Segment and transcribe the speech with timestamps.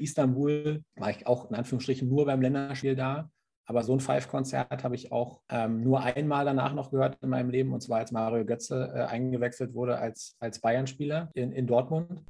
[0.00, 3.30] Istanbul war ich auch in Anführungsstrichen nur beim Länderspiel da.
[3.66, 7.50] Aber so ein Five-Konzert habe ich auch ähm, nur einmal danach noch gehört in meinem
[7.50, 12.22] Leben, und zwar als Mario Götze äh, eingewechselt wurde als, als Bayern-Spieler in, in Dortmund.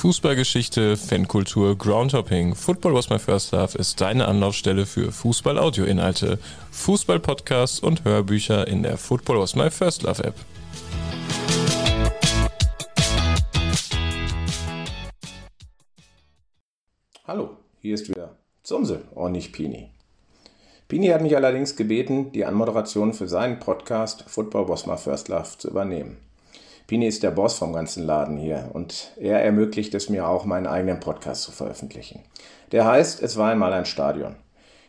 [0.00, 2.54] Fußballgeschichte, Fankultur, Groundhopping.
[2.54, 6.38] Football was my first love ist deine Anlaufstelle für Fußball-Audio-Inhalte,
[6.70, 10.36] Fußball-Podcasts und Hörbücher in der Football was my first love App.
[17.26, 19.90] Hallo, hier ist wieder Zumse und nicht Pini.
[20.88, 25.58] Pini hat mich allerdings gebeten, die Anmoderation für seinen Podcast Football was my first love
[25.58, 26.16] zu übernehmen.
[26.90, 30.66] Pini ist der Boss vom ganzen Laden hier und er ermöglicht es mir auch, meinen
[30.66, 32.18] eigenen Podcast zu veröffentlichen.
[32.72, 34.34] Der heißt Es war einmal ein Stadion.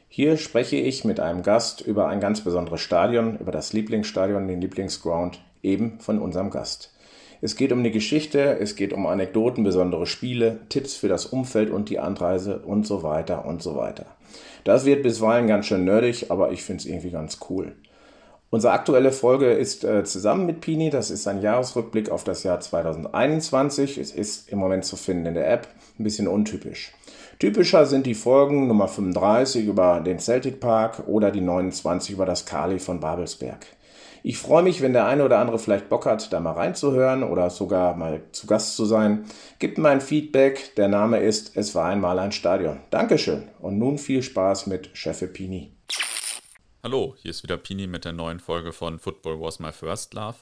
[0.08, 4.62] Hier spreche ich mit einem Gast über ein ganz besonderes Stadion, über das Lieblingsstadion, den
[4.62, 6.91] Lieblingsground, eben von unserem Gast.
[7.40, 11.70] Es geht um die Geschichte, es geht um Anekdoten, besondere Spiele, Tipps für das Umfeld
[11.70, 14.07] und die Anreise und so weiter und so weiter.
[14.63, 17.76] Das wird bisweilen ganz schön nerdig, aber ich finde es irgendwie ganz cool.
[18.52, 20.90] Unsere aktuelle Folge ist äh, zusammen mit Pini.
[20.90, 23.98] Das ist ein Jahresrückblick auf das Jahr 2021.
[23.98, 25.70] Es ist im Moment zu finden in der App.
[25.98, 26.91] Ein bisschen untypisch.
[27.40, 32.46] Typischer sind die Folgen Nummer 35 über den Celtic Park oder die 29 über das
[32.46, 33.66] Kali von Babelsberg.
[34.22, 37.49] Ich freue mich, wenn der eine oder andere vielleicht Bock hat, da mal reinzuhören oder
[37.49, 39.24] sogar mal zu Gast zu sein.
[39.60, 40.76] Gibt mir ein Feedback.
[40.76, 42.82] Der Name ist Es war einmal ein Stadion.
[42.90, 45.72] Dankeschön und nun viel Spaß mit Chefe Pini.
[46.84, 50.37] Hallo, hier ist wieder Pini mit der neuen Folge von Football Was My First Love.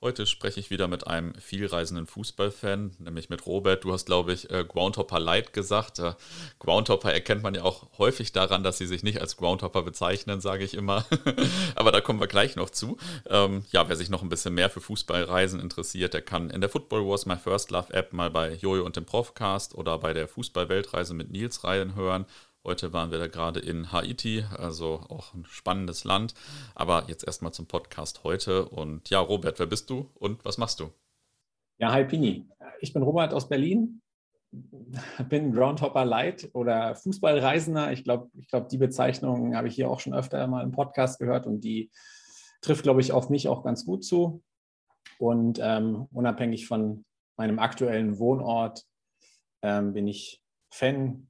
[0.00, 3.82] Heute spreche ich wieder mit einem vielreisenden Fußballfan, nämlich mit Robert.
[3.82, 5.98] Du hast, glaube ich, äh, Groundhopper Light gesagt.
[5.98, 6.14] Äh,
[6.60, 10.62] Groundhopper erkennt man ja auch häufig daran, dass sie sich nicht als Groundhopper bezeichnen, sage
[10.62, 11.06] ich immer.
[11.74, 12.96] Aber da kommen wir gleich noch zu.
[13.28, 16.70] Ähm, ja, wer sich noch ein bisschen mehr für Fußballreisen interessiert, der kann in der
[16.70, 20.28] Football Was My First Love App mal bei Jojo und dem Profcast oder bei der
[20.28, 22.26] Fußball-Weltreise mit Nils reinhören
[22.62, 26.34] Heute waren wir da gerade in Haiti, also auch ein spannendes Land.
[26.74, 28.66] Aber jetzt erstmal zum Podcast heute.
[28.68, 30.90] Und ja, Robert, wer bist du und was machst du?
[31.78, 32.46] Ja, hi Pini.
[32.82, 34.02] Ich bin Robert aus Berlin,
[35.30, 37.92] bin Groundhopper Light oder Fußballreisender.
[37.92, 41.18] Ich glaube, ich glaub, die Bezeichnung habe ich hier auch schon öfter mal im Podcast
[41.18, 41.90] gehört und die
[42.60, 44.42] trifft, glaube ich, auf mich auch ganz gut zu.
[45.18, 47.06] Und ähm, unabhängig von
[47.38, 48.84] meinem aktuellen Wohnort
[49.62, 51.29] ähm, bin ich Fan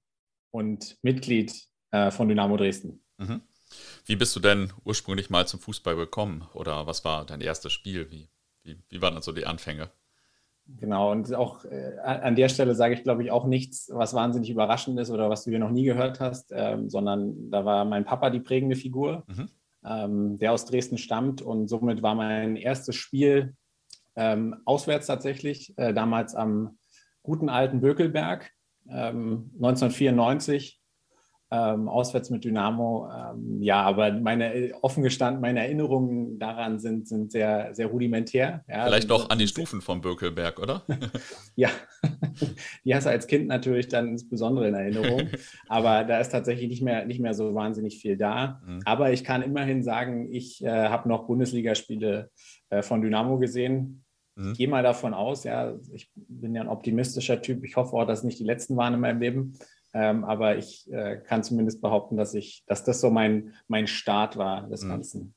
[0.51, 1.53] und Mitglied
[1.91, 3.03] äh, von Dynamo Dresden.
[3.19, 3.43] Mhm.
[4.05, 8.11] Wie bist du denn ursprünglich mal zum Fußball gekommen oder was war dein erstes Spiel?
[8.11, 8.29] Wie,
[8.63, 9.91] wie, wie waren dann so die Anfänge?
[10.77, 14.51] Genau, und auch äh, an der Stelle sage ich, glaube ich, auch nichts, was wahnsinnig
[14.51, 18.05] überraschend ist oder was du hier noch nie gehört hast, ähm, sondern da war mein
[18.05, 19.49] Papa die prägende Figur, mhm.
[19.85, 23.57] ähm, der aus Dresden stammt und somit war mein erstes Spiel
[24.15, 26.79] ähm, auswärts tatsächlich, äh, damals am
[27.23, 28.53] guten alten Bökelberg
[28.91, 30.81] 1994
[31.53, 33.09] ähm, auswärts mit Dynamo.
[33.11, 38.65] Ähm, ja, aber meine, offen gestanden, meine Erinnerungen daran sind, sind sehr, sehr rudimentär.
[38.69, 40.83] Ja, Vielleicht noch an die Stufen vom Bökelberg, oder?
[41.57, 41.71] ja,
[42.85, 45.29] die hast du als Kind natürlich dann insbesondere in Erinnerung.
[45.69, 48.61] aber da ist tatsächlich nicht mehr, nicht mehr so wahnsinnig viel da.
[48.65, 48.81] Mhm.
[48.85, 52.31] Aber ich kann immerhin sagen, ich äh, habe noch Bundesligaspiele
[52.71, 54.05] äh, von Dynamo gesehen.
[54.41, 54.53] Mhm.
[54.53, 57.65] Ich gehe mal davon aus, ja, ich bin ja ein optimistischer Typ.
[57.65, 59.59] Ich hoffe auch, dass es nicht die letzten waren in meinem Leben.
[59.93, 64.37] Ähm, aber ich äh, kann zumindest behaupten, dass ich, dass das so mein, mein Start
[64.37, 64.89] war des mhm.
[64.89, 65.35] Ganzen.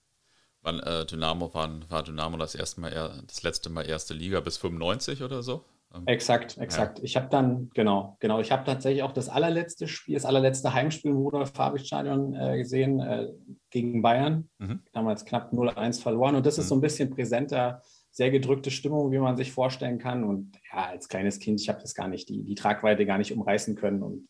[0.61, 4.39] Wann äh, Dynamo war, war Dynamo das erste Mal eher, das letzte Mal erste Liga
[4.39, 5.65] bis 95 oder so?
[5.93, 6.99] Ähm, exakt, exakt.
[6.99, 7.03] Ja.
[7.03, 11.11] Ich habe dann, genau, genau, ich habe tatsächlich auch das allerletzte Spiel, das allerletzte Heimspiel
[11.11, 13.27] im Rudolf-Fabich-Stadion äh, gesehen äh,
[13.71, 14.49] gegen Bayern.
[14.59, 14.83] Mhm.
[14.93, 16.35] Damals knapp 0-1 verloren.
[16.35, 16.69] Und das ist mhm.
[16.69, 17.81] so ein bisschen präsenter
[18.13, 20.23] sehr gedrückte Stimmung, wie man sich vorstellen kann.
[20.23, 23.33] Und ja, als kleines Kind, ich habe das gar nicht, die, die Tragweite gar nicht
[23.33, 24.03] umreißen können.
[24.03, 24.29] Und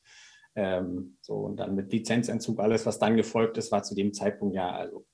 [0.55, 4.55] ähm, so, und dann mit Lizenzentzug, alles, was dann gefolgt ist, war zu dem Zeitpunkt
[4.55, 5.05] ja also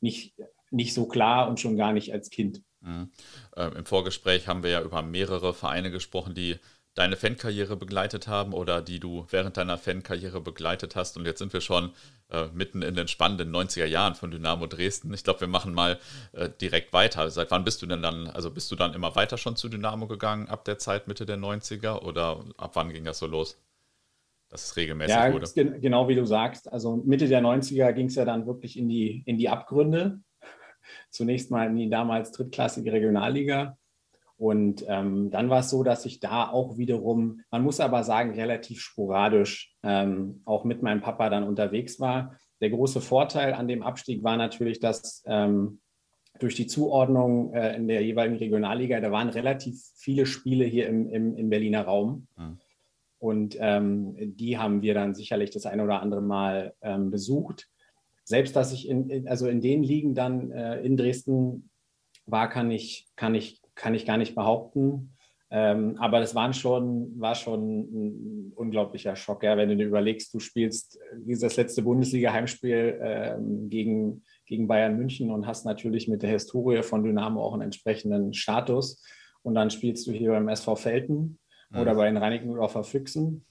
[0.00, 0.34] nicht,
[0.70, 2.62] nicht so klar und schon gar nicht als Kind.
[2.80, 3.12] Mhm.
[3.56, 6.56] Äh, Im Vorgespräch haben wir ja über mehrere Vereine gesprochen, die
[7.00, 11.16] deine Fankarriere begleitet haben oder die du während deiner Fankarriere begleitet hast.
[11.16, 11.92] Und jetzt sind wir schon
[12.28, 15.14] äh, mitten in den spannenden 90er Jahren von Dynamo Dresden.
[15.14, 15.98] Ich glaube, wir machen mal
[16.32, 17.30] äh, direkt weiter.
[17.30, 20.08] Seit wann bist du denn dann, also bist du dann immer weiter schon zu Dynamo
[20.08, 23.58] gegangen, ab der Zeit Mitte der 90er oder ab wann ging das so los?
[24.50, 25.80] Dass es regelmäßig ja, wurde.
[25.80, 26.70] Genau wie du sagst.
[26.70, 30.20] Also Mitte der 90er ging es ja dann wirklich in die, in die Abgründe.
[31.10, 33.78] Zunächst mal in die damals drittklassige Regionalliga
[34.40, 38.32] und ähm, dann war es so, dass ich da auch wiederum, man muss aber sagen,
[38.32, 42.38] relativ sporadisch ähm, auch mit meinem Papa dann unterwegs war.
[42.62, 45.80] der große Vorteil an dem Abstieg war natürlich, dass ähm,
[46.38, 51.10] durch die Zuordnung äh, in der jeweiligen Regionalliga, da waren relativ viele Spiele hier im,
[51.10, 52.26] im, im Berliner Raum.
[52.38, 52.58] Mhm.
[53.18, 57.68] Und ähm, die haben wir dann sicherlich das eine oder andere Mal ähm, besucht.
[58.24, 61.68] Selbst dass ich in, in, also in den Ligen dann äh, in Dresden
[62.24, 65.16] war, kann ich, kann, ich, kann ich gar nicht behaupten.
[65.52, 70.32] Ähm, aber das waren schon, war schon ein unglaublicher Schock, ja, wenn du dir überlegst,
[70.32, 76.30] du spielst dieses letzte Bundesliga-Heimspiel ähm, gegen, gegen Bayern München und hast natürlich mit der
[76.30, 79.02] Historie von Dynamo auch einen entsprechenden Status.
[79.42, 81.38] Und dann spielst du hier beim SV Felten
[81.70, 81.80] mhm.
[81.80, 83.44] oder bei den Reinickendorfer Füchsen.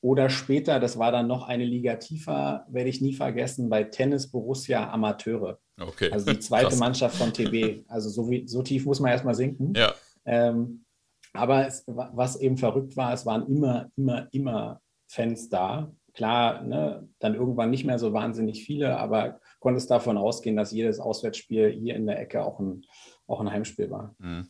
[0.00, 4.30] Oder später, das war dann noch eine Liga tiefer, werde ich nie vergessen, bei Tennis
[4.30, 5.58] Borussia Amateure.
[5.80, 6.10] Okay.
[6.12, 7.84] Also die zweite Mannschaft von TB.
[7.88, 9.74] Also so, wie, so tief muss man erstmal sinken.
[9.74, 9.94] Ja.
[10.24, 10.84] Ähm,
[11.32, 15.92] aber es, was eben verrückt war, es waren immer, immer, immer Fans da.
[16.14, 21.00] Klar, ne, dann irgendwann nicht mehr so wahnsinnig viele, aber konntest davon ausgehen, dass jedes
[21.00, 22.84] Auswärtsspiel hier in der Ecke auch ein,
[23.26, 24.14] auch ein Heimspiel war.
[24.18, 24.48] Mhm.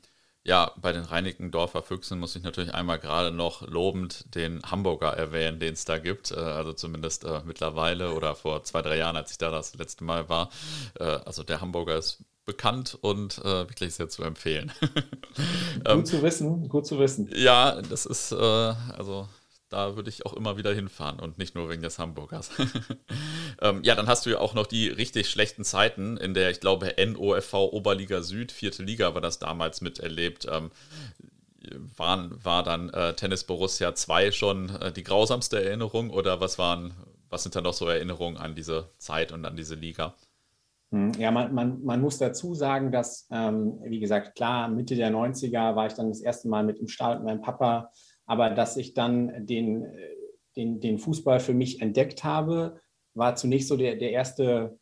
[0.49, 5.61] Ja, bei den Reinickendorfer Füchsen muss ich natürlich einmal gerade noch lobend den Hamburger erwähnen,
[5.61, 6.31] den es da gibt.
[6.31, 10.05] Äh, also zumindest äh, mittlerweile oder vor zwei, drei Jahren, als ich da das letzte
[10.05, 10.49] Mal war.
[10.99, 14.73] Äh, also der Hamburger ist bekannt und äh, wirklich sehr zu empfehlen.
[14.81, 17.29] gut ähm, zu wissen, gut zu wissen.
[17.37, 19.29] Ja, das ist, äh, also
[19.69, 22.51] da würde ich auch immer wieder hinfahren und nicht nur wegen des Hamburgers.
[23.61, 26.61] ähm, ja, dann hast du ja auch noch die richtig schlechten Zeiten, in der ich
[26.61, 30.47] glaube NOFV Oberliga Süd, vierte Liga war das damals miterlebt.
[30.51, 30.71] Ähm,
[31.97, 36.95] waren, war dann äh, Tennis Borussia 2 schon äh, die grausamste Erinnerung oder was waren,
[37.29, 40.15] was sind da noch so Erinnerungen an diese Zeit und an diese Liga?
[40.91, 45.11] Hm, ja, man, man, man muss dazu sagen, dass, ähm, wie gesagt, klar, Mitte der
[45.11, 47.91] 90er war ich dann das erste Mal mit im Stall mit meinem Papa
[48.29, 49.87] aber dass ich dann den,
[50.55, 52.79] den, den Fußball für mich entdeckt habe,
[53.15, 54.79] war zunächst so der, der erste,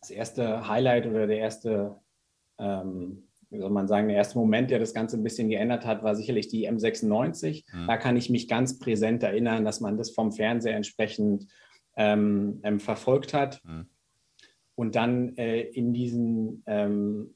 [0.00, 1.96] das erste Highlight oder der erste,
[2.58, 6.04] ähm, wie soll man sagen, der erste Moment, der das Ganze ein bisschen geändert hat,
[6.04, 7.64] war sicherlich die M96.
[7.72, 7.86] Mhm.
[7.88, 11.48] Da kann ich mich ganz präsent erinnern, dass man das vom Fernseher entsprechend
[11.96, 13.60] ähm, ähm, verfolgt hat.
[13.64, 13.88] Mhm.
[14.76, 17.34] Und dann äh, in diesen, ähm,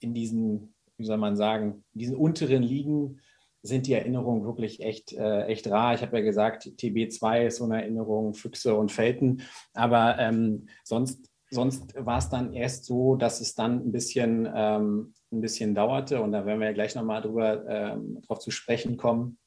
[0.00, 3.20] in diesen, wie soll man sagen, in diesen unteren Ligen
[3.64, 5.94] sind die Erinnerungen wirklich echt, äh, echt rar.
[5.94, 9.40] Ich habe ja gesagt, TB2 ist so eine Erinnerung, Füchse und Felten.
[9.72, 15.14] Aber ähm, sonst, sonst war es dann erst so, dass es dann ein bisschen, ähm,
[15.32, 16.20] ein bisschen dauerte.
[16.20, 19.38] Und da werden wir ja gleich nochmal drüber ähm, drauf zu sprechen kommen,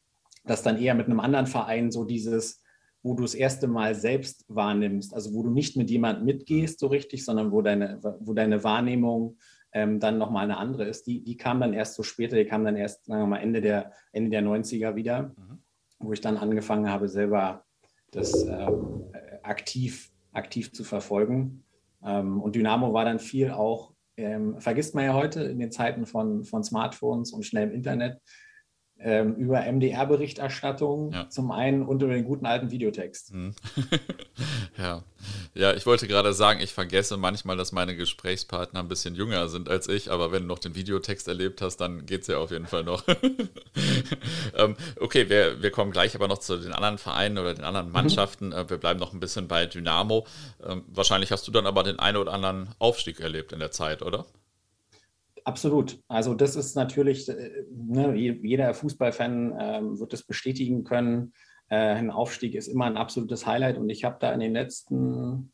[0.45, 2.63] dass dann eher mit einem anderen Verein so dieses,
[3.03, 6.87] wo du das erste Mal selbst wahrnimmst, also wo du nicht mit jemandem mitgehst so
[6.87, 9.37] richtig, sondern wo deine, wo deine Wahrnehmung
[9.77, 11.05] ähm, dann nochmal eine andere ist.
[11.05, 13.61] Die, die kam dann erst so später, die kam dann erst, sagen wir mal, Ende
[13.61, 15.59] der, Ende der 90er wieder, mhm.
[15.99, 17.63] wo ich dann angefangen habe, selber
[18.11, 19.03] das ähm,
[19.43, 21.63] aktiv, aktiv zu verfolgen.
[22.03, 26.07] Ähm, und Dynamo war dann viel auch, ähm, vergisst man ja heute in den Zeiten
[26.07, 28.19] von, von Smartphones und schnellem Internet,
[28.99, 31.29] ähm, über MDR-Berichterstattung ja.
[31.29, 33.33] zum einen und über den guten alten Videotext.
[33.33, 33.53] Mhm.
[34.77, 35.03] ja.
[35.53, 39.69] ja, ich wollte gerade sagen, ich vergesse manchmal, dass meine Gesprächspartner ein bisschen jünger sind
[39.69, 42.49] als ich, aber wenn du noch den Videotext erlebt hast, dann geht es ja auf
[42.51, 43.03] jeden Fall noch.
[44.55, 47.87] ähm, okay, wir, wir kommen gleich aber noch zu den anderen Vereinen oder den anderen
[47.87, 47.93] mhm.
[47.93, 48.49] Mannschaften.
[48.49, 48.69] Mhm.
[48.69, 50.25] wir bleiben noch ein bisschen bei Dynamo.
[50.65, 54.01] Ähm, wahrscheinlich hast du dann aber den einen oder anderen Aufstieg erlebt in der Zeit,
[54.01, 54.25] oder?
[55.47, 56.03] Absolut.
[56.09, 61.31] Also das ist natürlich, äh, ne, jeder Fußballfan äh, wird das bestätigen können.
[61.69, 65.53] Äh, ein Aufstieg ist immer ein absolutes Highlight und ich habe da in den letzten,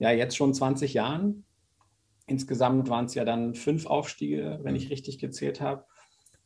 [0.00, 1.44] ja jetzt schon 20 Jahren,
[2.26, 5.84] insgesamt waren es ja dann fünf Aufstiege, wenn ich richtig gezählt habe.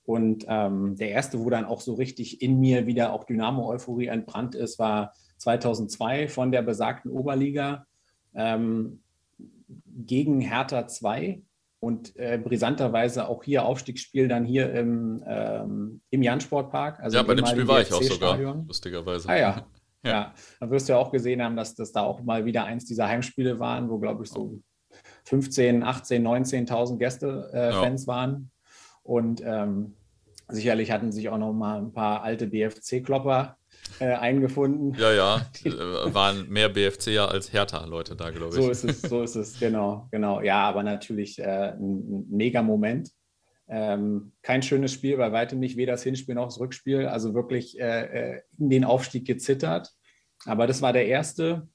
[0.04, 4.54] Und ähm, der erste, wo dann auch so richtig in mir wieder auch Dynamo-Euphorie entbrannt
[4.54, 7.86] ist, war 2002 von der besagten Oberliga
[8.34, 9.00] ähm,
[9.86, 11.40] gegen Hertha 2
[11.84, 16.98] und äh, brisanterweise auch hier Aufstiegsspiel dann hier im, ähm, im Jan-Sportpark.
[17.00, 19.28] Also ja, bei dem Spiel war ich auch sogar, lustigerweise.
[19.28, 19.66] Ah ja.
[20.02, 20.10] ja.
[20.10, 20.34] ja.
[20.60, 23.06] Dann wirst du ja auch gesehen haben, dass das da auch mal wieder eins dieser
[23.06, 24.58] Heimspiele waren, wo, glaube ich, so
[25.26, 27.82] 15, 18, 19.000 Gäste, äh, ja.
[27.82, 28.50] Fans waren.
[29.02, 29.94] Und ähm,
[30.48, 33.58] sicherlich hatten sich auch noch mal ein paar alte BFC-Klopper
[34.00, 34.94] äh, eingefunden.
[34.98, 38.62] Ja, ja, äh, waren mehr BFCer als Hertha-Leute da, glaube ich.
[38.62, 40.40] So ist es, so ist es, genau, genau.
[40.40, 43.10] Ja, aber natürlich äh, ein, mega Moment.
[43.66, 47.06] Ähm, kein schönes Spiel, bei weitem nicht, weder das Hinspiel noch das Rückspiel.
[47.06, 49.90] Also wirklich äh, äh in den Aufstieg gezittert.
[50.44, 51.68] Aber das war der erste.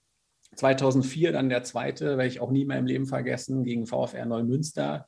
[0.56, 5.08] 2004 dann der zweite, werde ich auch nie mehr im Leben vergessen, gegen VfR Neumünster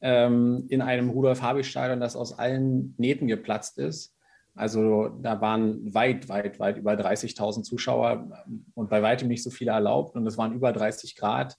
[0.00, 4.14] ähm, in einem Rudolf-Habich-Stadion, das aus allen Nähten geplatzt ist
[4.54, 9.72] Also da waren weit, weit, weit über 30.000 Zuschauer und bei weitem nicht so viele
[9.72, 10.16] erlaubt.
[10.16, 11.56] Und es waren über 30 Grad.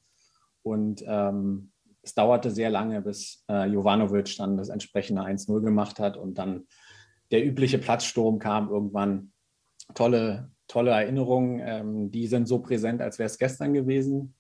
[0.64, 1.72] Und ähm,
[2.04, 6.68] es dauerte sehr lange, bis äh, Jovanovic dann das entsprechende 1-0 gemacht hat und dann
[7.32, 9.32] der übliche Platzsturm kam irgendwann.
[9.94, 14.36] Tolle, tolle Erinnerungen, ähm, die sind so präsent, als wäre es gestern gewesen.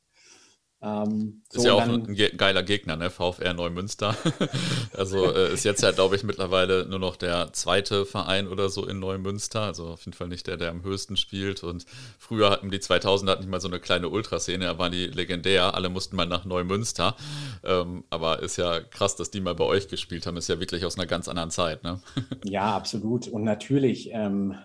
[0.83, 3.11] Ähm, ist so ja auch dann, ein geiler Gegner, ne?
[3.11, 4.15] VfR Neumünster.
[4.97, 8.87] also äh, ist jetzt ja, glaube ich, mittlerweile nur noch der zweite Verein oder so
[8.87, 9.61] in Neumünster.
[9.61, 11.63] Also auf jeden Fall nicht der, der am höchsten spielt.
[11.63, 11.85] Und
[12.17, 15.75] früher hatten die 2000 hatten nicht mal so eine kleine Ultraszene, da waren die legendär.
[15.75, 17.15] Alle mussten mal nach Neumünster.
[17.63, 20.37] Ähm, aber ist ja krass, dass die mal bei euch gespielt haben.
[20.37, 22.01] Ist ja wirklich aus einer ganz anderen Zeit, ne?
[22.43, 23.27] ja, absolut.
[23.27, 24.09] Und natürlich.
[24.11, 24.55] Ähm,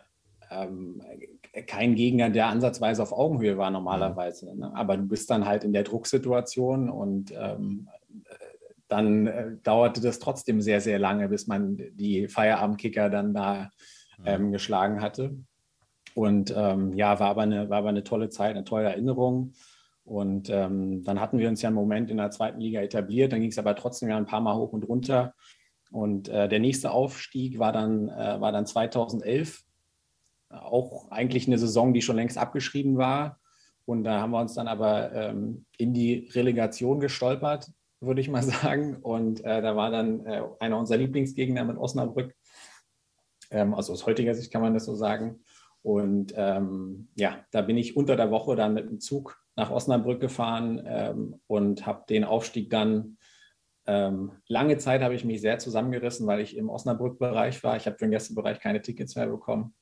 [0.51, 1.03] ähm,
[1.63, 4.57] kein Gegner, der ansatzweise auf Augenhöhe war normalerweise.
[4.57, 4.73] Ne?
[4.75, 7.89] Aber du bist dann halt in der Drucksituation und ähm,
[8.89, 13.71] dann äh, dauerte das trotzdem sehr, sehr lange, bis man die Feierabendkicker dann da
[14.25, 15.37] ähm, geschlagen hatte.
[16.15, 19.53] Und ähm, ja, war aber, eine, war aber eine tolle Zeit, eine tolle Erinnerung.
[20.05, 23.33] Und ähm, dann hatten wir uns ja einen Moment in der zweiten Liga etabliert.
[23.33, 25.35] Dann ging es aber trotzdem ja ein paar Mal hoch und runter.
[25.91, 29.66] Und äh, der nächste Aufstieg war dann, äh, war dann 2011
[30.57, 33.41] auch eigentlich eine Saison, die schon längst abgeschrieben war.
[33.85, 37.71] Und da haben wir uns dann aber ähm, in die Relegation gestolpert,
[38.01, 38.97] würde ich mal sagen.
[38.97, 42.35] Und äh, da war dann äh, einer unserer Lieblingsgegner mit Osnabrück.
[43.51, 45.45] Ähm, also aus heutiger Sicht kann man das so sagen.
[45.83, 50.21] Und ähm, ja, da bin ich unter der Woche dann mit dem Zug nach Osnabrück
[50.21, 53.17] gefahren ähm, und habe den Aufstieg dann
[53.87, 57.77] ähm, lange Zeit habe ich mich sehr zusammengerissen, weil ich im Osnabrück-Bereich war.
[57.77, 59.75] Ich habe für den Gästebereich keine Tickets mehr bekommen.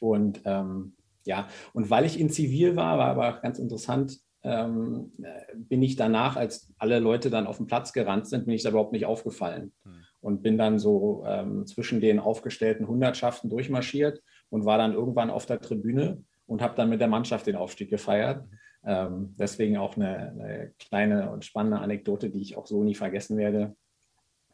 [0.00, 5.12] Und ähm, ja, und weil ich in Zivil war, war aber ganz interessant, ähm,
[5.54, 8.70] bin ich danach, als alle Leute dann auf den Platz gerannt sind, bin ich da
[8.70, 10.04] überhaupt nicht aufgefallen hm.
[10.20, 15.46] und bin dann so ähm, zwischen den aufgestellten Hundertschaften durchmarschiert und war dann irgendwann auf
[15.46, 18.44] der Tribüne und habe dann mit der Mannschaft den Aufstieg gefeiert.
[18.44, 18.58] Mhm.
[18.84, 23.36] Ähm, deswegen auch eine, eine, kleine und spannende Anekdote, die ich auch so nie vergessen
[23.36, 23.76] werde.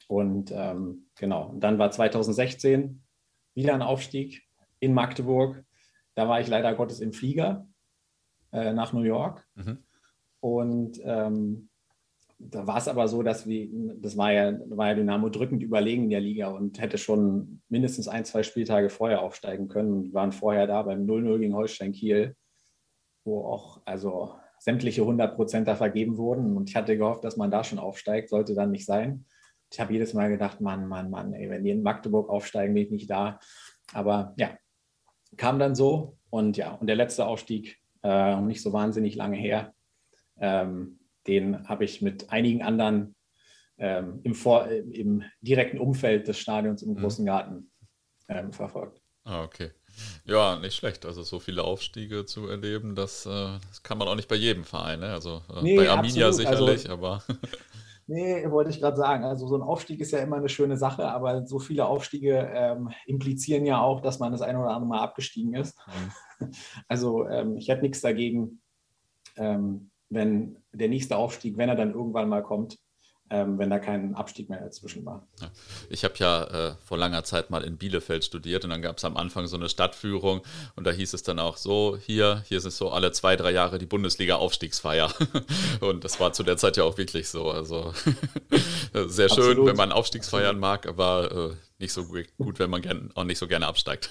[0.08, 3.02] Und ähm, genau, und dann war 2016
[3.54, 4.42] wieder ein Aufstieg
[4.80, 5.64] in Magdeburg.
[6.14, 7.66] Da war ich leider Gottes im Flieger
[8.52, 9.46] äh, nach New York.
[9.54, 9.78] Mhm.
[10.40, 11.68] Und ähm,
[12.38, 16.04] da war es aber so, dass wir, das war ja, war ja Dynamo drückend überlegen
[16.04, 20.04] in der Liga und hätte schon mindestens ein, zwei Spieltage vorher aufsteigen können.
[20.04, 22.36] Wir waren vorher da beim 0-0 gegen Holstein Kiel,
[23.24, 26.56] wo auch also sämtliche 100 Prozent da vergeben wurden.
[26.56, 29.24] Und ich hatte gehofft, dass man da schon aufsteigt, sollte dann nicht sein.
[29.72, 32.84] Ich habe jedes Mal gedacht, Mann, Mann, Mann, ey, wenn die in Magdeburg aufsteigen, bin
[32.84, 33.38] ich nicht da.
[33.92, 34.56] Aber ja,
[35.36, 36.16] kam dann so.
[36.30, 39.72] Und ja, und der letzte Aufstieg, äh, nicht so wahnsinnig lange her,
[40.38, 43.14] ähm, den habe ich mit einigen anderen
[43.78, 46.96] ähm, im, Vor im direkten Umfeld des Stadions im mhm.
[46.96, 47.70] Großen Garten
[48.28, 49.00] ähm, verfolgt.
[49.24, 49.70] Ah, okay.
[50.24, 51.06] Ja, nicht schlecht.
[51.06, 54.64] Also so viele Aufstiege zu erleben, das, äh, das kann man auch nicht bei jedem
[54.64, 55.00] Verein.
[55.00, 55.12] Ne?
[55.12, 56.46] Also äh, nee, bei Arminia absolut.
[56.46, 57.22] Also sicherlich, also, aber.
[58.06, 59.24] Nee, wollte ich gerade sagen.
[59.24, 62.90] Also so ein Aufstieg ist ja immer eine schöne Sache, aber so viele Aufstiege ähm,
[63.06, 65.76] implizieren ja auch, dass man das ein oder andere Mal abgestiegen ist.
[65.86, 66.10] Mhm.
[66.88, 68.60] Also ähm, ich hätte nichts dagegen,
[69.36, 72.78] ähm, wenn der nächste Aufstieg, wenn er dann irgendwann mal kommt,
[73.34, 75.26] ähm, wenn da kein Abstieg mehr dazwischen war.
[75.90, 79.04] Ich habe ja äh, vor langer Zeit mal in Bielefeld studiert und dann gab es
[79.04, 80.42] am Anfang so eine Stadtführung
[80.76, 83.50] und da hieß es dann auch so, hier, hier ist es so alle zwei, drei
[83.50, 85.12] Jahre die Bundesliga-Aufstiegsfeier.
[85.80, 87.50] und das war zu der Zeit ja auch wirklich so.
[87.50, 87.92] Also
[89.06, 89.66] sehr schön, Absolut.
[89.66, 93.48] wenn man Aufstiegsfeiern mag, aber äh, nicht so gut, wenn man gern, auch nicht so
[93.48, 94.10] gerne absteigt.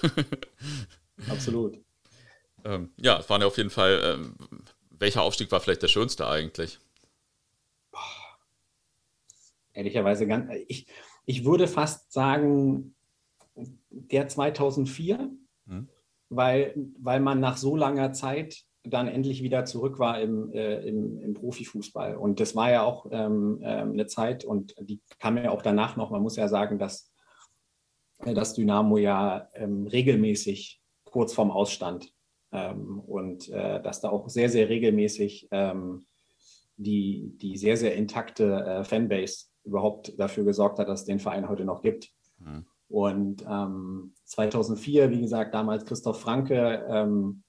[1.29, 1.77] Absolut.
[2.65, 4.35] Ähm, ja, es waren ja auf jeden Fall, ähm,
[4.89, 6.79] welcher Aufstieg war vielleicht der schönste eigentlich?
[9.73, 10.87] Ehrlicherweise ganz, ich,
[11.25, 12.95] ich würde fast sagen,
[13.89, 15.31] der 2004,
[15.67, 15.89] hm.
[16.29, 21.17] weil, weil man nach so langer Zeit dann endlich wieder zurück war im, äh, im,
[21.19, 22.17] im, Profifußball.
[22.17, 25.95] Und das war ja auch ähm, äh, eine Zeit und die kam ja auch danach
[25.95, 26.09] noch.
[26.09, 27.09] Man muss ja sagen, dass
[28.19, 32.13] äh, das Dynamo ja ähm, regelmäßig kurz vorm Ausstand
[32.51, 36.05] ähm, und äh, dass da auch sehr, sehr regelmäßig ähm,
[36.75, 41.49] die, die sehr, sehr intakte äh, Fanbase überhaupt dafür gesorgt hat, dass es den Verein
[41.49, 42.11] heute noch gibt.
[42.39, 42.65] Mhm.
[42.89, 47.43] Und ähm, 2004, wie gesagt, damals Christoph Franke, ähm,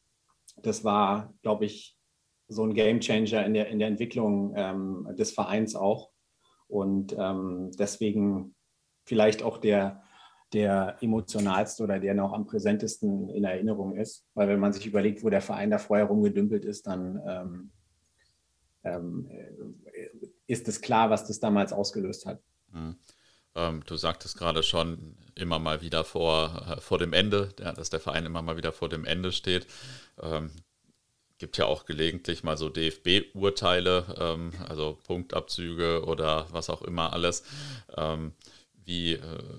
[0.63, 1.99] das war, glaube ich,
[2.49, 6.11] so ein Gamechanger in der, in der Entwicklung ähm, des Vereins auch.
[6.67, 8.55] Und ähm, deswegen
[9.05, 10.03] vielleicht auch der,
[10.53, 14.27] der emotionalste oder der noch am präsentesten in Erinnerung ist.
[14.35, 17.71] Weil wenn man sich überlegt, wo der Verein da vorher rumgedümpelt ist, dann ähm,
[18.85, 19.29] ähm,
[20.47, 22.41] ist es klar, was das damals ausgelöst hat.
[22.73, 22.97] Mhm.
[23.57, 27.91] Ähm, du sagtest gerade schon, immer mal wieder vor, äh, vor dem Ende, ja, dass
[27.91, 29.67] der Verein immer mal wieder vor dem Ende steht.
[30.21, 30.51] Ähm,
[31.39, 37.43] gibt ja auch gelegentlich mal so DFB-Urteile, ähm, also Punktabzüge oder was auch immer alles.
[37.97, 38.33] Ähm,
[38.85, 39.59] wie, äh,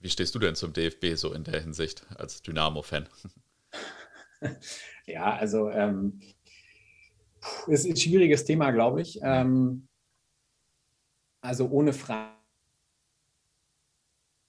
[0.00, 3.08] wie stehst du denn zum DFB so in der Hinsicht als Dynamo-Fan?
[5.06, 6.20] Ja, also ähm,
[7.66, 9.18] ist ein schwieriges Thema, glaube ich.
[9.22, 9.88] Ähm,
[11.42, 12.32] also ohne Frage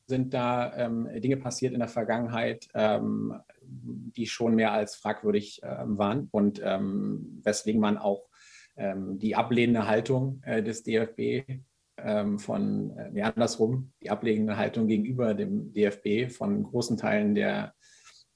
[0.08, 5.98] sind da ähm, Dinge passiert in der Vergangenheit, ähm, die schon mehr als fragwürdig ähm,
[5.98, 8.28] waren und ähm, weswegen man auch
[8.76, 11.62] ähm, die ablehnende Haltung äh, des DFB
[11.98, 17.74] ähm, von, äh, nee, andersrum, die ablehnende Haltung gegenüber dem DFB von großen Teilen der,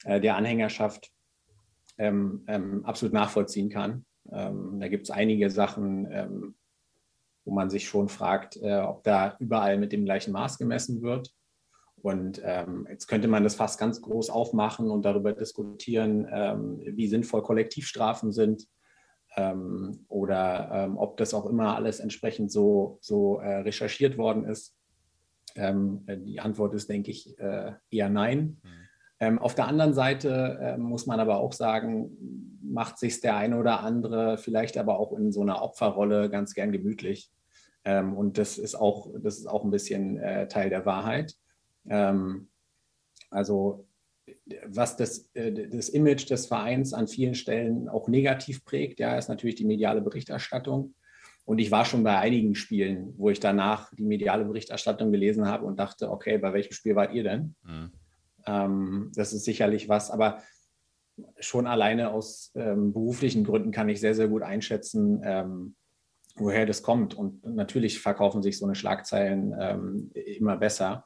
[0.05, 1.11] äh, der Anhängerschaft
[1.99, 4.05] absolut nachvollziehen kann.
[4.23, 6.05] da gibt es einige Sachen,
[7.47, 11.33] wo man sich schon fragt, äh, ob da überall mit dem gleichen Maß gemessen wird.
[12.01, 17.07] Und ähm, jetzt könnte man das fast ganz groß aufmachen und darüber diskutieren, ähm, wie
[17.07, 18.67] sinnvoll Kollektivstrafen sind
[19.37, 24.75] ähm, oder ähm, ob das auch immer alles entsprechend so, so äh, recherchiert worden ist.
[25.55, 28.59] Ähm, die Antwort ist, denke ich, äh, eher nein.
[28.61, 28.69] Mhm.
[29.19, 33.57] Ähm, auf der anderen Seite äh, muss man aber auch sagen, macht sich der eine
[33.57, 37.31] oder andere vielleicht aber auch in so einer Opferrolle ganz gern gemütlich.
[37.87, 41.35] Und das ist auch, das ist auch ein bisschen äh, Teil der Wahrheit.
[41.89, 42.49] Ähm,
[43.29, 43.87] also
[44.65, 49.29] was das, äh, das Image des Vereins an vielen Stellen auch negativ prägt, ja, ist
[49.29, 50.93] natürlich die mediale Berichterstattung.
[51.45, 55.65] Und ich war schon bei einigen Spielen, wo ich danach die mediale Berichterstattung gelesen habe
[55.65, 57.55] und dachte, okay, bei welchem Spiel wart ihr denn?
[57.63, 57.91] Mhm.
[58.45, 60.41] Ähm, das ist sicherlich was, aber
[61.39, 65.75] schon alleine aus ähm, beruflichen Gründen kann ich sehr, sehr gut einschätzen, ähm,
[66.39, 67.13] woher das kommt.
[67.13, 71.05] Und natürlich verkaufen sich so eine Schlagzeilen ähm, immer besser.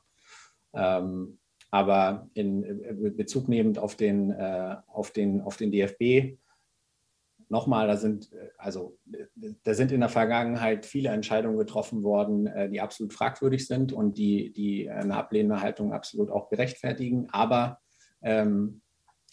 [0.73, 6.37] Ähm, aber in äh, Bezug nehmend auf den, äh, auf den, auf den DFB,
[7.51, 8.97] nochmal, da sind, äh, also,
[9.63, 14.17] da sind in der Vergangenheit viele Entscheidungen getroffen worden, äh, die absolut fragwürdig sind und
[14.17, 17.29] die, die eine ablehnende Haltung absolut auch gerechtfertigen.
[17.31, 17.79] Aber
[18.21, 18.81] ähm,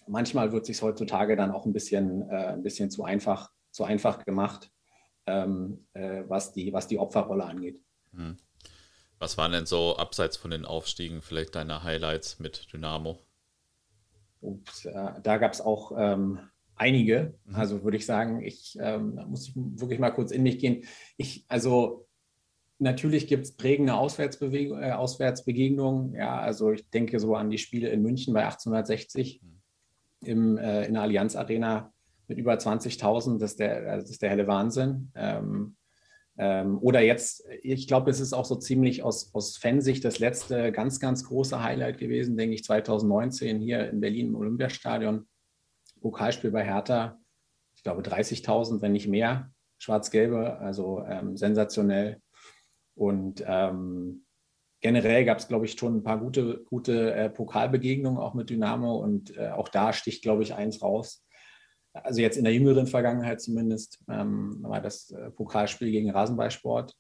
[0.07, 4.25] manchmal wird sich heutzutage dann auch ein bisschen, äh, ein bisschen zu einfach, zu einfach
[4.25, 4.71] gemacht,
[5.29, 7.81] ähm, äh, was, die, was die Opferrolle angeht.
[8.13, 8.37] Hm.
[9.19, 13.19] Was waren denn so abseits von den Aufstiegen vielleicht deine Highlights mit Dynamo?
[14.41, 16.39] Ups, äh, da gab es auch ähm,
[16.77, 17.35] einige.
[17.45, 17.55] Mhm.
[17.55, 20.85] Also würde ich sagen, ich ähm, da muss ich wirklich mal kurz in mich gehen.
[21.17, 22.07] Ich, also
[22.79, 26.15] natürlich gibt es prägende Auswärtsbewegung, äh, Auswärtsbegegnungen.
[26.15, 30.29] Ja, also ich denke so an die Spiele in München bei 1860 mhm.
[30.29, 31.93] im, äh, in der Allianz Arena
[32.29, 33.39] mit über 20.000.
[33.39, 35.11] Das, das, ist der helle Wahnsinn.
[35.15, 35.77] Ähm,
[36.39, 40.71] ähm, oder jetzt, ich glaube, es ist auch so ziemlich aus, aus Fansicht das letzte
[40.71, 45.27] ganz, ganz große Highlight gewesen, denke ich, 2019 hier in Berlin im Olympiastadion.
[46.01, 47.19] Pokalspiel bei Hertha,
[47.75, 52.21] ich glaube 30.000, wenn nicht mehr, schwarz-gelbe, also ähm, sensationell.
[52.95, 54.25] Und ähm,
[54.81, 58.97] generell gab es, glaube ich, schon ein paar gute, gute äh, Pokalbegegnungen auch mit Dynamo
[58.97, 61.25] und äh, auch da sticht, glaube ich, eins raus
[62.05, 66.95] also jetzt in der jüngeren Vergangenheit zumindest, ähm, war das äh, Pokalspiel gegen Rasenballsport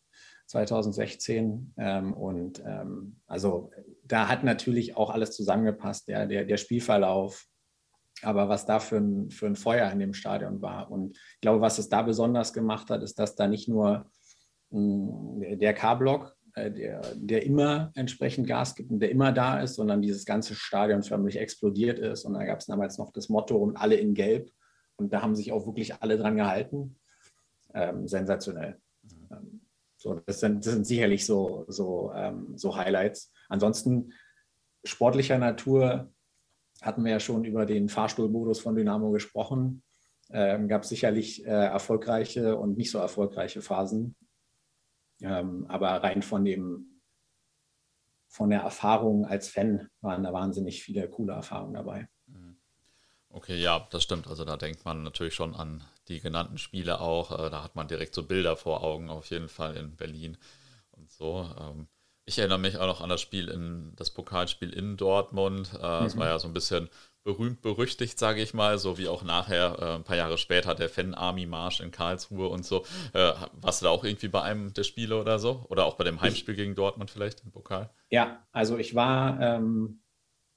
[0.46, 1.74] 2016.
[1.76, 3.70] Ähm, und ähm, also
[4.04, 7.46] da hat natürlich auch alles zusammengepasst, der, der, der Spielverlauf,
[8.22, 10.90] aber was da für ein, für ein Feuer in dem Stadion war.
[10.90, 14.10] Und ich glaube, was es da besonders gemacht hat, ist, dass da nicht nur
[14.70, 19.74] mh, der K-Block, äh, der, der immer entsprechend Gas gibt und der immer da ist,
[19.74, 22.24] sondern dieses ganze Stadion förmlich explodiert ist.
[22.24, 24.50] Und da gab es damals noch das Motto und alle in Gelb.
[24.98, 26.96] Und da haben sich auch wirklich alle dran gehalten.
[27.74, 28.80] Ähm, sensationell.
[29.02, 29.28] Mhm.
[29.30, 29.60] Ähm,
[29.96, 33.32] so, das, sind, das sind sicherlich so, so, ähm, so Highlights.
[33.48, 34.12] Ansonsten
[34.84, 36.12] sportlicher Natur
[36.82, 39.82] hatten wir ja schon über den Fahrstuhlmodus von Dynamo gesprochen.
[40.30, 44.14] Ähm, gab sicherlich äh, erfolgreiche und nicht so erfolgreiche Phasen.
[45.20, 47.00] Ähm, aber rein von dem,
[48.28, 52.08] von der Erfahrung als Fan waren da wahnsinnig viele coole Erfahrungen dabei.
[53.38, 54.26] Okay, ja, das stimmt.
[54.26, 57.30] Also da denkt man natürlich schon an die genannten Spiele auch.
[57.30, 60.36] Äh, da hat man direkt so Bilder vor Augen, auf jeden Fall in Berlin
[60.90, 61.48] und so.
[61.56, 61.86] Ähm,
[62.24, 65.70] ich erinnere mich auch noch an das Spiel in das Pokalspiel in Dortmund.
[65.80, 66.18] Äh, es mhm.
[66.18, 66.88] war ja so ein bisschen
[67.22, 70.88] berühmt berüchtigt, sage ich mal, so wie auch nachher äh, ein paar Jahre später der
[70.88, 72.84] Fan Army Marsch in Karlsruhe und so.
[73.12, 75.64] warst du da auch irgendwie bei einem der Spiele oder so?
[75.68, 77.88] Oder auch bei dem Heimspiel gegen Dortmund vielleicht im Pokal?
[78.10, 80.00] Ja, also ich war ähm,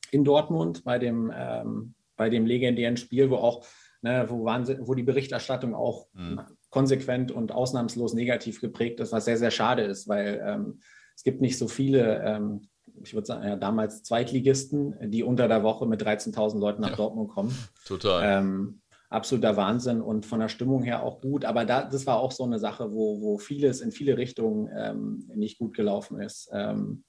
[0.09, 3.65] in Dortmund bei dem ähm, bei dem legendären Spiel, wo auch,
[4.03, 6.39] ne, wo, Wahnsinn, wo die Berichterstattung auch mhm.
[6.69, 10.81] konsequent und ausnahmslos negativ geprägt ist, was sehr, sehr schade ist, weil ähm,
[11.15, 12.61] es gibt nicht so viele, ähm,
[13.03, 16.95] ich würde sagen, ja, damals Zweitligisten, die unter der Woche mit 13.000 Leuten nach ja,
[16.95, 17.57] Dortmund kommen.
[17.87, 18.43] Total.
[18.43, 21.43] Ähm, absoluter Wahnsinn und von der Stimmung her auch gut.
[21.43, 25.27] Aber da, das war auch so eine Sache, wo, wo vieles in viele Richtungen ähm,
[25.33, 27.03] nicht gut gelaufen ist, ähm,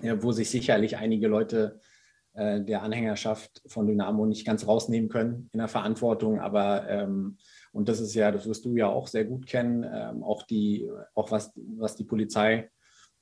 [0.00, 1.78] ja, wo sich sicherlich einige Leute
[2.36, 6.40] äh, der Anhängerschaft von Dynamo nicht ganz rausnehmen können in der Verantwortung.
[6.40, 7.38] Aber ähm,
[7.72, 10.90] und das ist ja, das wirst du ja auch sehr gut kennen, ähm, auch die,
[11.14, 12.70] auch was, was die Polizei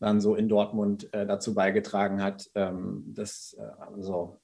[0.00, 3.62] dann so in Dortmund äh, dazu beigetragen hat, ähm, dass äh,
[3.94, 4.40] also,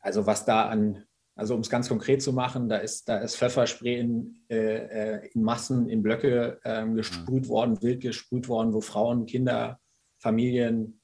[0.00, 3.36] also was da an also um es ganz konkret zu machen, da ist, da ist
[3.36, 7.48] Pfefferspray in, äh, äh in Massen, in Blöcke ähm, gesprüht mhm.
[7.48, 9.78] worden, wild gesprüht worden, wo Frauen, Kinder,
[10.18, 10.97] Familien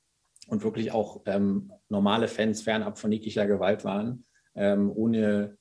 [0.48, 5.56] und wirklich auch ähm, normale Fans fernab von jeglicher Gewalt waren, ähm, ohne,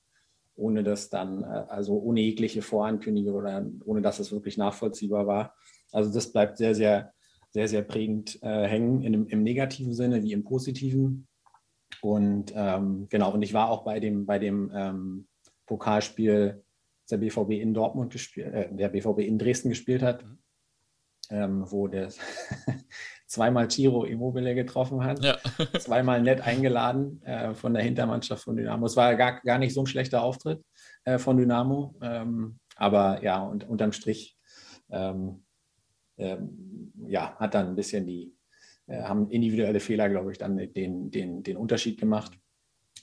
[0.55, 5.55] ohne das dann, äh, also ohne jegliche Vorankündigung oder ohne dass es wirklich nachvollziehbar war.
[5.91, 7.13] Also das bleibt sehr, sehr,
[7.51, 11.27] sehr, sehr prägend äh, hängen, in, im negativen Sinne wie im positiven.
[12.01, 15.27] Und ähm, genau, und ich war auch bei dem, bei dem ähm,
[15.65, 16.63] Pokalspiel,
[17.11, 20.37] der BVB in Dortmund gespielt, äh, der BVB in Dresden gespielt hat, mhm.
[21.29, 22.09] ähm, wo der
[23.33, 25.37] zweimal Ciro Immobile getroffen hat, ja.
[25.79, 28.85] zweimal nett eingeladen äh, von der Hintermannschaft von Dynamo.
[28.85, 30.63] Es war gar, gar nicht so ein schlechter Auftritt
[31.05, 34.37] äh, von Dynamo, ähm, aber ja, und unterm Strich
[34.91, 35.43] ähm,
[36.17, 38.35] ähm, ja, hat dann ein bisschen die,
[38.85, 42.33] äh, haben individuelle Fehler, glaube ich, dann den, den, den Unterschied gemacht.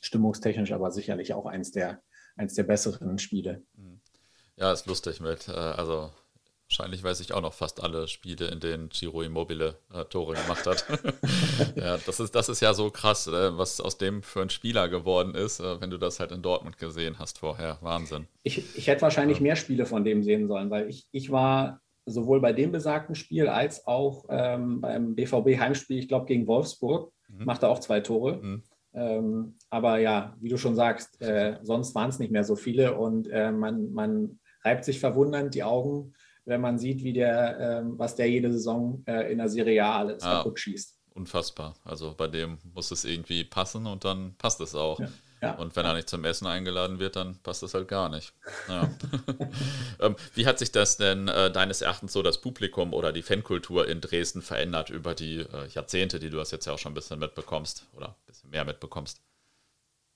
[0.01, 2.03] Stimmungstechnisch aber sicherlich auch eins der,
[2.37, 3.65] eins der besseren Spiele.
[3.75, 4.01] Mhm.
[4.55, 5.49] Ja, ist lustig mit.
[5.49, 6.13] Äh, also
[6.71, 10.67] wahrscheinlich weiß ich auch noch fast alle Spiele, in denen Giro Immobile äh, Tore gemacht
[10.67, 10.87] hat.
[11.75, 14.89] ja, das ist, das ist ja so krass, äh, was aus dem für ein Spieler
[14.89, 17.79] geworden ist, äh, wenn du das halt in Dortmund gesehen hast vorher.
[17.81, 18.29] Wahnsinn.
[18.45, 19.43] Ich, ich hätte wahrscheinlich ja.
[19.43, 23.49] mehr Spiele von dem sehen sollen, weil ich, ich war sowohl bei dem besagten Spiel
[23.49, 27.47] als auch ähm, beim BVB-Heimspiel, ich glaube gegen Wolfsburg, mhm.
[27.47, 28.37] macht er auch zwei Tore.
[28.41, 28.63] Mhm.
[28.93, 32.97] Ähm, aber ja, wie du schon sagst, äh, sonst waren es nicht mehr so viele
[32.97, 36.15] und äh, man, man reibt sich verwundernd die Augen,
[36.51, 40.01] wenn man sieht, wie der, äh, was der jede Saison äh, in der Serie A
[40.01, 40.99] alles ah, kaputt schießt.
[41.15, 41.75] Unfassbar.
[41.85, 45.01] Also bei dem muss es irgendwie passen und dann passt es auch.
[45.01, 45.09] Ja.
[45.43, 45.55] Ja.
[45.55, 48.35] Und wenn er nicht zum Essen eingeladen wird, dann passt das halt gar nicht.
[48.69, 48.91] Ja.
[50.01, 53.89] ähm, wie hat sich das denn äh, deines Erachtens so das Publikum oder die Fankultur
[53.89, 56.95] in Dresden verändert über die äh, Jahrzehnte, die du das jetzt ja auch schon ein
[56.95, 59.23] bisschen mitbekommst oder ein bisschen mehr mitbekommst?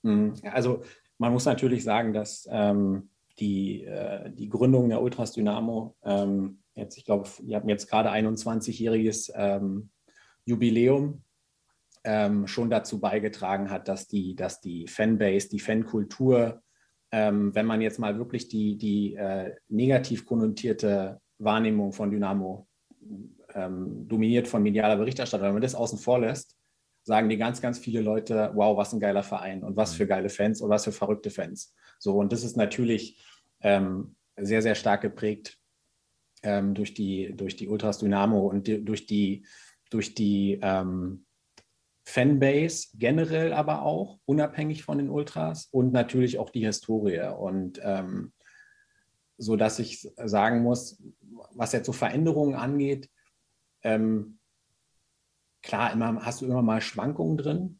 [0.03, 0.35] Mhm.
[0.43, 0.83] Also
[1.17, 6.97] man muss natürlich sagen, dass ähm, die, äh, die Gründung der Ultras Dynamo ähm, jetzt,
[6.97, 9.89] ich glaube, ihr habt jetzt gerade 21-jähriges ähm,
[10.45, 11.23] Jubiläum
[12.03, 16.61] ähm, schon dazu beigetragen hat, dass die, dass die Fanbase, die Fankultur,
[17.11, 22.67] wenn man jetzt mal wirklich die, die äh, negativ konnotierte Wahrnehmung von Dynamo
[23.53, 26.57] dominiert von medialer Berichterstattung, wenn man das außen vor lässt,
[27.05, 29.97] sagen die ganz, ganz viele Leute, wow, was ein geiler Verein und was mhm.
[29.97, 31.73] für geile Fans und was für verrückte Fans.
[31.99, 33.23] So, und das ist natürlich
[33.61, 35.57] ähm, sehr, sehr stark geprägt
[36.41, 39.45] ähm, durch, die, durch die Ultras Dynamo und die, durch die,
[39.91, 41.25] durch die ähm,
[42.07, 47.21] Fanbase generell aber auch, unabhängig von den Ultras und natürlich auch die Historie.
[47.37, 48.33] Und ähm,
[49.37, 51.01] so dass ich sagen muss,
[51.51, 53.09] was jetzt so Veränderungen angeht,
[53.83, 54.39] ähm,
[55.65, 57.79] klar, immer, hast du immer mal Schwankungen drin,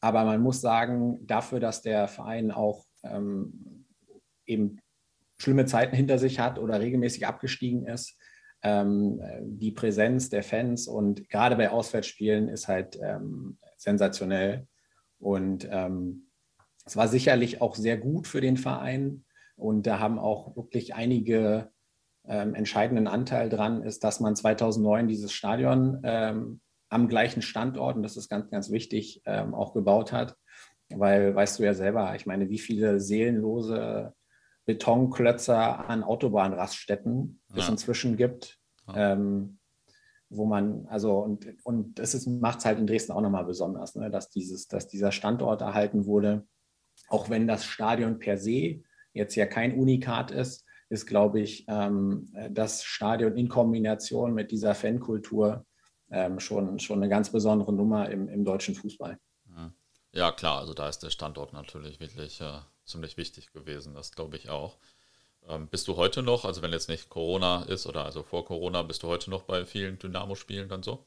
[0.00, 3.86] aber man muss sagen, dafür, dass der Verein auch ähm,
[4.44, 4.78] eben
[5.38, 8.18] schlimme Zeiten hinter sich hat oder regelmäßig abgestiegen ist,
[8.62, 14.66] ähm, die Präsenz der Fans und gerade bei Auswärtsspielen ist halt ähm, sensationell.
[15.18, 16.28] Und ähm,
[16.84, 19.24] es war sicherlich auch sehr gut für den Verein.
[19.56, 21.70] Und da haben auch wirklich einige
[22.26, 28.02] ähm, entscheidenden Anteil dran, ist, dass man 2009 dieses Stadion ähm, am gleichen Standort, und
[28.02, 30.36] das ist ganz, ganz wichtig, ähm, auch gebaut hat.
[30.88, 34.14] Weil, weißt du ja selber, ich meine, wie viele seelenlose
[34.66, 37.62] Betonklötzer an Autobahnraststätten ja.
[37.62, 38.58] es inzwischen gibt.
[38.88, 39.12] Ja.
[39.12, 39.58] Ähm,
[40.28, 44.10] wo man, also, und, und das macht es halt in Dresden auch nochmal besonders, ne,
[44.10, 46.46] dass, dieses, dass dieser Standort erhalten wurde.
[47.08, 52.32] Auch wenn das Stadion per se jetzt ja kein Unikat ist, ist, glaube ich, ähm,
[52.50, 55.64] das Stadion in Kombination mit dieser Fankultur
[56.10, 59.18] ähm, schon, schon eine ganz besondere Nummer im, im deutschen Fußball.
[60.16, 64.36] Ja, klar, also da ist der Standort natürlich wirklich äh, ziemlich wichtig gewesen, das glaube
[64.38, 64.78] ich auch.
[65.46, 68.82] Ähm, bist du heute noch, also wenn jetzt nicht Corona ist oder also vor Corona,
[68.82, 71.04] bist du heute noch bei vielen Dynamo-Spielen dann so?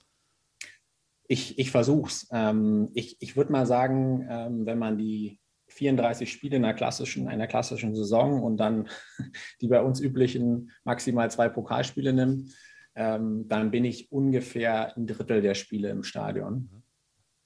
[1.28, 2.28] Ich, ich versuche es.
[2.32, 7.28] Ähm, ich ich würde mal sagen, ähm, wenn man die 34 Spiele in einer klassischen,
[7.28, 8.90] einer klassischen Saison und dann
[9.62, 12.52] die bei uns üblichen maximal zwei Pokalspiele nimmt,
[13.00, 16.54] ähm, dann bin ich ungefähr ein Drittel der Spiele im Stadion.
[16.54, 16.84] Mhm.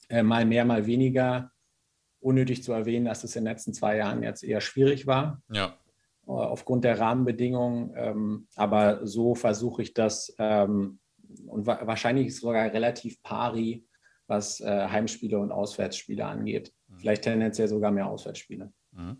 [0.09, 1.51] Äh, mal mehr, mal weniger.
[2.19, 5.43] Unnötig zu erwähnen, dass es in den letzten zwei Jahren jetzt eher schwierig war.
[5.51, 5.77] Ja.
[6.25, 7.93] Äh, aufgrund der Rahmenbedingungen.
[7.95, 10.99] Ähm, aber so versuche ich das ähm,
[11.45, 13.85] und wa wahrscheinlich sogar relativ pari,
[14.25, 16.73] was äh, Heimspiele und Auswärtsspiele angeht.
[16.87, 16.97] Mhm.
[16.97, 18.73] Vielleicht tendenziell sogar mehr Auswärtsspiele.
[18.91, 19.17] Mhm.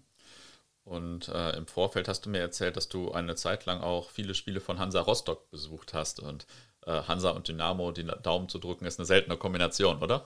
[0.83, 4.33] Und äh, im Vorfeld hast du mir erzählt, dass du eine Zeit lang auch viele
[4.33, 6.19] Spiele von Hansa Rostock besucht hast.
[6.19, 6.45] Und
[6.85, 10.25] äh, Hansa und Dynamo, die Daumen zu drücken, ist eine seltene Kombination, oder?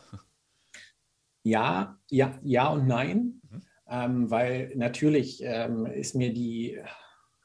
[1.44, 3.42] Ja, ja, ja und nein.
[3.50, 3.62] Mhm.
[3.90, 6.82] Ähm, weil natürlich ähm, ist mir die,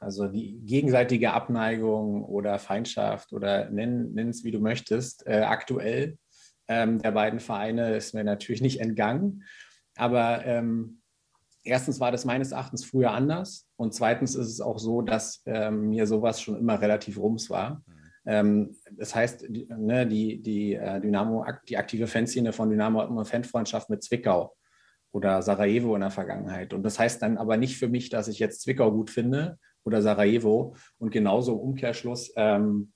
[0.00, 6.18] also die gegenseitige Abneigung oder Feindschaft oder nenn, nenn es wie du möchtest, äh, aktuell
[6.66, 9.44] ähm, der beiden Vereine ist mir natürlich nicht entgangen.
[9.96, 11.01] Aber ähm,
[11.64, 15.90] erstens war das meines Erachtens früher anders und zweitens ist es auch so, dass ähm,
[15.90, 17.82] mir sowas schon immer relativ rums war.
[17.86, 18.02] Mhm.
[18.24, 23.10] Ähm, das heißt, die, ne, die, die äh, Dynamo, die aktive Fanszene von Dynamo hat
[23.10, 24.54] immer Fanfreundschaft mit Zwickau
[25.12, 26.72] oder Sarajevo in der Vergangenheit.
[26.72, 30.02] Und das heißt dann aber nicht für mich, dass ich jetzt Zwickau gut finde oder
[30.02, 30.76] Sarajevo.
[30.98, 32.92] Und genauso im Umkehrschluss ähm,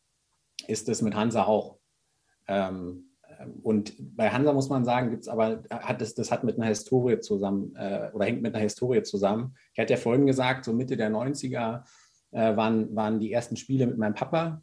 [0.67, 1.79] ist es mit Hansa auch.
[2.49, 3.06] Ähm,
[3.63, 6.67] und bei Hansa muss man sagen, gibt es aber, hat es, das hat mit einer
[6.67, 9.55] Historie zusammen äh, oder hängt mit einer Historie zusammen.
[9.75, 11.85] Ich hatte ja vorhin gesagt, so Mitte der 90er
[12.33, 14.63] äh, waren, waren die ersten Spiele mit meinem Papa.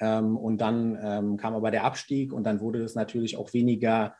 [0.00, 4.14] Ähm, und dann ähm, kam aber der Abstieg und dann wurde es natürlich auch weniger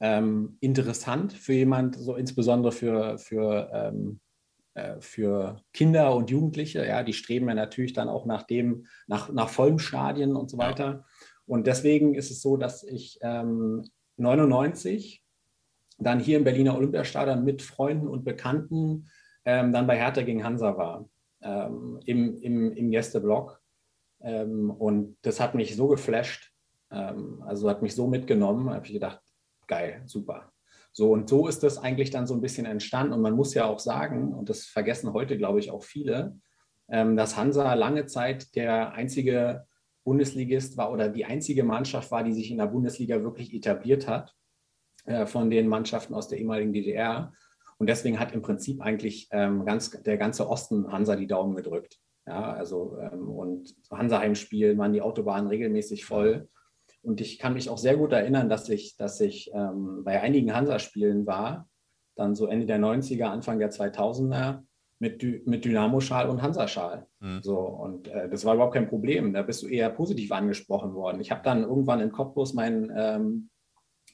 [0.00, 4.20] ähm, interessant für jemand, so insbesondere für, für, ähm,
[4.74, 6.84] äh, für Kinder und Jugendliche.
[6.86, 10.58] Ja, die streben ja natürlich dann auch nach dem, nach, nach vollen Stadien und so
[10.58, 10.84] weiter.
[10.84, 11.04] Ja.
[11.46, 13.84] Und deswegen ist es so, dass ich ähm,
[14.16, 15.24] 99
[15.98, 19.08] dann hier im Berliner Olympiastadion mit Freunden und Bekannten
[19.44, 21.08] ähm, dann bei Hertha gegen Hansa war,
[21.42, 23.60] ähm, im, im, im Gästeblock.
[24.20, 26.52] Ähm, und das hat mich so geflasht,
[26.90, 29.20] ähm, also hat mich so mitgenommen, habe ich gedacht,
[29.66, 30.52] geil, super.
[30.92, 33.14] So, und so ist das eigentlich dann so ein bisschen entstanden.
[33.14, 36.38] Und man muss ja auch sagen, und das vergessen heute, glaube ich, auch viele,
[36.90, 39.66] ähm, dass Hansa lange Zeit der einzige
[40.04, 44.34] Bundesligist war oder die einzige Mannschaft war, die sich in der Bundesliga wirklich etabliert hat
[45.04, 47.32] äh, von den Mannschaften aus der ehemaligen DDR.
[47.78, 51.98] Und deswegen hat im Prinzip eigentlich ähm, ganz, der ganze Osten Hansa die Daumen gedrückt.
[52.26, 56.48] Ja, also ähm, und Hansa-Heimspiel waren die Autobahnen regelmäßig voll.
[57.02, 60.54] Und ich kann mich auch sehr gut erinnern, dass ich, dass ich ähm, bei einigen
[60.54, 61.68] Hansa-Spielen war,
[62.14, 64.62] dann so Ende der 90er, Anfang der 2000er,
[65.02, 67.08] mit, mit Dynamo-Schal und Hansa-Schal.
[67.18, 67.42] Mhm.
[67.42, 69.32] So, und äh, das war überhaupt kein Problem.
[69.32, 71.20] Da bist du eher positiv angesprochen worden.
[71.20, 73.50] Ich habe dann irgendwann in Cottbus meinen, ähm,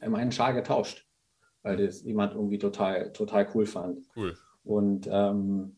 [0.01, 1.07] meinen Schal getauscht,
[1.63, 4.01] weil das jemand irgendwie total, total cool fand.
[4.17, 4.35] Cool.
[4.65, 5.77] Und ähm,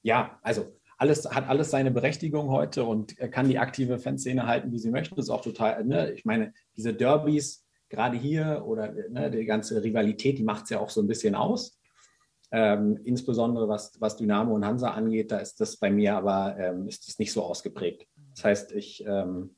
[0.00, 4.78] ja, also alles hat alles seine Berechtigung heute und kann die aktive Fanszene halten, wie
[4.78, 5.14] sie möchte.
[5.14, 6.12] Das ist auch total, ne?
[6.12, 10.80] ich meine, diese Derbys, gerade hier oder ne, die ganze Rivalität, die macht es ja
[10.80, 11.78] auch so ein bisschen aus.
[12.52, 16.88] Ähm, insbesondere was, was Dynamo und Hansa angeht, da ist das bei mir aber ähm,
[16.88, 18.08] ist das nicht so ausgeprägt.
[18.34, 19.56] Das heißt, ich ähm,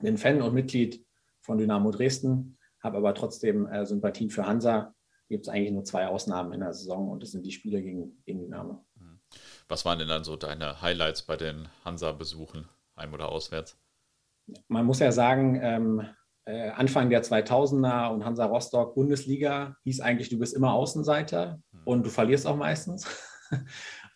[0.00, 1.04] bin Fan und Mitglied
[1.40, 4.94] von Dynamo Dresden, habe aber trotzdem äh, Sympathien für Hansa.
[5.28, 8.22] Gibt es eigentlich nur zwei Ausnahmen in der Saison und das sind die Spiele gegen,
[8.24, 8.86] gegen Dynamo.
[8.94, 9.20] Mhm.
[9.68, 13.76] Was waren denn dann so deine Highlights bei den Hansa-Besuchen, heim oder auswärts?
[14.68, 16.08] Man muss ja sagen, ähm,
[16.48, 21.60] äh, Anfang der 2000er und Hansa Rostock Bundesliga hieß eigentlich, du bist immer Außenseiter.
[21.88, 23.06] Und du verlierst auch meistens.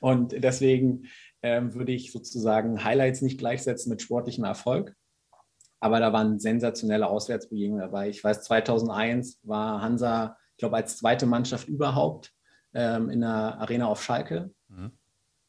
[0.00, 1.06] und deswegen
[1.42, 4.94] ähm, würde ich sozusagen Highlights nicht gleichsetzen mit sportlichem Erfolg.
[5.80, 8.11] Aber da waren sensationelle Auswärtsbegegnungen dabei.
[8.11, 12.35] Ich weiß, 2001 war Hansa, ich glaube, als zweite Mannschaft überhaupt
[12.74, 14.92] ähm, in der Arena auf Schalke mhm.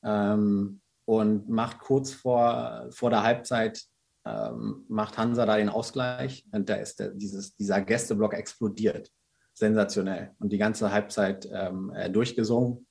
[0.05, 3.83] ähm, und macht kurz vor, vor der Halbzeit
[4.25, 9.11] ähm, macht Hansa da den Ausgleich und da ist der, dieses, dieser Gästeblock explodiert.
[9.53, 10.31] Sensationell.
[10.39, 12.85] Und die ganze Halbzeit ähm, äh, durchgesungen.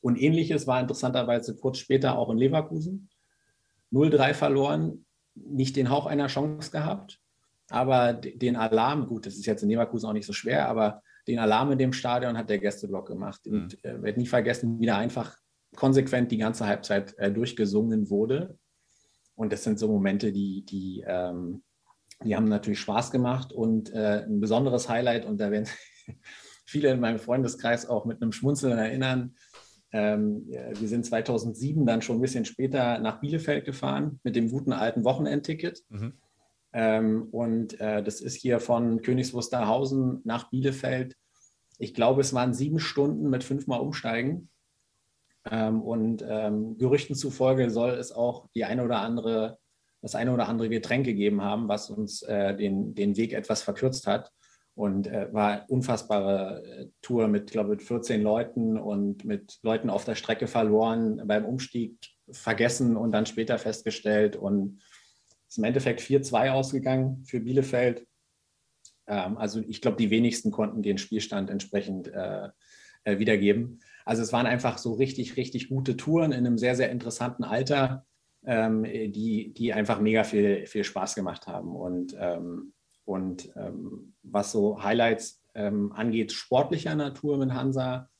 [0.00, 3.08] Und ähnliches war interessanterweise kurz später auch in Leverkusen.
[3.92, 7.20] 0-3 verloren, nicht den Hauch einer Chance gehabt,
[7.70, 11.38] aber den Alarm, gut, das ist jetzt in Leverkusen auch nicht so schwer, aber den
[11.38, 13.46] Alarm in dem Stadion hat der Gästeblock gemacht.
[13.46, 13.52] Mhm.
[13.52, 15.36] Und äh, werde nie vergessen, wie da einfach
[15.76, 18.58] konsequent die ganze Halbzeit äh, durchgesungen wurde.
[19.34, 21.62] Und das sind so Momente, die, die, ähm,
[22.24, 25.24] die haben natürlich Spaß gemacht und äh, ein besonderes Highlight.
[25.24, 25.68] Und da werden
[26.64, 29.34] viele in meinem Freundeskreis auch mit einem Schmunzeln erinnern.
[29.92, 34.72] Ähm, wir sind 2007 dann schon ein bisschen später nach Bielefeld gefahren mit dem guten
[34.72, 35.84] alten Wochenendticket.
[35.88, 36.12] Mhm.
[36.72, 41.16] Ähm, und äh, das ist hier von Königs Wusterhausen nach Bielefeld.
[41.78, 44.50] Ich glaube, es waren sieben Stunden mit fünfmal Umsteigen.
[45.50, 49.58] Ähm, und ähm, Gerüchten zufolge soll es auch die eine oder andere
[50.00, 54.06] das eine oder andere Getränk gegeben haben, was uns äh, den, den Weg etwas verkürzt
[54.06, 54.30] hat.
[54.74, 60.04] Und äh, war unfassbare äh, Tour mit, glaube ich, 14 Leuten und mit Leuten auf
[60.04, 61.98] der Strecke verloren, beim Umstieg
[62.30, 64.36] vergessen und dann später festgestellt.
[64.36, 64.80] Und
[65.48, 68.06] ist im Endeffekt 4-2 ausgegangen für Bielefeld.
[69.08, 72.48] Ähm, also ich glaube, die wenigsten konnten den Spielstand entsprechend äh,
[73.04, 73.80] äh, wiedergeben.
[74.04, 78.06] Also es waren einfach so richtig, richtig gute Touren in einem sehr, sehr interessanten Alter,
[78.44, 81.74] ähm, die, die einfach mega viel, viel Spaß gemacht haben.
[81.74, 82.72] Und ähm,
[83.08, 88.10] und ähm, was so Highlights ähm, angeht, sportlicher Natur mit Hansa,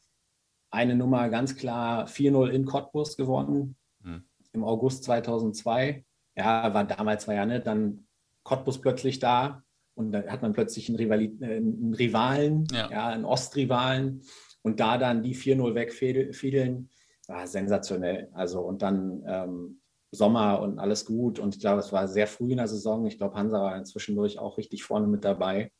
[0.71, 4.25] eine Nummer ganz klar 4-0 in Cottbus gewonnen mhm.
[4.53, 6.07] im August 2002.
[6.37, 8.07] Ja, war damals war ja nicht, dann
[8.45, 9.63] Cottbus plötzlich da
[9.95, 12.91] und da hat man plötzlich einen, Rivali äh, einen Rivalen, ja.
[12.91, 13.09] ja.
[13.09, 14.23] einen Ostrivalen
[14.63, 16.89] und da dann die 4-0 wegfädeln,
[17.27, 18.31] war sensationell.
[18.33, 21.39] Also und dann ähm, Sommer und alles gut.
[21.39, 23.07] Und ich glaube, es war sehr früh in der Saison.
[23.07, 25.71] Ich glaube, Hansa war zwischendurch auch richtig vorne mit dabei.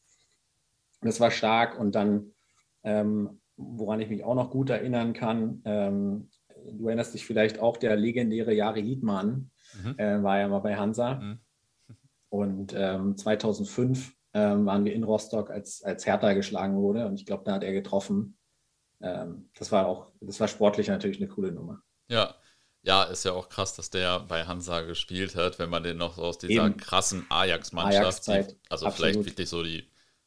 [1.01, 1.79] Das war stark.
[1.79, 2.33] Und dann,
[2.83, 6.31] ähm, woran ich mich auch noch gut erinnern kann, ähm,
[6.73, 9.51] du erinnerst dich vielleicht auch, der legendäre Jari Liedmann
[9.83, 9.99] mhm.
[9.99, 11.15] äh, war ja mal bei Hansa.
[11.15, 11.39] Mhm.
[12.31, 17.07] Und ähm, 2005 ähm, waren wir in Rostock, als, als Hertha geschlagen wurde.
[17.07, 18.37] Und ich glaube, da hat er getroffen.
[19.01, 21.81] Ähm, das war auch, das war sportlich natürlich eine coole Nummer.
[22.09, 22.35] Ja,
[22.89, 26.17] ja, ist ja auch krass, dass der bei Hansa gespielt hat, wenn man den noch
[26.17, 26.79] aus dieser Eben.
[26.79, 28.95] krassen Ajax-Mannschaft, Ajax also Absolut.
[28.95, 29.87] vielleicht wirklich so die,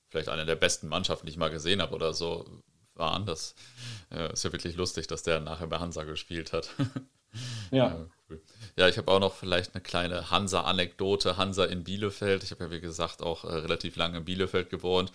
[0.09, 2.45] vielleicht eine der besten Mannschaften, die ich mal gesehen habe oder so,
[2.93, 3.25] waren.
[3.25, 3.55] Das
[4.11, 6.69] äh, ist ja wirklich lustig, dass der nachher bei Hansa gespielt hat.
[7.71, 7.87] Ja.
[7.87, 8.41] ja, cool.
[8.75, 11.37] ja ich habe auch noch vielleicht eine kleine Hansa-Anekdote.
[11.37, 12.43] Hansa in Bielefeld.
[12.43, 15.13] Ich habe ja, wie gesagt, auch äh, relativ lange in Bielefeld gewohnt.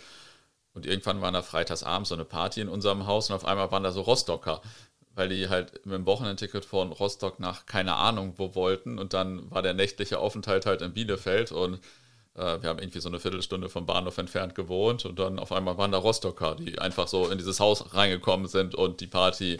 [0.72, 3.82] Und irgendwann war da freitagsabends so eine Party in unserem Haus und auf einmal waren
[3.82, 4.62] da so Rostocker
[5.16, 9.50] weil die halt mit dem Wochenendticket von Rostock nach keine Ahnung wo wollten und dann
[9.50, 11.80] war der nächtliche Aufenthalt halt in Bielefeld und
[12.36, 15.92] wir haben irgendwie so eine Viertelstunde vom Bahnhof entfernt gewohnt und dann auf einmal waren
[15.92, 19.58] da Rostocker, die einfach so in dieses Haus reingekommen sind und die Party äh,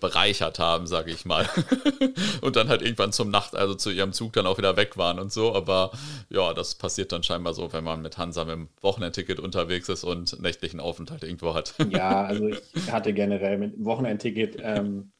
[0.00, 1.48] bereichert haben, sage ich mal.
[2.40, 5.18] und dann halt irgendwann zum Nacht, also zu ihrem Zug dann auch wieder weg waren
[5.18, 5.54] und so.
[5.54, 5.90] Aber
[6.30, 10.04] ja, das passiert dann scheinbar so, wenn man mit Hansa mit dem Wochenendticket unterwegs ist
[10.04, 11.74] und nächtlichen Aufenthalt irgendwo hat.
[11.90, 14.56] ja, also ich hatte generell mit dem Wochenendticket.
[14.60, 15.10] Ähm,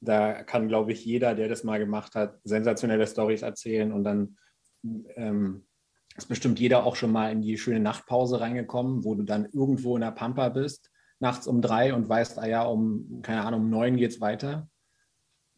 [0.00, 4.36] da kann, glaube ich, jeder, der das mal gemacht hat, sensationelle Stories erzählen und dann
[5.16, 5.64] ähm,
[6.18, 9.94] ist bestimmt jeder auch schon mal in die schöne Nachtpause reingekommen, wo du dann irgendwo
[9.94, 13.70] in der Pampa bist, nachts um drei und weißt, ah ja, um, keine Ahnung, um
[13.70, 14.68] neun geht es weiter.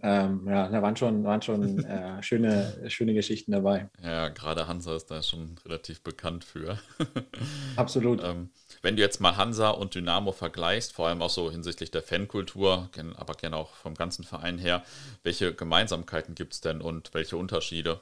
[0.02, 3.88] Ähm, ja, da waren schon, waren schon äh, schöne, schöne Geschichten dabei.
[4.02, 6.78] Ja, gerade Hansa ist da schon relativ bekannt für.
[7.76, 8.22] Absolut.
[8.22, 8.50] ähm,
[8.82, 12.90] wenn du jetzt mal Hansa und Dynamo vergleichst, vor allem auch so hinsichtlich der Fankultur,
[13.16, 14.84] aber gerne auch vom ganzen Verein her,
[15.22, 18.00] welche Gemeinsamkeiten gibt es denn und welche Unterschiede?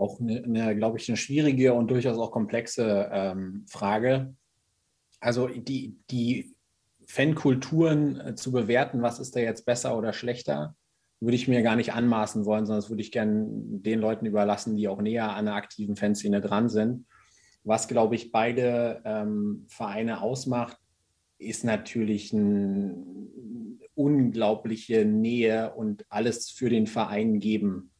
[0.00, 4.34] Auch eine, eine glaube ich, eine schwierige und durchaus auch komplexe ähm, Frage.
[5.20, 6.54] Also die, die
[7.06, 10.74] Fankulturen äh, zu bewerten, was ist da jetzt besser oder schlechter,
[11.20, 14.76] würde ich mir gar nicht anmaßen wollen, sondern das würde ich gerne den Leuten überlassen,
[14.76, 17.06] die auch näher an der aktiven Fanszene dran sind.
[17.62, 20.78] Was, glaube ich, beide ähm, Vereine ausmacht,
[21.36, 22.96] ist natürlich eine
[23.94, 27.90] unglaubliche Nähe und alles für den Verein geben.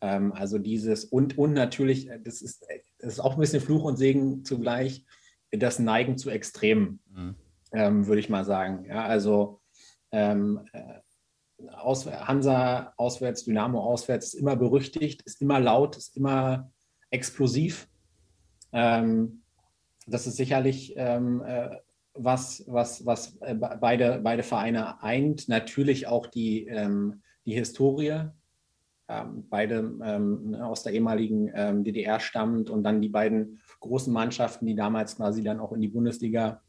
[0.00, 3.60] Ähm, also dieses und, und natürlich, äh, das ist, äh, das ist auch ein bisschen
[3.60, 5.04] Fluch und Segen zugleich,
[5.50, 7.34] das Neigen zu Extremen, mhm.
[7.72, 8.84] ähm, würde ich mal sagen.
[8.84, 9.60] Ja, also
[10.12, 11.00] ähm, äh,
[11.72, 16.70] aus, Hansa auswärts, Dynamo auswärts ist immer berüchtigt, ist immer laut, ist immer
[17.10, 17.88] explosiv.
[18.72, 19.42] Ähm,
[20.06, 21.70] das ist sicherlich ähm, äh,
[22.14, 25.48] was, was, was äh, beide, beide Vereine eint.
[25.48, 28.28] Natürlich auch die, ähm, die Historie,
[29.08, 34.74] beide ähm, aus der ehemaligen ähm, DDR stammend und dann die beiden großen Mannschaften, die
[34.74, 36.60] damals quasi dann auch in die Bundesliga,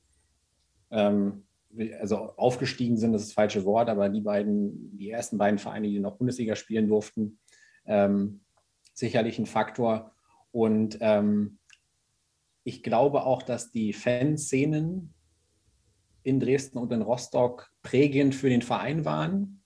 [0.89, 1.43] ähm,
[1.99, 5.89] also aufgestiegen sind, das ist das falsche Wort, aber die beiden, die ersten beiden Vereine,
[5.89, 7.39] die noch Bundesliga spielen durften,
[7.85, 8.39] ähm,
[8.93, 10.13] sicherlich ein Faktor.
[10.51, 11.59] Und ähm,
[12.63, 15.13] ich glaube auch, dass die Fanszenen
[16.23, 19.58] in Dresden und in Rostock prägend für den Verein waren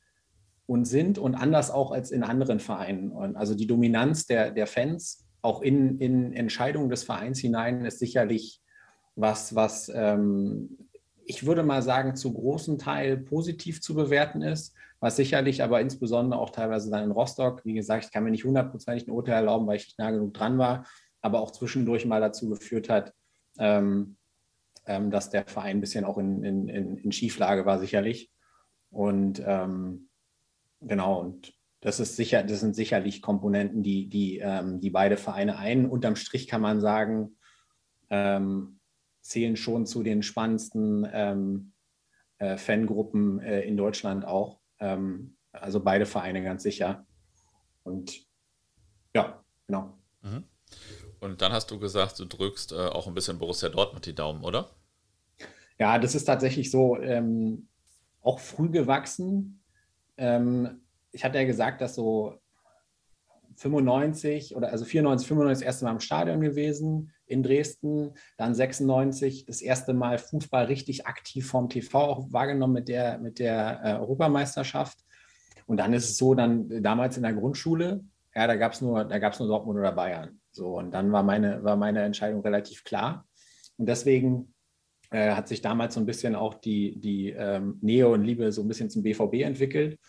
[0.66, 3.11] und sind und anders auch als in anderen Vereinen.
[3.11, 7.99] Und also die Dominanz der, der Fans auch in, in Entscheidungen des Vereins hinein ist
[7.99, 8.61] sicherlich
[9.16, 10.78] was, was ähm,
[11.26, 16.39] ich würde mal sagen, zu großem Teil positiv zu bewerten ist, was sicherlich aber insbesondere
[16.39, 19.68] auch teilweise dann in Rostock, wie gesagt, ich kann mir nicht hundertprozentig ein Urteil erlauben,
[19.68, 20.86] weil ich nicht nah genug dran war,
[21.22, 23.14] aber auch zwischendurch mal dazu geführt hat,
[23.59, 24.18] ähm,
[24.86, 28.32] ähm, dass der Verein ein bisschen auch in, in, in Schieflage war, sicherlich.
[28.91, 30.09] Und ähm,
[30.88, 35.57] genau, und das ist sicher, das sind sicherlich Komponenten, die, die, ähm, die beide Vereine
[35.57, 35.86] ein.
[35.86, 37.36] Unterm Strich kann man sagen,
[38.09, 38.79] ähm,
[39.21, 41.73] zählen schon zu den spannendsten ähm,
[42.38, 44.59] äh, Fangruppen äh, in Deutschland auch.
[44.79, 47.05] Ähm, also beide Vereine ganz sicher.
[47.84, 48.25] Und
[49.15, 49.97] ja, genau.
[50.21, 50.43] Mhm.
[51.19, 54.43] Und dann hast du gesagt, du drückst äh, auch ein bisschen Borussia Dortmund die Daumen,
[54.43, 54.69] oder?
[55.79, 57.67] Ja, das ist tatsächlich so ähm,
[58.21, 59.62] auch früh gewachsen.
[60.18, 62.39] Ähm, ich hatte ja gesagt, dass so
[63.55, 69.45] 95 oder also 94, 95 das erste Mal im Stadion gewesen in Dresden, dann 96
[69.45, 73.93] das erste Mal Fußball richtig aktiv vom TV auch wahrgenommen mit der, mit der äh,
[73.93, 74.99] Europameisterschaft.
[75.66, 78.03] Und dann ist es so, dann damals in der Grundschule,
[78.36, 80.39] ja, da gab es nur, nur Dortmund oder Bayern.
[80.51, 83.28] So, und dann war meine, war meine Entscheidung relativ klar.
[83.78, 84.53] Und deswegen
[85.14, 88.64] äh, hat sich damals so ein bisschen auch die, die ähm, Nähe und Liebe so
[88.64, 89.99] ein bisschen zum BVB entwickelt.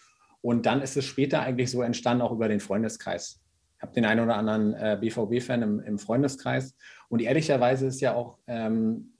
[0.41, 3.43] Und dann ist es später eigentlich so entstanden, auch über den Freundeskreis.
[3.77, 6.75] Ich habe den einen oder anderen äh, BVB-Fan im, im, Freundeskreis.
[7.09, 9.13] Und ehrlicherweise ist ja auch, ähm,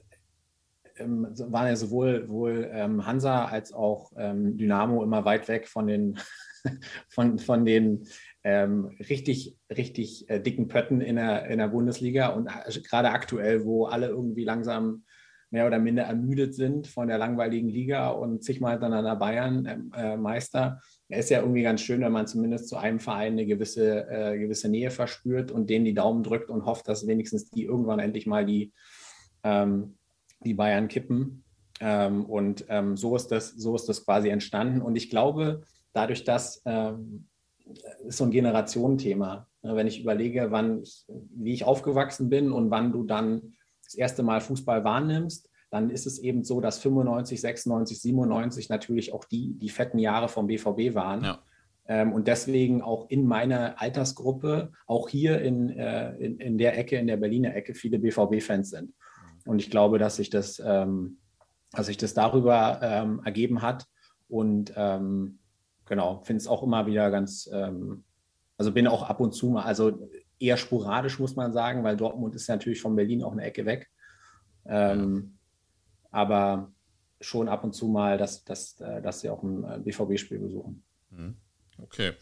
[0.97, 5.85] ähm, waren ja sowohl wohl, ähm, Hansa als auch ähm, Dynamo immer weit weg von
[5.85, 6.17] den,
[7.09, 8.07] von, von den
[8.43, 12.29] ähm, richtig, richtig äh, dicken Pötten in der, in der Bundesliga.
[12.29, 15.03] Und äh, gerade aktuell, wo alle irgendwie langsam
[15.51, 20.79] mehr oder minder ermüdet sind von der langweiligen Liga und zigmal hintereinander Bayern äh, Meister.
[21.07, 24.37] Es ist ja irgendwie ganz schön, wenn man zumindest zu einem Verein eine gewisse, äh,
[24.37, 28.27] gewisse Nähe verspürt und denen die Daumen drückt und hofft, dass wenigstens die irgendwann endlich
[28.27, 28.73] mal die,
[29.43, 29.97] ähm,
[30.43, 31.43] die Bayern kippen.
[31.81, 34.81] Ähm, und ähm, so, ist das, so ist das quasi entstanden.
[34.81, 35.61] Und ich glaube,
[35.93, 37.27] dadurch, dass ähm,
[38.05, 39.47] ist so ein Generationenthema.
[39.61, 43.55] Wenn ich überlege, wann ich, wie ich aufgewachsen bin und wann du dann
[43.85, 49.13] das erste Mal Fußball wahrnimmst, dann ist es eben so, dass 95, 96, 97 natürlich
[49.13, 51.23] auch die, die fetten Jahre vom BVB waren.
[51.23, 51.39] Ja.
[51.87, 56.97] Ähm, und deswegen auch in meiner Altersgruppe, auch hier in, äh, in, in, der Ecke,
[56.97, 58.93] in der Berliner Ecke, viele BVB-Fans sind.
[59.45, 61.17] Und ich glaube, dass sich das, ähm,
[61.71, 63.85] dass sich das darüber ähm, ergeben hat.
[64.27, 65.39] Und ähm,
[65.85, 68.03] genau, finde es auch immer wieder ganz, ähm,
[68.57, 70.09] also bin auch ab und zu mal, also
[70.39, 73.89] eher sporadisch, muss man sagen, weil Dortmund ist natürlich von Berlin auch eine Ecke weg.
[74.65, 75.37] Ähm,
[76.11, 76.71] aber
[77.21, 80.83] schon ab und zu mal, dass, dass, äh, dass sie auch ein BVB-Spiel besuchen.
[81.09, 81.35] Mhm.
[81.77, 82.13] Okay.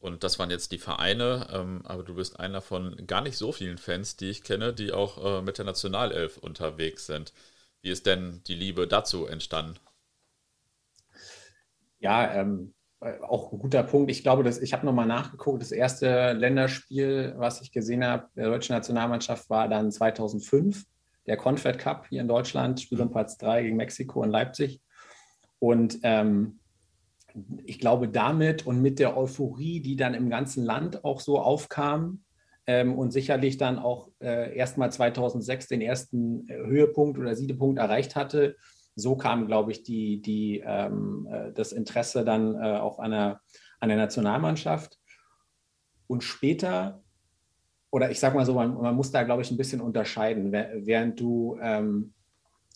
[0.00, 3.50] Und das waren jetzt die Vereine, ähm, aber du bist einer von gar nicht so
[3.50, 7.32] vielen Fans, die ich kenne, die auch äh, mit der Nationalelf unterwegs sind.
[7.80, 9.78] Wie ist denn die Liebe dazu entstanden?
[11.98, 14.10] Ja, ähm, äh, auch ein guter Punkt.
[14.10, 15.62] Ich glaube, dass ich habe nochmal nachgeguckt.
[15.62, 20.84] Das erste Länderspiel, was ich gesehen habe, der deutschen Nationalmannschaft war dann 2005,
[21.26, 24.80] der Confed Cup hier in Deutschland, Spiel um Platz 3 gegen Mexiko in Leipzig.
[25.60, 26.58] Und ähm,
[27.64, 32.22] ich glaube, damit und mit der Euphorie, die dann im ganzen Land auch so aufkam
[32.66, 38.16] ähm, und sicherlich dann auch äh, erstmal 2006 den ersten äh, Höhepunkt oder Siedepunkt erreicht
[38.16, 38.56] hatte,
[38.98, 43.40] so kam, glaube ich, die, die, ähm, äh, das Interesse dann äh, auch an der,
[43.80, 44.98] an der Nationalmannschaft.
[46.08, 47.02] Und später,
[47.90, 50.52] oder ich sage mal so, man, man, muss da, glaube ich, ein bisschen unterscheiden.
[50.52, 52.12] Während du ähm,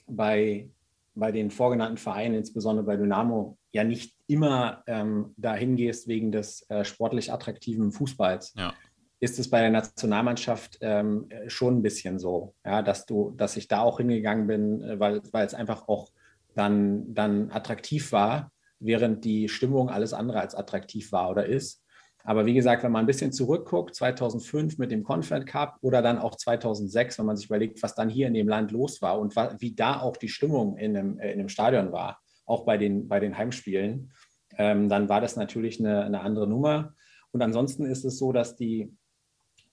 [0.07, 0.71] bei,
[1.15, 6.69] bei den vorgenannten Vereinen, insbesondere bei Dynamo, ja nicht immer ähm, dahin gehst wegen des
[6.71, 8.55] äh, sportlich attraktiven Fußballs.
[8.57, 8.75] Ja
[9.23, 13.69] ist es bei der Nationalmannschaft ähm, schon ein bisschen so, ja, dass du, dass ich
[13.69, 16.11] da auch hingegangen bin, äh, weil, weil es einfach auch
[16.57, 18.51] dann, dann attraktiv war,
[18.81, 21.85] während die Stimmung alles andere als attraktiv war oder ist.
[22.25, 26.19] Aber wie gesagt, wenn man ein bisschen zurückguckt, 2005 mit dem Confed Cup oder dann
[26.19, 29.37] auch 2006, wenn man sich überlegt, was dann hier in dem Land los war und
[29.37, 33.07] wie da auch die Stimmung in dem, äh, in dem Stadion war, auch bei den,
[33.07, 34.13] bei den Heimspielen,
[34.59, 36.95] ähm, dann war das natürlich eine, eine andere Nummer.
[37.31, 38.93] Und ansonsten ist es so, dass die,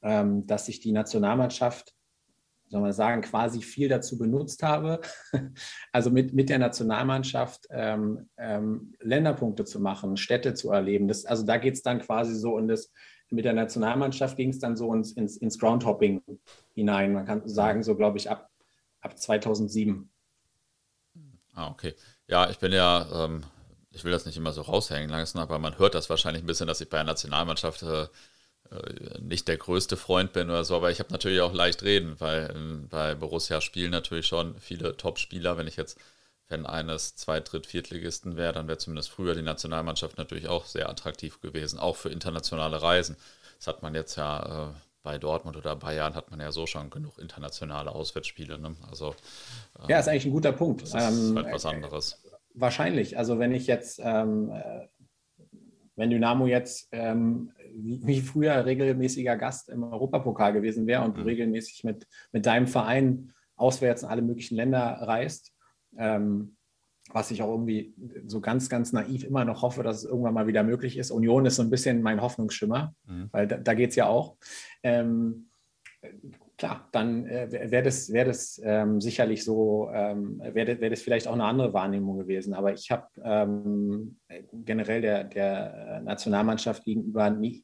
[0.02, 1.94] ähm, dass ich die Nationalmannschaft,
[2.68, 5.02] soll man sagen, quasi viel dazu benutzt habe,
[5.92, 11.08] also mit, mit der Nationalmannschaft ähm, ähm, Länderpunkte zu machen, Städte zu erleben.
[11.08, 12.92] Das, also da geht es dann quasi so in das,
[13.32, 16.22] mit der Nationalmannschaft ging es dann so ins, ins, ins Groundhopping
[16.74, 17.14] hinein.
[17.14, 18.50] Man kann sagen, so glaube ich, ab,
[19.02, 20.10] ab 2007.
[21.54, 21.94] Ah, okay.
[22.28, 23.44] Ja, ich bin ja, ähm,
[23.92, 26.68] ich will das nicht immer so raushängen lassen, aber man hört das wahrscheinlich ein bisschen,
[26.68, 28.08] dass ich bei der Nationalmannschaft äh,
[29.20, 32.52] nicht der größte Freund bin oder so, aber ich habe natürlich auch leicht reden, weil
[32.56, 35.58] ähm, bei Borussia spielen natürlich schon viele Top-Spieler.
[35.58, 36.00] Wenn ich jetzt
[36.48, 40.90] Fan eines Zweit-, Dritt-, Viertligisten wäre, dann wäre zumindest früher die Nationalmannschaft natürlich auch sehr
[40.90, 43.18] attraktiv gewesen, auch für internationale Reisen.
[43.58, 46.92] Das hat man jetzt ja äh, bei Dortmund oder Bayern hat man ja so schon
[46.92, 48.60] genug internationale Auswärtsspiele.
[48.60, 48.76] Ne?
[48.90, 49.16] Also,
[49.80, 50.84] ähm, ja, ist eigentlich ein guter Punkt.
[50.84, 52.22] Das ist ähm, halt was anderes.
[52.54, 53.18] Wahrscheinlich.
[53.18, 54.52] Also wenn ich jetzt ähm,
[56.00, 61.28] wenn Dynamo jetzt ähm, wie, früher regelmäßiger Gast im Europapokal gewesen wäre und du mhm.
[61.28, 65.54] regelmäßig mit, mit deinem Verein auswärts in alle möglichen Länder reist,
[65.98, 66.56] ähm,
[67.12, 67.94] was ich auch irgendwie
[68.26, 71.12] so ganz, ganz naiv immer noch hoffe, dass es irgendwann mal wieder möglich ist.
[71.12, 73.30] Union ist so ein bisschen mein Hoffnungsschimmer, mhm.
[73.32, 74.38] weil da, da geht es ja auch.
[74.84, 75.50] Ähm,
[76.60, 81.28] klar, dann äh, wäre das, wär das ähm, sicherlich so, ähm, wäre wär das vielleicht
[81.28, 82.54] auch eine andere Wahrnehmung gewesen.
[82.54, 84.20] Aber ich habe ähm,
[84.52, 87.64] generell der, der Nationalmannschaft gegenüber nie,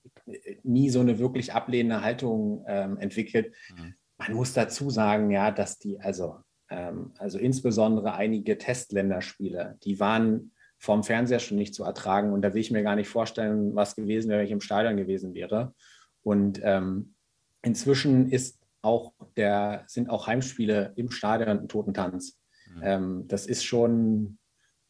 [0.64, 3.54] nie so eine wirklich ablehnende Haltung ähm, entwickelt.
[3.78, 3.94] Mhm.
[4.18, 6.38] Man muss dazu sagen, ja, dass die, also
[6.70, 12.32] ähm, also insbesondere einige Testländerspiele, die waren vom Fernseher schon nicht zu ertragen.
[12.32, 14.96] Und da will ich mir gar nicht vorstellen, was gewesen wäre, wenn ich im Stadion
[14.96, 15.74] gewesen wäre.
[16.24, 17.16] Und ähm,
[17.62, 22.40] inzwischen ist auch der, sind auch Heimspiele im Stadion ein Totentanz.
[22.74, 22.82] Mhm.
[22.84, 24.38] Ähm, das ist schon,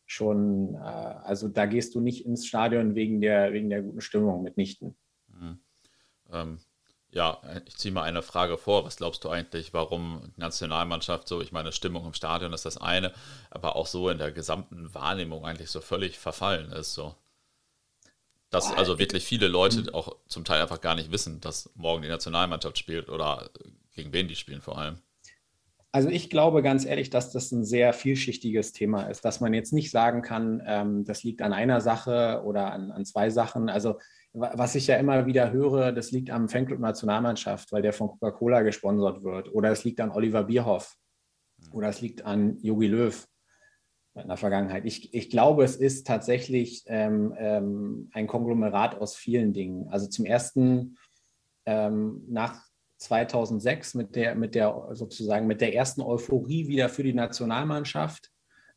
[0.06, 4.44] schon, äh, also da gehst du nicht ins Stadion wegen der, wegen der guten Stimmung
[4.44, 4.96] mitnichten.
[5.28, 5.60] Mhm.
[6.32, 6.60] Ähm,
[7.16, 8.84] ja, ich ziehe mal eine Frage vor.
[8.84, 12.78] Was glaubst du eigentlich, warum die Nationalmannschaft so, ich meine, Stimmung im Stadion ist das
[12.78, 13.14] eine,
[13.50, 16.94] aber auch so in der gesamten Wahrnehmung eigentlich so völlig verfallen ist?
[16.94, 17.16] So.
[18.50, 19.94] Dass also wirklich viele Leute hm.
[19.94, 23.50] auch zum Teil einfach gar nicht wissen, dass morgen die Nationalmannschaft spielt oder
[23.96, 24.98] gegen wen die spielen vor allem.
[25.92, 29.72] Also ich glaube ganz ehrlich, dass das ein sehr vielschichtiges Thema ist, dass man jetzt
[29.72, 33.70] nicht sagen kann, ähm, das liegt an einer Sache oder an, an zwei Sachen.
[33.70, 33.98] Also
[34.34, 38.62] was ich ja immer wieder höre, das liegt am Fanclub Nationalmannschaft, weil der von Coca-Cola
[38.64, 39.54] gesponsert wird.
[39.54, 40.98] Oder es liegt an Oliver Bierhoff.
[41.72, 43.26] Oder es liegt an Jogi Löw
[44.16, 44.86] in der Vergangenheit.
[44.86, 49.88] Ich, ich glaube, es ist tatsächlich ähm, ähm, ein Konglomerat aus vielen Dingen.
[49.90, 50.98] Also zum ersten
[51.66, 52.62] ähm, nach
[53.06, 58.32] 2006 mit der, mit der sozusagen mit der ersten Euphorie wieder für die Nationalmannschaft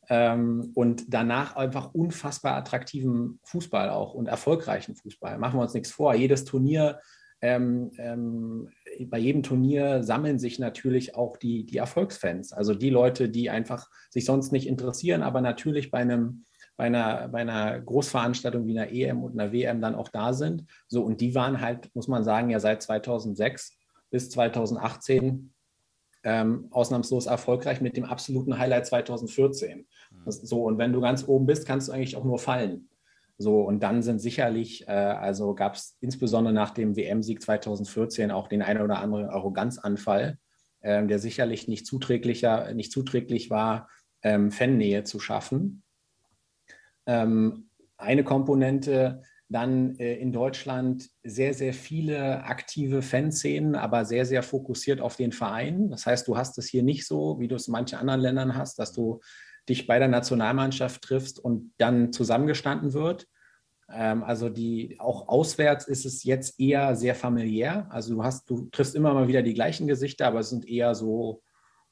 [0.09, 5.39] ähm, und danach einfach unfassbar attraktiven Fußball auch und erfolgreichen Fußball.
[5.39, 6.15] Machen wir uns nichts vor.
[6.15, 7.01] Jedes Turnier,
[7.41, 8.69] ähm, ähm,
[9.07, 13.89] bei jedem Turnier sammeln sich natürlich auch die, die Erfolgsfans, also die Leute, die einfach
[14.11, 16.45] sich sonst nicht interessieren, aber natürlich bei einem
[16.79, 20.65] bei einer, bei einer Großveranstaltung wie einer EM und einer WM dann auch da sind.
[20.87, 23.77] So, und die waren halt, muss man sagen, ja seit 2006
[24.11, 25.53] bis 2018
[26.25, 29.87] ähm, ausnahmslos erfolgreich mit dem absoluten Highlight 2014.
[30.11, 30.31] Mhm.
[30.31, 32.89] so, und wenn du ganz oben bist, kannst du eigentlich auch nur fallen.
[33.41, 38.49] So, und dann sind sicherlich, äh, also gab es insbesondere nach dem WM-Sieg 2014 auch
[38.49, 40.39] den einen oder anderen Arroganzanfall,
[40.81, 43.89] äh, der sicherlich nicht zuträglicher, nicht zuträglich war,
[44.23, 45.85] ähm, Fannähe zu schaffen.
[47.07, 54.43] Ähm, eine Komponente, dann äh, in Deutschland sehr, sehr viele aktive Fanszenen, aber sehr, sehr
[54.43, 55.91] fokussiert auf den Verein.
[55.91, 58.57] Das heißt, du hast es hier nicht so, wie du es in manchen anderen Ländern
[58.57, 59.21] hast, dass du
[59.69, 63.27] dich bei der Nationalmannschaft triffst und dann zusammengestanden wird.
[63.91, 67.87] Ähm, also die auch auswärts ist es jetzt eher sehr familiär.
[67.91, 70.95] Also du hast, du triffst immer mal wieder die gleichen Gesichter, aber es sind eher
[70.95, 71.43] so,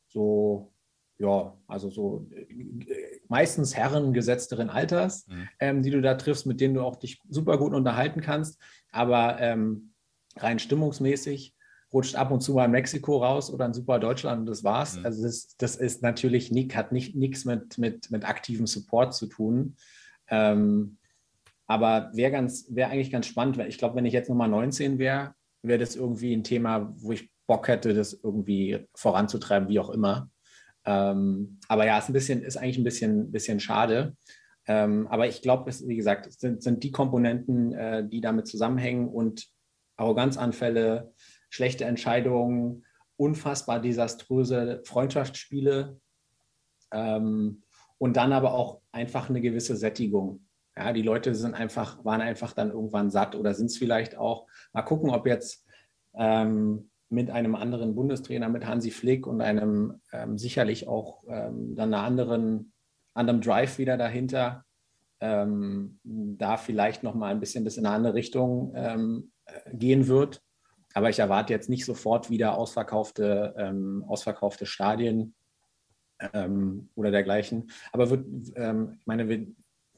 [0.08, 0.72] so
[1.18, 5.48] ja, also so äh, meistens Herren gesetzteren Alters, mhm.
[5.60, 8.60] ähm, die du da triffst, mit denen du auch dich super gut unterhalten kannst.
[8.92, 9.92] Aber ähm,
[10.36, 11.54] rein stimmungsmäßig
[11.92, 14.98] rutscht ab und zu mal Mexiko raus oder ein super Deutschland und das war's.
[14.98, 15.06] Mhm.
[15.06, 19.26] Also das, das ist natürlich nicht, hat nicht nichts mit, mit, mit aktivem Support zu
[19.26, 19.76] tun.
[20.28, 20.98] Ähm,
[21.66, 24.98] aber wäre ganz, wäre eigentlich ganz spannend, weil ich glaube, wenn ich jetzt Nummer 19
[24.98, 29.90] wäre, wäre das irgendwie ein Thema, wo ich Bock hätte, das irgendwie voranzutreiben, wie auch
[29.90, 30.30] immer.
[30.86, 34.16] Ähm, aber ja, ist ein bisschen, ist eigentlich ein bisschen, bisschen schade.
[34.66, 39.08] Ähm, aber ich glaube, wie gesagt, es sind, sind die Komponenten, äh, die damit zusammenhängen
[39.08, 39.46] und
[39.96, 41.12] Arroganzanfälle,
[41.50, 42.84] schlechte Entscheidungen,
[43.16, 45.98] unfassbar desaströse Freundschaftsspiele
[46.92, 47.62] ähm,
[47.98, 50.46] und dann aber auch einfach eine gewisse Sättigung.
[50.76, 54.46] Ja, die Leute sind einfach, waren einfach dann irgendwann satt oder sind es vielleicht auch.
[54.72, 55.64] Mal gucken, ob jetzt
[56.14, 61.94] ähm, mit einem anderen Bundestrainer, mit Hansi Flick und einem ähm, sicherlich auch ähm, dann
[61.94, 62.72] einer anderen,
[63.14, 64.64] anderem Drive wieder dahinter,
[65.20, 70.42] ähm, da vielleicht nochmal ein bisschen bis in eine andere Richtung ähm, äh, gehen wird.
[70.94, 75.34] Aber ich erwarte jetzt nicht sofort wieder ausverkaufte, ähm, ausverkaufte Stadien
[76.32, 77.70] ähm, oder dergleichen.
[77.92, 79.46] Aber wird, ich meine, wir,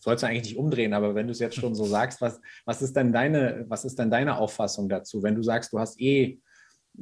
[0.00, 2.82] sollst du eigentlich nicht umdrehen, aber wenn du es jetzt schon so sagst, was, was,
[2.82, 5.22] ist denn deine, was ist denn deine Auffassung dazu?
[5.22, 6.40] Wenn du sagst, du hast eh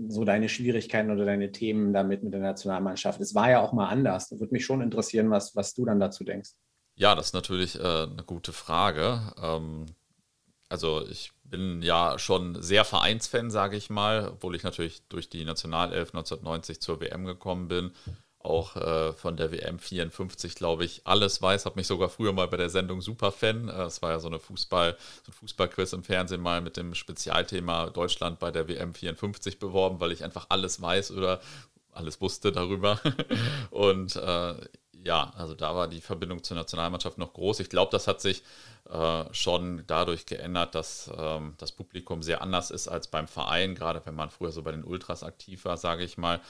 [0.09, 3.20] so deine Schwierigkeiten oder deine Themen damit mit der Nationalmannschaft.
[3.20, 4.28] Es war ja auch mal anders.
[4.28, 6.51] Da würde mich schon interessieren, was, was du dann dazu denkst.
[6.97, 9.32] Ja, das ist natürlich äh, eine gute Frage.
[9.42, 9.86] Ähm,
[10.68, 15.44] also ich bin ja schon sehr Vereinsfan, sage ich mal, obwohl ich natürlich durch die
[15.44, 17.92] Nationalelf 1990 zur WM gekommen bin.
[18.47, 21.66] Auch äh, von der WM 54, glaube ich, alles weiß.
[21.66, 24.38] Habe mich sogar früher mal bei der Sendung Superfan, äh, das war ja so eine
[24.38, 29.59] Fußball, so ein Fußballquiz im Fernsehen mal mit dem Spezialthema Deutschland bei der WM 54
[29.59, 31.40] beworben, weil ich einfach alles weiß oder
[31.92, 33.01] alles wusste darüber.
[33.70, 34.55] Und äh,
[35.07, 37.61] ja, also da war die Verbindung zur Nationalmannschaft noch groß.
[37.61, 38.42] Ich glaube, das hat sich
[38.90, 44.02] äh, schon dadurch geändert, dass ähm, das Publikum sehr anders ist als beim Verein, gerade
[44.04, 46.40] wenn man früher so bei den Ultras aktiv war, sage ich mal.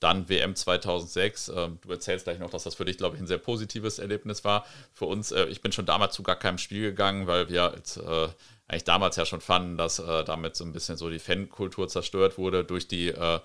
[0.00, 1.48] Dann WM 2006.
[1.48, 4.44] Äh, du erzählst gleich noch, dass das für dich, glaube ich, ein sehr positives Erlebnis
[4.44, 4.64] war.
[4.92, 7.98] Für uns, äh, ich bin schon damals zu gar keinem Spiel gegangen, weil wir als,
[7.98, 8.28] äh,
[8.68, 12.38] eigentlich damals ja schon fanden, dass äh, damit so ein bisschen so die Fankultur zerstört
[12.38, 13.40] wurde durch die äh,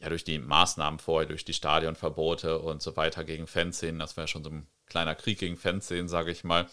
[0.00, 4.28] ja, durch die Maßnahmen vorher, durch die Stadionverbote und so weiter gegen Fanszenen, das wäre
[4.28, 6.66] schon so ein kleiner Krieg gegen Fanszenen, sage ich mal.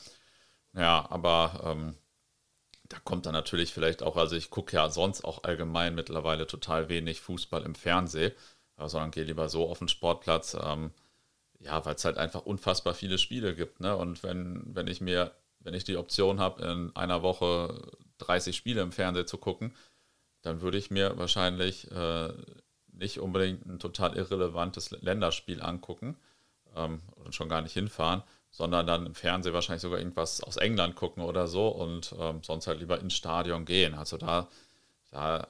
[0.74, 1.98] Ja, aber ähm,
[2.90, 6.90] da kommt dann natürlich vielleicht auch, also ich gucke ja sonst auch allgemein mittlerweile total
[6.90, 8.34] wenig Fußball im Fernsehen,
[8.78, 10.56] sondern gehe lieber so auf den Sportplatz.
[10.62, 10.92] Ähm,
[11.60, 13.80] ja, weil es halt einfach unfassbar viele Spiele gibt.
[13.80, 13.96] Ne?
[13.96, 18.82] Und wenn, wenn ich mir, wenn ich die Option habe, in einer Woche 30 Spiele
[18.82, 19.74] im Fernsehen zu gucken,
[20.44, 22.34] dann würde ich mir wahrscheinlich äh,
[23.00, 26.18] nicht unbedingt ein total irrelevantes Länderspiel angucken
[26.76, 30.96] ähm, und schon gar nicht hinfahren, sondern dann im Fernsehen wahrscheinlich sogar irgendwas aus England
[30.96, 33.94] gucken oder so und ähm, sonst halt lieber ins Stadion gehen.
[33.94, 34.48] Also da,
[35.12, 35.48] da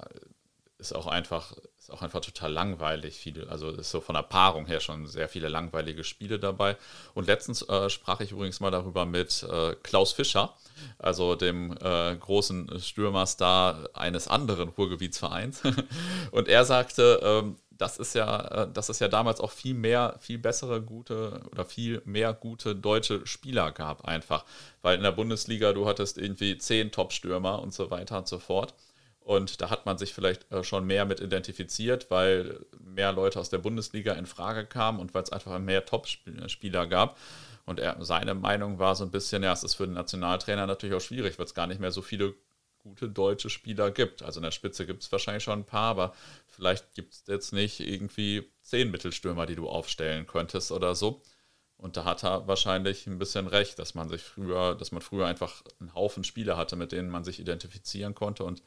[0.77, 1.53] ist auch einfach,
[1.87, 3.17] ist auch einfach total langweilig.
[3.17, 6.75] Viele, also ist so von der Paarung her schon sehr viele langweilige Spiele dabei.
[7.13, 10.53] Und letztens äh, sprach ich übrigens mal darüber mit äh, Klaus Fischer,
[10.99, 15.61] also dem äh, großen Stürmerstar eines anderen Ruhrgebietsvereins.
[16.31, 20.17] Und er sagte, ähm, das ist ja, äh, dass es ja damals auch viel mehr,
[20.19, 24.43] viel bessere gute oder viel mehr gute deutsche Spieler gab, einfach.
[24.81, 28.73] Weil in der Bundesliga du hattest irgendwie zehn Top-Stürmer und so weiter und so fort.
[29.27, 33.49] Und da hat man sich vielleicht äh, schon mehr mit identifiziert, weil mehr Leute aus
[33.49, 37.17] der Bundesliga in Frage kamen und weil es einfach mehr Top-Spieler gab.
[37.65, 40.95] Und er, seine Meinung war so ein bisschen, ja, es ist für den Nationaltrainer natürlich
[40.95, 42.35] auch schwierig, weil es gar nicht mehr so viele
[42.77, 44.23] gute deutsche Spieler gibt.
[44.23, 46.13] Also in der Spitze gibt es wahrscheinlich schon ein paar, aber
[46.45, 51.21] vielleicht gibt es jetzt nicht irgendwie zehn Mittelstürmer, die du aufstellen könntest oder so.
[51.75, 55.27] Und da hat er wahrscheinlich ein bisschen recht, dass man sich früher, dass man früher
[55.27, 58.63] einfach einen Haufen Spieler hatte, mit denen man sich identifizieren konnte und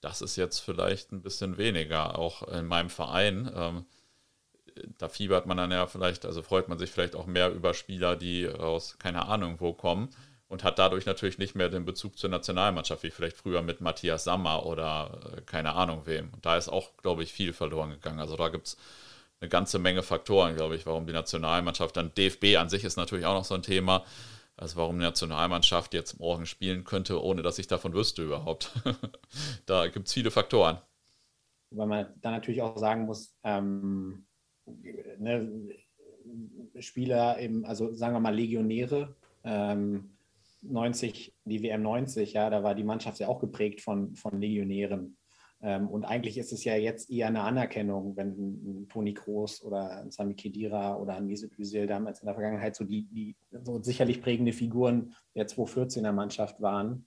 [0.00, 3.50] das ist jetzt vielleicht ein bisschen weniger, auch in meinem Verein.
[3.54, 3.86] Ähm,
[4.98, 8.16] da fiebert man dann ja vielleicht, also freut man sich vielleicht auch mehr über Spieler,
[8.16, 10.10] die aus keine Ahnung wo kommen
[10.48, 14.24] und hat dadurch natürlich nicht mehr den Bezug zur Nationalmannschaft, wie vielleicht früher mit Matthias
[14.24, 16.30] Sammer oder äh, keine Ahnung wem.
[16.32, 18.20] Und da ist auch, glaube ich, viel verloren gegangen.
[18.20, 18.76] Also da gibt es
[19.40, 23.26] eine ganze Menge Faktoren, glaube ich, warum die Nationalmannschaft, dann DFB an sich ist natürlich
[23.26, 24.04] auch noch so ein Thema,
[24.58, 28.72] also warum die Nationalmannschaft jetzt morgen spielen könnte, ohne dass ich davon wüsste überhaupt.
[29.66, 30.78] da gibt es viele Faktoren.
[31.70, 34.26] Weil man dann natürlich auch sagen muss, ähm,
[35.18, 35.68] ne,
[36.80, 40.10] Spieler eben, also sagen wir mal Legionäre, ähm,
[40.62, 45.16] 90, die WM 90, ja, da war die Mannschaft ja auch geprägt von, von Legionären.
[45.60, 50.02] Ähm, und eigentlich ist es ja jetzt eher eine Anerkennung, wenn ein, Toni Kroos oder
[50.02, 53.82] ein Sami Khedira oder ein Mesut Özil damals in der Vergangenheit so die, die so
[53.82, 57.06] sicherlich prägende Figuren der 214 er Mannschaft waren,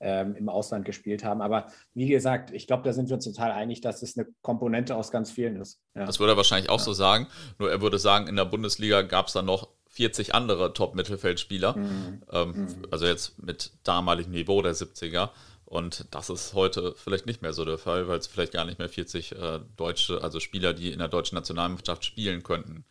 [0.00, 1.40] ähm, im Ausland gespielt haben.
[1.40, 4.96] Aber wie gesagt, ich glaube, da sind wir uns total einig, dass es eine Komponente
[4.96, 5.80] aus ganz vielen ist.
[5.94, 6.04] Ja.
[6.04, 6.84] Das würde er wahrscheinlich auch ja.
[6.84, 7.28] so sagen.
[7.60, 11.76] Nur er würde sagen, in der Bundesliga gab es dann noch 40 andere Top-Mittelfeldspieler.
[11.76, 12.22] Mhm.
[12.32, 12.86] Ähm, mhm.
[12.90, 15.30] Also jetzt mit damaligem Niveau der 70er.
[15.72, 18.78] Und das ist heute vielleicht nicht mehr so der Fall, weil es vielleicht gar nicht
[18.78, 22.84] mehr 40 äh, deutsche, also Spieler, die in der deutschen Nationalmannschaft spielen könnten,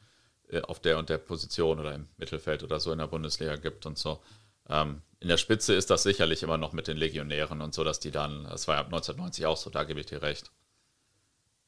[0.49, 3.85] äh, auf der und der Position oder im Mittelfeld oder so in der Bundesliga gibt
[3.85, 4.19] und so.
[4.67, 7.99] Ähm, in der Spitze ist das sicherlich immer noch mit den Legionären und so, dass
[7.99, 10.49] die dann, das war ja ab 1990 auch so, da gebe ich dir recht.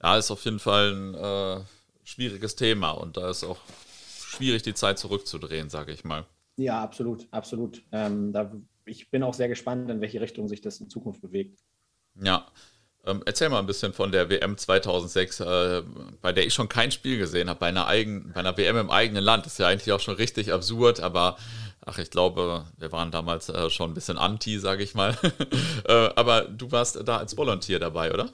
[0.02, 1.64] Ja, ist auf jeden Fall ein äh,
[2.04, 3.60] schwieriges Thema und da ist auch
[4.26, 6.26] schwierig, die Zeit zurückzudrehen, sage ich mal.
[6.56, 7.84] Ja, absolut, absolut.
[7.92, 8.52] Ähm, da
[8.86, 11.60] ich bin auch sehr gespannt, in welche Richtung sich das in Zukunft bewegt.
[12.22, 12.48] Ja.
[13.06, 15.84] Ähm, erzähl mal ein bisschen von der WM 2006, äh,
[16.22, 18.90] bei der ich schon kein Spiel gesehen habe, bei einer, eigen, bei einer WM im
[18.90, 19.46] eigenen Land.
[19.46, 21.38] Das ist ja eigentlich auch schon richtig absurd, aber
[21.86, 25.18] ach, ich glaube, wir waren damals äh, schon ein bisschen anti, sage ich mal.
[25.88, 28.30] äh, aber du warst da als Volunteer dabei, oder?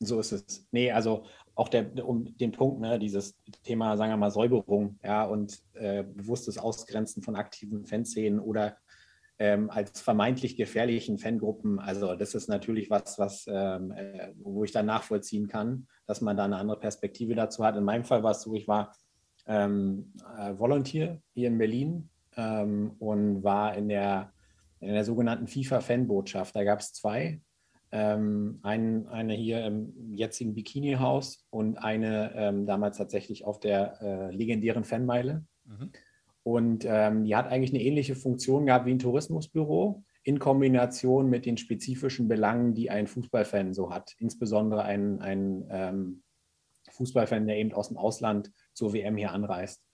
[0.00, 0.66] So ist es.
[0.72, 5.24] Nee, also auch der, um den Punkt, ne, dieses Thema, sagen wir mal, Säuberung, ja,
[5.24, 8.76] und äh, bewusstes Ausgrenzen von aktiven Fanszenen oder
[9.40, 11.78] ähm, als vermeintlich gefährlichen Fangruppen.
[11.78, 16.36] Also das ist natürlich was, was ähm, äh, wo ich dann nachvollziehen kann, dass man
[16.36, 17.76] da eine andere Perspektive dazu hat.
[17.76, 18.94] In meinem Fall war es so, ich war
[19.46, 24.32] ähm, äh, Volunteer hier in Berlin ähm, und war in der,
[24.80, 26.56] in der sogenannten FIFA-Fanbotschaft.
[26.56, 27.40] Da gab es zwei.
[27.90, 34.84] ähm, ein, eine hier im jetzigen Bikini-Haus und eine damals tatsächlich auf der äh, legendären
[34.84, 35.44] Fanmeile.
[35.64, 35.90] Mhm.
[36.48, 41.44] Und ähm, die hat eigentlich eine ähnliche Funktion gehabt wie ein Tourismusbüro in Kombination mit
[41.44, 44.14] den spezifischen Belangen, die ein Fußballfan so hat.
[44.18, 46.22] Insbesondere ein, ein ähm,
[46.90, 49.84] Fußballfan, der eben aus dem Ausland zur WM hier anreist.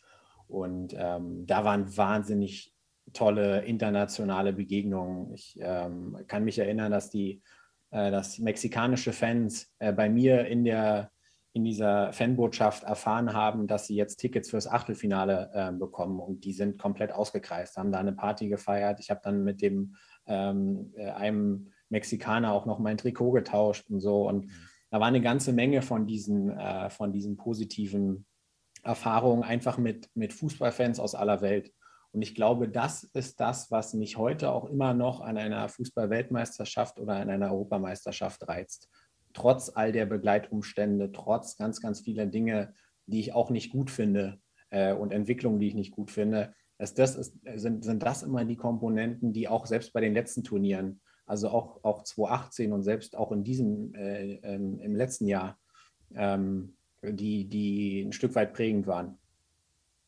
[0.46, 2.72] Und ähm, da waren wahnsinnig
[3.12, 5.34] tolle internationale Begegnungen.
[5.34, 7.42] Ich ähm, kann mich erinnern, dass die
[7.90, 11.10] äh, dass mexikanische Fans äh, bei mir in der
[11.54, 16.52] in dieser Fanbotschaft erfahren haben, dass sie jetzt Tickets fürs Achtelfinale äh, bekommen und die
[16.52, 18.98] sind komplett ausgekreist, haben da eine Party gefeiert.
[19.00, 19.94] Ich habe dann mit dem
[20.26, 24.50] ähm, äh, einem Mexikaner auch noch mein Trikot getauscht und so und
[24.90, 28.26] da war eine ganze Menge von diesen, äh, von diesen positiven
[28.82, 31.72] Erfahrungen einfach mit, mit Fußballfans aus aller Welt.
[32.12, 37.00] Und ich glaube, das ist das, was mich heute auch immer noch an einer Fußball-Weltmeisterschaft
[37.00, 38.88] oder an einer Europameisterschaft reizt.
[39.34, 42.72] Trotz all der Begleitumstände, trotz ganz, ganz vieler Dinge,
[43.06, 46.94] die ich auch nicht gut finde äh, und Entwicklungen, die ich nicht gut finde, dass
[46.94, 51.00] das ist, sind, sind das immer die Komponenten, die auch selbst bei den letzten Turnieren,
[51.26, 55.58] also auch, auch 2018 und selbst auch in diesem, äh, ähm, im letzten Jahr,
[56.14, 59.18] ähm, die, die ein Stück weit prägend waren.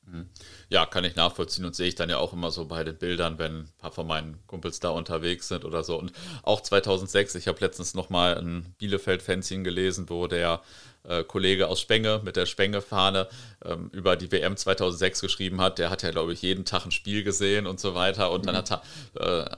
[0.07, 0.29] Mhm.
[0.69, 3.39] Ja, kann ich nachvollziehen und sehe ich dann ja auch immer so bei den Bildern,
[3.39, 5.99] wenn ein paar von meinen Kumpels da unterwegs sind oder so.
[5.99, 10.63] Und auch 2006, ich habe letztens nochmal ein Bielefeld-Fanzine gelesen, wo der
[11.09, 13.29] äh, Kollege aus Spenge mit der Spenge-Fahne
[13.65, 15.79] ähm, über die WM 2006 geschrieben hat.
[15.79, 18.31] Der hat ja, glaube ich, jeden Tag ein Spiel gesehen und so weiter.
[18.31, 18.47] Und mhm.
[18.47, 18.71] dann hat
[19.15, 19.51] er äh,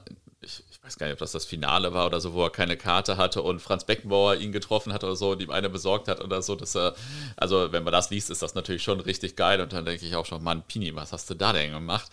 [0.89, 3.43] weiß gar nicht, ob das das Finale war oder so, wo er keine Karte hatte
[3.43, 6.55] und Franz Beckenbauer ihn getroffen hat oder so und ihm eine besorgt hat oder so.
[6.55, 6.95] Dass er,
[7.37, 10.15] also, wenn man das liest, ist das natürlich schon richtig geil und dann denke ich
[10.15, 12.09] auch schon, Mann, Pini, was hast du da denn gemacht?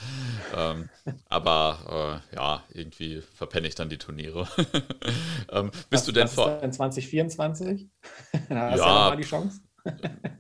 [0.55, 0.91] ähm,
[1.31, 4.47] aber äh, ja, irgendwie verpenne ich dann die Turniere.
[5.51, 6.63] ähm, bist was, du denn vor.
[6.63, 7.87] In 2024?
[8.33, 9.61] da hast ja, ja nochmal die Chance.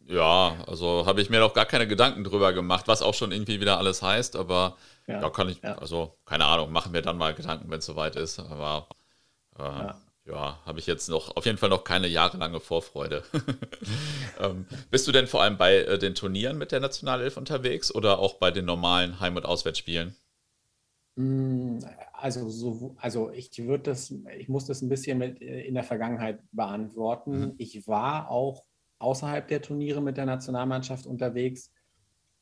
[0.08, 3.60] ja, also habe ich mir noch gar keine Gedanken drüber gemacht, was auch schon irgendwie
[3.60, 4.76] wieder alles heißt, aber
[5.06, 5.78] ja, da kann ich, ja.
[5.78, 8.40] also keine Ahnung, machen wir dann mal Gedanken, wenn es soweit ist.
[8.40, 8.88] Aber
[9.58, 13.22] äh, ja, ja habe ich jetzt noch auf jeden Fall noch keine jahrelange Vorfreude.
[14.40, 18.18] ähm, bist du denn vor allem bei äh, den Turnieren mit der Nationalelf unterwegs oder
[18.18, 20.16] auch bei den normalen Heim- und Auswärtsspielen?
[21.14, 21.78] Mm,
[22.12, 25.84] also, so, also ich würde das, ich muss das ein bisschen mit äh, in der
[25.84, 27.38] Vergangenheit beantworten.
[27.38, 27.54] Mhm.
[27.58, 28.64] Ich war auch
[28.98, 31.70] außerhalb der Turniere mit der Nationalmannschaft unterwegs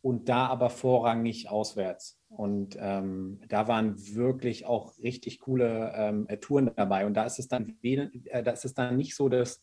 [0.04, 2.20] und da aber vorrangig auswärts.
[2.28, 7.06] Und ähm, da waren wirklich auch richtig coole ähm, Touren dabei.
[7.06, 9.62] Und da ist es dann, äh, da ist es dann nicht so, dass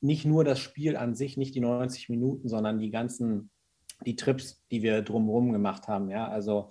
[0.00, 3.50] nicht nur das Spiel an sich, nicht die 90 Minuten, sondern die ganzen,
[4.06, 6.08] die Trips, die wir drumherum gemacht haben.
[6.08, 6.70] Ja, also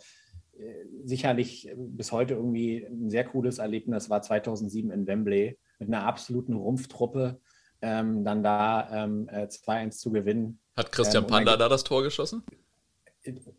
[0.53, 0.63] äh,
[1.03, 6.53] sicherlich bis heute irgendwie ein sehr cooles Erlebnis war 2007 in Wembley mit einer absoluten
[6.53, 7.39] Rumpftruppe
[7.83, 10.59] ähm, dann da ähm, 2-1 äh, zu gewinnen.
[10.75, 12.41] Hat Christian ähm, Panda da das Tor geschossen?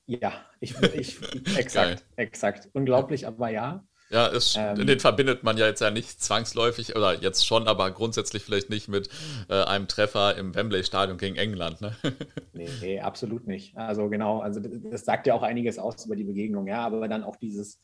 [0.06, 1.18] Ja, ich, ich
[1.56, 2.68] exakt, exakt.
[2.72, 3.84] Unglaublich, aber ja.
[4.10, 7.90] Ja, ist, ähm, den verbindet man ja jetzt ja nicht zwangsläufig, oder jetzt schon, aber
[7.90, 9.10] grundsätzlich vielleicht nicht mit
[9.50, 11.82] äh, einem Treffer im Wembley-Stadion gegen England.
[11.82, 11.94] Ne?
[12.54, 13.76] nee, nee, absolut nicht.
[13.76, 17.22] Also genau, also das sagt ja auch einiges aus über die Begegnung, ja, aber dann
[17.22, 17.80] auch dieses,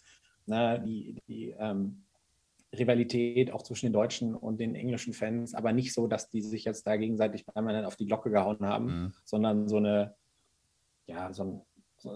[0.47, 2.05] ne, die, die ähm,
[2.79, 6.65] Rivalität auch zwischen den deutschen und den englischen Fans, aber nicht so, dass die sich
[6.65, 9.13] jetzt da gegenseitig permanent auf die Glocke gehauen haben, mhm.
[9.25, 10.15] sondern so eine,
[11.07, 11.63] ja, so ein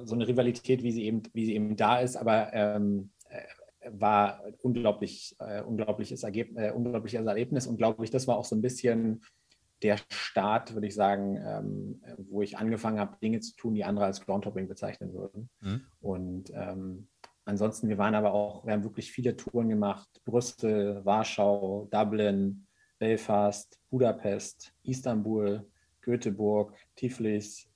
[0.04, 4.42] so eine Rivalität, wie sie eben, wie sie eben da ist, aber ähm, äh, war
[4.62, 8.62] unglaublich, äh, unglaubliches, Ergeb äh, unglaubliches Erlebnis und glaube ich, das war auch so ein
[8.62, 9.22] bisschen
[9.82, 14.06] der Start, würde ich sagen, ähm, wo ich angefangen habe, Dinge zu tun, die andere
[14.06, 15.48] als Groundhopping bezeichnen würden.
[15.60, 15.82] Mhm.
[16.00, 17.08] Und ähm,
[17.44, 22.66] ansonsten, wir waren aber auch, wir haben wirklich viele Touren gemacht, Brüssel, Warschau, Dublin,
[22.98, 25.64] Belfast, Budapest, Istanbul,
[26.00, 27.67] Göteborg, Tiflis,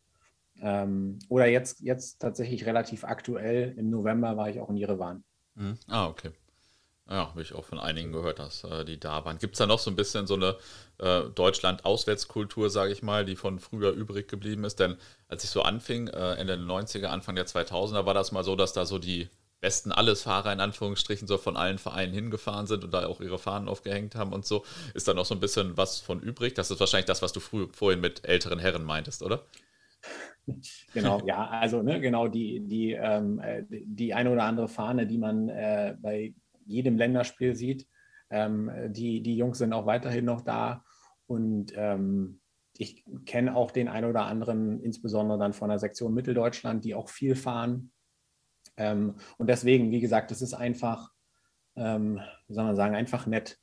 [0.62, 5.24] ähm, oder jetzt, jetzt tatsächlich relativ aktuell, im November war ich auch in Jerewan.
[5.54, 5.76] Mhm.
[5.88, 6.30] Ah, okay.
[7.10, 9.38] Ja, habe ich auch von einigen gehört, dass äh, die da waren.
[9.38, 10.56] Gibt es da noch so ein bisschen so eine
[10.98, 14.78] äh, Deutschland-Auswärtskultur, sage ich mal, die von früher übrig geblieben ist?
[14.78, 14.96] Denn
[15.26, 18.54] als ich so anfing, äh, Ende der 90er, Anfang der 2000er, war das mal so,
[18.54, 19.28] dass da so die
[19.60, 23.68] besten Allesfahrer in Anführungsstrichen so von allen Vereinen hingefahren sind und da auch ihre Fahnen
[23.68, 24.64] aufgehängt haben und so.
[24.94, 26.54] Ist da noch so ein bisschen was von übrig?
[26.54, 29.44] Das ist wahrscheinlich das, was du früh, vorhin mit älteren Herren meintest, oder?
[30.94, 35.18] genau, ja, also ne, genau die, die, ähm, äh, die eine oder andere Fahne, die
[35.18, 36.34] man äh, bei
[36.66, 37.86] jedem Länderspiel sieht.
[38.30, 40.84] Ähm, die, die Jungs sind auch weiterhin noch da
[41.26, 42.40] und ähm,
[42.78, 47.08] ich kenne auch den einen oder anderen, insbesondere dann von der Sektion Mitteldeutschland, die auch
[47.08, 47.92] viel fahren.
[48.76, 51.10] Ähm, und deswegen, wie gesagt, es ist einfach,
[51.76, 53.58] ähm, wie soll man sagen, einfach nett,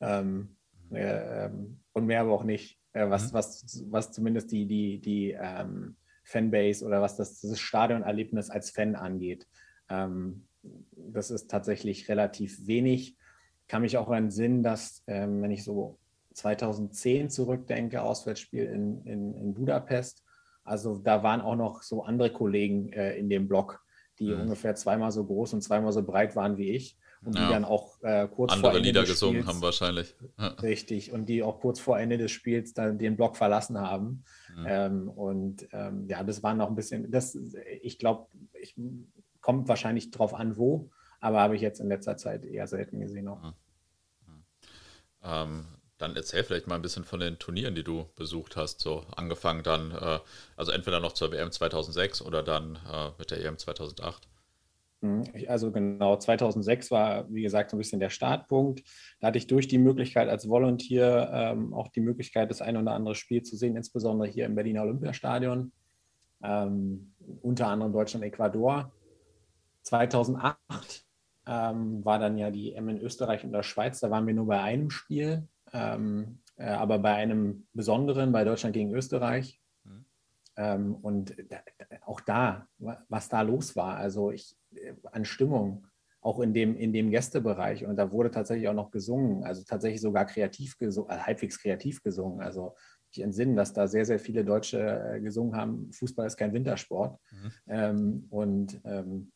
[0.00, 0.56] ähm,
[0.90, 3.34] Äh, ähm, und mehr aber auch nicht, äh, was, mhm.
[3.34, 5.96] was, was zumindest die, die, die ähm,
[6.28, 9.46] Fanbase oder was das, das Stadionerlebnis als Fan angeht.
[9.88, 10.46] Ähm,
[10.92, 13.16] das ist tatsächlich relativ wenig.
[13.66, 15.98] Kann mich auch entsinnen, dass, ähm, wenn ich so
[16.34, 20.22] 2010 zurückdenke, Auswärtsspiel in, in, in Budapest,
[20.64, 23.82] also da waren auch noch so andere Kollegen äh, in dem Block,
[24.18, 24.42] die mhm.
[24.42, 27.46] ungefähr zweimal so groß und zweimal so breit waren wie ich und ja.
[27.46, 30.14] die dann auch äh, kurz Andere vor Ende Lieder gesungen Spiels, haben wahrscheinlich.
[30.38, 30.48] Ja.
[30.48, 34.24] Richtig, und die auch kurz vor Ende des Spiels dann den Block verlassen haben.
[34.56, 34.66] Mhm.
[34.66, 37.36] Ähm, und ähm, ja, das war noch ein bisschen, das,
[37.82, 38.28] ich glaube,
[38.60, 38.74] ich
[39.40, 40.90] kommt wahrscheinlich drauf an, wo,
[41.20, 43.42] aber habe ich jetzt in letzter Zeit eher selten gesehen noch.
[43.42, 43.54] Mhm.
[44.26, 44.44] mhm.
[45.22, 45.64] Ähm,
[45.98, 48.80] dann erzähl vielleicht mal ein bisschen von den Turnieren, die du besucht hast.
[48.80, 50.20] So angefangen dann, äh,
[50.56, 54.28] also entweder noch zur WM 2006 oder dann äh, mit der EM 2008.
[55.00, 55.24] Mhm.
[55.46, 58.82] Also genau, 2006 war, wie gesagt, so ein bisschen der Startpunkt.
[59.20, 62.92] Da hatte ich durch die Möglichkeit als Volunteer ähm, auch die Möglichkeit, das ein oder
[62.92, 65.72] andere Spiel zu sehen, insbesondere hier im Berliner Olympiastadion,
[66.42, 68.92] ähm, unter anderem Deutschland, Ecuador.
[69.82, 70.58] 2008
[71.46, 74.00] ähm, war dann ja die M in Österreich und der Schweiz.
[74.00, 78.74] Da waren wir nur bei einem Spiel, ähm, äh, aber bei einem besonderen, bei Deutschland
[78.74, 79.60] gegen Österreich.
[80.58, 81.36] Ähm, und
[82.04, 85.86] auch da, was da los war, also ich äh, an Stimmung,
[86.20, 87.86] auch in dem, in dem Gästebereich.
[87.86, 92.02] Und da wurde tatsächlich auch noch gesungen, also tatsächlich sogar kreativ gesungen, also halbwegs kreativ
[92.02, 92.40] gesungen.
[92.40, 92.74] Also
[93.12, 97.20] ich entsinne, dass da sehr, sehr viele Deutsche äh, gesungen haben, Fußball ist kein Wintersport.
[97.30, 97.52] Mhm.
[97.68, 99.30] Ähm, und ähm,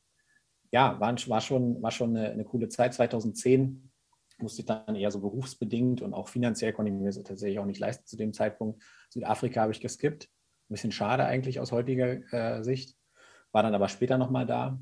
[0.72, 2.94] ja, war, war, schon, war schon eine, eine, coole Zeit.
[2.94, 3.92] 2010
[4.38, 7.64] musste ich dann eher so berufsbedingt und auch finanziell konnte ich mir das tatsächlich auch
[7.64, 8.82] nicht leisten zu dem Zeitpunkt.
[9.08, 10.28] Südafrika habe ich geskippt
[10.72, 12.96] ein bisschen schade eigentlich aus heutiger äh, Sicht.
[13.52, 14.80] War dann aber später nochmal da.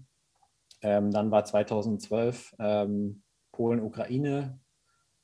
[0.82, 4.60] Ähm, dann war 2012 ähm, Polen, Ukraine.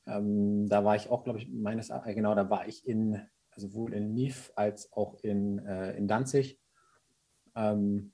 [0.05, 3.69] Ähm, da war ich auch, glaube ich, meines äh, genau, da war ich in, also
[3.69, 6.59] sowohl in Niv als auch in, äh, in Danzig.
[7.55, 8.11] Ähm,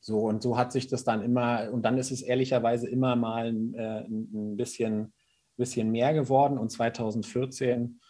[0.00, 3.48] so und so hat sich das dann immer, und dann ist es ehrlicherweise immer mal
[3.74, 5.12] äh, ein bisschen,
[5.58, 6.56] bisschen mehr geworden.
[6.56, 8.00] Und 2014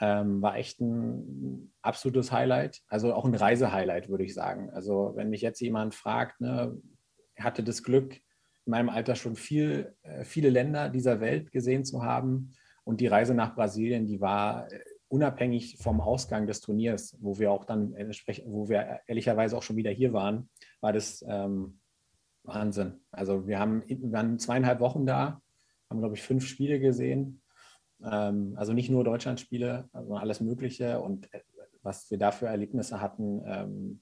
[0.00, 4.70] ähm, war echt ein absolutes Highlight, also auch ein Reisehighlight, würde ich sagen.
[4.70, 6.76] Also wenn mich jetzt jemand fragt, ne,
[7.38, 8.14] hatte das Glück,
[8.66, 12.52] in meinem Alter schon viel, äh, viele Länder dieser Welt gesehen zu haben.
[12.84, 17.50] Und die Reise nach Brasilien, die war äh, unabhängig vom Ausgang des Turniers, wo wir
[17.50, 20.48] auch dann entsprechend, wo wir ehrlicherweise auch schon wieder hier waren,
[20.80, 21.80] war das ähm,
[22.44, 23.00] Wahnsinn.
[23.10, 25.42] Also wir haben, wir waren zweieinhalb Wochen da,
[25.90, 27.42] haben, glaube ich, fünf Spiele gesehen
[28.04, 31.40] ähm, also nicht nur Deutschlandspiele, sondern alles Mögliche und äh,
[31.82, 33.42] was wir da für Erlebnisse hatten.
[33.46, 34.00] Ähm,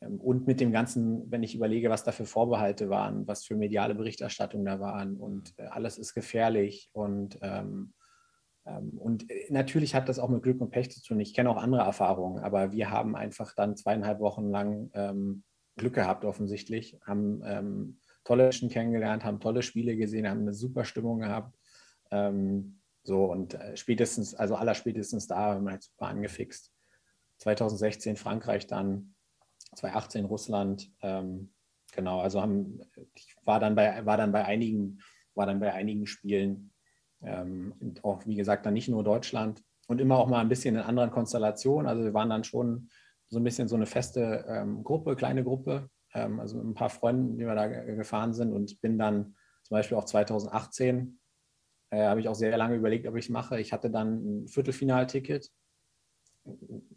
[0.00, 3.56] ähm, und mit dem Ganzen, wenn ich überlege, was da für Vorbehalte waren, was für
[3.56, 7.92] mediale Berichterstattung da waren und äh, alles ist gefährlich und ähm,
[8.64, 11.20] ähm, und äh, natürlich hat das auch mit Glück und Pech zu tun.
[11.20, 15.42] Ich kenne auch andere Erfahrungen, aber wir haben einfach dann zweieinhalb Wochen lang ähm,
[15.76, 20.84] Glück gehabt, offensichtlich, haben ähm, tolle Menschen kennengelernt, haben tolle Spiele gesehen, haben eine super
[20.84, 21.56] Stimmung gehabt.
[22.10, 26.72] Ähm, so, und äh, spätestens, also aller spätestens da haben wir halt super angefixt.
[27.38, 29.14] 2016 Frankreich dann,
[29.74, 31.52] 2018 Russland, ähm,
[31.92, 32.80] genau, also haben,
[33.14, 35.00] ich war dann bei, war dann bei einigen,
[35.34, 36.72] war dann bei einigen Spielen,
[37.22, 40.82] ähm, auch wie gesagt, dann nicht nur Deutschland und immer auch mal ein bisschen in
[40.82, 41.88] anderen Konstellationen.
[41.88, 42.88] Also wir waren dann schon
[43.28, 47.38] so ein bisschen so eine feste ähm, Gruppe, kleine Gruppe, ähm, also ein paar Freunden,
[47.38, 51.18] die wir da gefahren sind und bin dann zum Beispiel auch 2018
[51.92, 53.60] äh, habe ich auch sehr lange überlegt, ob ich es mache.
[53.60, 55.50] Ich hatte dann ein Viertelfinalticket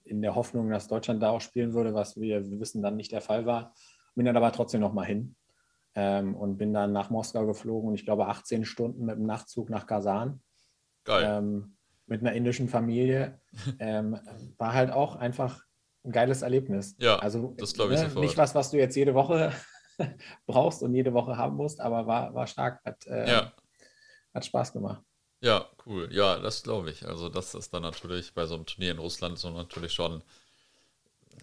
[0.05, 3.11] in der Hoffnung, dass Deutschland da auch spielen würde, was wir, wir wissen dann nicht
[3.11, 3.73] der Fall war.
[4.15, 5.35] Bin dann aber trotzdem noch mal hin
[5.95, 9.69] ähm, und bin dann nach Moskau geflogen und ich glaube 18 Stunden mit dem Nachtzug
[9.69, 10.41] nach Kasan.
[11.03, 11.25] Geil.
[11.27, 11.75] Ähm,
[12.07, 13.41] mit einer indischen Familie.
[13.79, 14.17] ähm,
[14.57, 15.61] war halt auch einfach
[16.05, 16.95] ein geiles Erlebnis.
[16.99, 18.23] Ja, also das glaube ich ne, sofort.
[18.23, 19.51] Nicht was, was du jetzt jede Woche
[20.45, 22.79] brauchst und jede Woche haben musst, aber war, war stark.
[22.85, 23.51] Hat, äh, ja
[24.35, 25.01] hat Spaß gemacht.
[25.41, 26.09] Ja, cool.
[26.11, 27.07] Ja, das glaube ich.
[27.07, 30.23] Also das ist dann natürlich bei so einem Turnier in Russland so natürlich schon,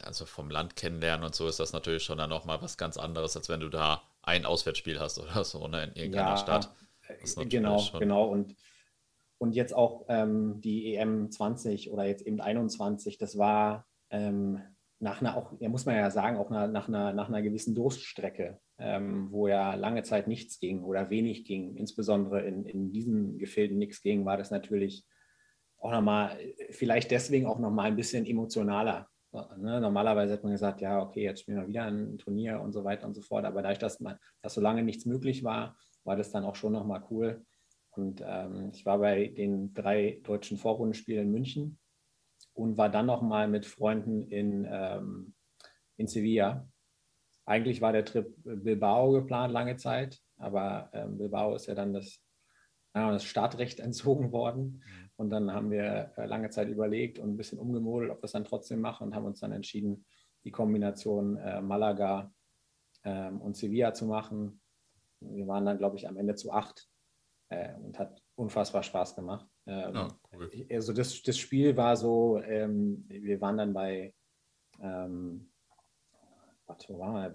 [0.03, 3.37] also vom Land kennenlernen und so ist das natürlich schon dann nochmal was ganz anderes,
[3.37, 6.75] als wenn du da ein Auswärtsspiel hast oder so ne, in irgendeiner ja, Stadt.
[7.49, 8.01] Genau, schon.
[8.01, 8.25] genau.
[8.25, 8.57] Und,
[9.39, 14.63] und jetzt auch ähm, die EM 20 oder jetzt eben 21, das war ähm,
[14.99, 17.75] nach einer, auch, ja, muss man ja sagen, auch nach, nach, einer, nach einer gewissen
[17.75, 23.39] Durststrecke ähm, wo ja lange Zeit nichts ging oder wenig ging, insbesondere in, in diesen
[23.39, 25.07] Gefilden nichts ging, war das natürlich
[25.79, 26.39] auch nochmal,
[26.71, 29.09] vielleicht deswegen auch nochmal ein bisschen emotionaler.
[29.33, 29.81] Ne?
[29.81, 33.07] Normalerweise hat man gesagt, ja, okay, jetzt spielen wir wieder ein Turnier und so weiter
[33.07, 33.45] und so fort.
[33.45, 36.73] Aber dadurch, dass, man, dass so lange nichts möglich war, war das dann auch schon
[36.73, 37.45] nochmal cool.
[37.91, 41.79] Und ähm, ich war bei den drei deutschen Vorrundenspielen in München
[42.55, 45.35] und war dann nochmal mit Freunden in, ähm,
[45.97, 46.69] in Sevilla.
[47.45, 52.21] Eigentlich war der Trip Bilbao geplant lange Zeit, aber ähm, Bilbao ist ja dann das,
[52.95, 54.83] ja, das Startrecht entzogen worden.
[54.85, 55.11] Mhm.
[55.17, 58.33] Und dann haben wir äh, lange Zeit überlegt und ein bisschen umgemodelt, ob wir es
[58.33, 60.05] dann trotzdem machen und haben uns dann entschieden,
[60.45, 62.33] die Kombination äh, Malaga
[63.05, 64.61] ähm, und Sevilla zu machen.
[65.21, 66.89] Wir waren dann, glaube ich, am Ende zu acht
[67.51, 69.47] äh, und hat unfassbar Spaß gemacht.
[69.67, 70.51] Ähm, oh, cool.
[70.71, 74.15] Also das, das Spiel war so, ähm, wir waren dann bei
[74.81, 75.52] ähm,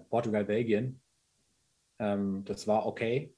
[0.08, 1.00] Portugal, Belgien.
[1.98, 3.34] Ähm, das war okay,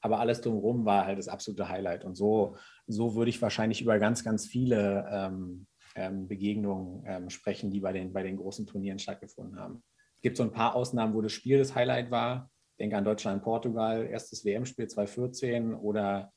[0.00, 2.04] aber alles drumherum war halt das absolute Highlight.
[2.04, 7.70] Und so, so würde ich wahrscheinlich über ganz, ganz viele ähm, ähm, Begegnungen ähm, sprechen,
[7.70, 9.82] die bei den, bei den großen Turnieren stattgefunden haben.
[10.16, 12.50] Es gibt so ein paar Ausnahmen, wo das Spiel das Highlight war.
[12.72, 16.32] Ich denke an Deutschland, Portugal, erstes WM-Spiel 2014 oder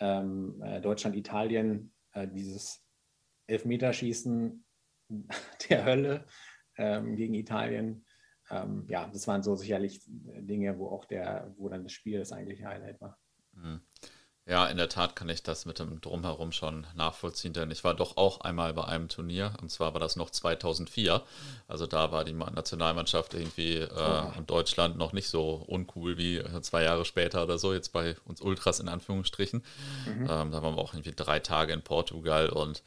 [0.00, 2.82] ähm, äh, Deutschland, Italien, äh, dieses
[3.46, 4.64] Elfmeterschießen
[5.68, 6.26] der Hölle
[6.78, 8.04] ähm, gegen Italien.
[8.52, 12.32] Ähm, ja, das waren so sicherlich Dinge, wo auch der, wo dann das Spiel das
[12.32, 13.18] eigentliche Highlight war.
[13.54, 13.80] Mhm.
[14.44, 17.94] Ja, in der Tat kann ich das mit dem Drumherum schon nachvollziehen, denn ich war
[17.94, 21.22] doch auch einmal bei einem Turnier und zwar war das noch 2004.
[21.68, 24.32] Also da war die Nationalmannschaft irgendwie äh, oh.
[24.36, 28.42] in Deutschland noch nicht so uncool wie zwei Jahre später oder so, jetzt bei uns
[28.42, 29.62] Ultras in Anführungsstrichen.
[30.06, 30.22] Mhm.
[30.28, 32.82] Ähm, da waren wir auch irgendwie drei Tage in Portugal und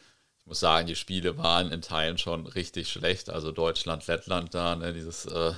[0.46, 3.30] muss sagen, die Spiele waren in Teilen schon richtig schlecht.
[3.30, 5.54] Also Deutschland, Lettland da, ne, dieses äh,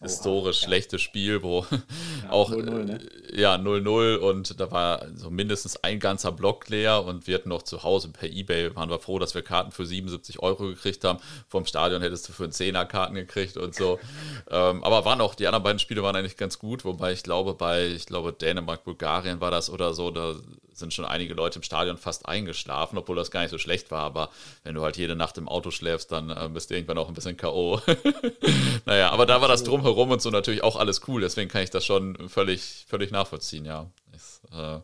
[0.00, 3.00] historisch Oha, schlechtes Spiel, wo ja, auch 0 -0, ne?
[3.32, 7.48] Äh, ja 0-0 und da war so mindestens ein ganzer Block leer und wir hatten
[7.48, 11.02] noch zu Hause per Ebay, waren wir froh, dass wir Karten für 77 Euro gekriegt
[11.04, 11.18] haben.
[11.48, 13.98] Vom Stadion hättest du für einen Zehner Karten gekriegt und so.
[14.50, 17.54] ähm, aber waren auch, die anderen beiden Spiele waren eigentlich ganz gut, wobei ich glaube,
[17.54, 20.36] bei, ich glaube, Dänemark, Bulgarien war das oder so, da
[20.78, 24.02] sind schon einige Leute im Stadion fast eingeschlafen, obwohl das gar nicht so schlecht war.
[24.02, 24.30] Aber
[24.62, 27.14] wenn du halt jede Nacht im Auto schläfst, dann äh, bist du irgendwann auch ein
[27.14, 27.80] bisschen K.O.
[28.86, 31.20] naja, aber da war das drumherum und so natürlich auch alles cool.
[31.20, 33.90] Deswegen kann ich das schon völlig, völlig nachvollziehen, ja.
[34.14, 34.80] Ist, äh,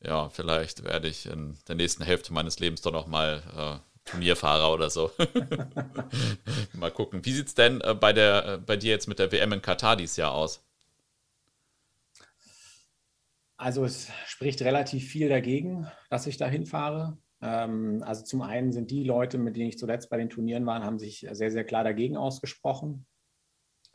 [0.00, 4.72] ja, vielleicht werde ich in der nächsten Hälfte meines Lebens doch noch mal äh, Turnierfahrer
[4.72, 5.10] oder so.
[6.72, 7.24] mal gucken.
[7.24, 9.62] Wie sieht es denn äh, bei, der, äh, bei dir jetzt mit der WM in
[9.62, 10.64] Katar dieses Jahr aus?
[13.56, 17.18] Also es spricht relativ viel dagegen, dass ich da hinfahre.
[17.42, 20.82] Ähm, also zum einen sind die Leute, mit denen ich zuletzt bei den Turnieren war,
[20.82, 23.06] haben sich sehr, sehr klar dagegen ausgesprochen.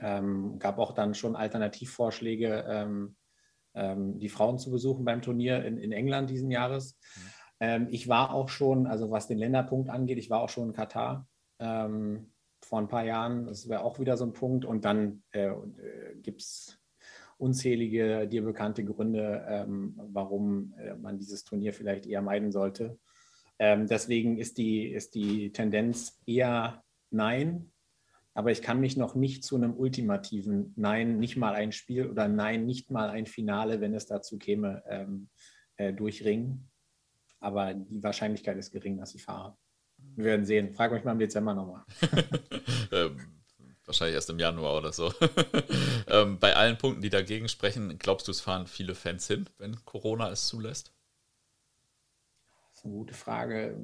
[0.04, 3.16] Ähm, gab auch dann schon Alternativvorschläge, ähm,
[3.74, 6.98] ähm, die Frauen zu besuchen beim Turnier in, in England diesen Jahres.
[7.16, 7.22] Mhm.
[7.60, 10.74] Ähm, ich war auch schon, also was den Länderpunkt angeht, ich war auch schon in
[10.74, 11.28] Katar
[11.60, 13.46] ähm, vor ein paar Jahren.
[13.46, 14.66] Das wäre auch wieder so ein Punkt.
[14.66, 16.78] Und dann äh, äh, gibt es
[17.38, 23.00] unzählige dir bekannte Gründe, ähm, warum äh, man dieses Turnier vielleicht eher meiden sollte.
[23.60, 26.84] Deswegen ist die, ist die Tendenz eher
[27.14, 27.72] Nein.
[28.34, 32.28] Aber ich kann mich noch nicht zu einem ultimativen Nein, nicht mal ein Spiel oder
[32.28, 35.30] Nein, nicht mal ein Finale, wenn es dazu käme, ähm,
[35.78, 36.72] äh, durchringen.
[37.40, 39.58] Aber die Wahrscheinlichkeit ist gering, dass ich fahre.
[40.16, 40.74] Wir werden sehen.
[40.74, 41.84] Frag mich mal im Dezember nochmal.
[42.92, 43.18] Ähm,
[43.86, 45.12] wahrscheinlich erst im Januar oder so.
[46.08, 49.84] ähm, bei allen Punkten, die dagegen sprechen, glaubst du, es fahren viele Fans hin, wenn
[49.84, 50.94] Corona es zulässt?
[52.70, 53.76] Das ist eine gute Frage.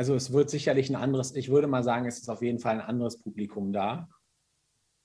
[0.00, 2.76] Also es wird sicherlich ein anderes, ich würde mal sagen, es ist auf jeden Fall
[2.76, 4.08] ein anderes Publikum da.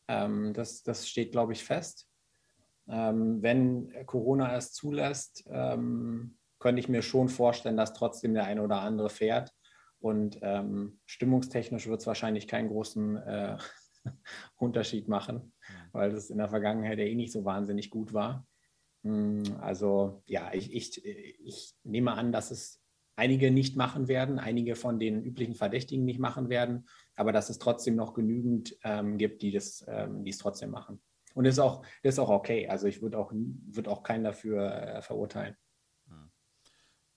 [0.07, 2.07] Ähm, das, das steht, glaube ich, fest.
[2.87, 8.63] Ähm, wenn Corona es zulässt, ähm, könnte ich mir schon vorstellen, dass trotzdem der eine
[8.63, 9.51] oder andere fährt.
[9.99, 13.57] Und ähm, stimmungstechnisch wird es wahrscheinlich keinen großen äh,
[14.55, 15.51] Unterschied machen,
[15.91, 18.47] weil es in der Vergangenheit ja eh nicht so wahnsinnig gut war.
[19.03, 22.84] Hm, also ja, ich, ich, ich nehme an, dass es
[23.15, 27.59] einige nicht machen werden, einige von den üblichen Verdächtigen nicht machen werden, aber dass es
[27.59, 31.01] trotzdem noch genügend ähm, gibt, die das, ähm, die es trotzdem machen.
[31.33, 32.67] Und das ist auch, das ist auch okay.
[32.67, 35.55] Also ich würde auch, würd auch keinen dafür äh, verurteilen.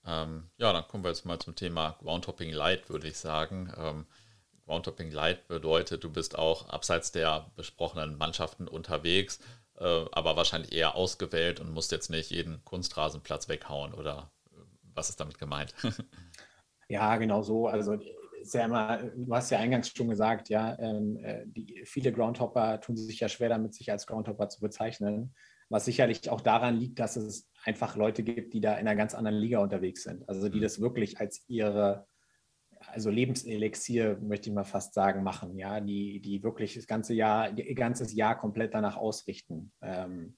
[0.05, 3.71] Ähm, ja, dann kommen wir jetzt mal zum Thema Groundhopping Light, würde ich sagen.
[3.77, 4.05] Ähm,
[4.65, 9.39] Groundhopping Light bedeutet, du bist auch abseits der besprochenen Mannschaften unterwegs,
[9.77, 14.31] äh, aber wahrscheinlich eher ausgewählt und musst jetzt nicht jeden Kunstrasenplatz weghauen oder
[14.99, 15.73] was ist damit gemeint?
[16.87, 17.67] ja, genau so.
[17.67, 17.97] Also
[18.41, 22.79] ist ja immer, du hast ja eingangs schon gesagt, ja, ähm, äh, die, viele Groundhopper
[22.79, 25.33] tun sich ja schwer damit, sich als Groundhopper zu bezeichnen
[25.69, 29.13] was sicherlich auch daran liegt, dass es einfach Leute gibt, die da in einer ganz
[29.13, 30.27] anderen Liga unterwegs sind.
[30.27, 30.63] Also die mhm.
[30.63, 32.07] das wirklich als ihre,
[32.87, 37.55] also Lebenselixier, möchte ich mal fast sagen, machen, ja, die, die wirklich das ganze Jahr,
[37.55, 39.71] ihr ganzes Jahr komplett danach ausrichten.
[39.81, 40.37] Ähm,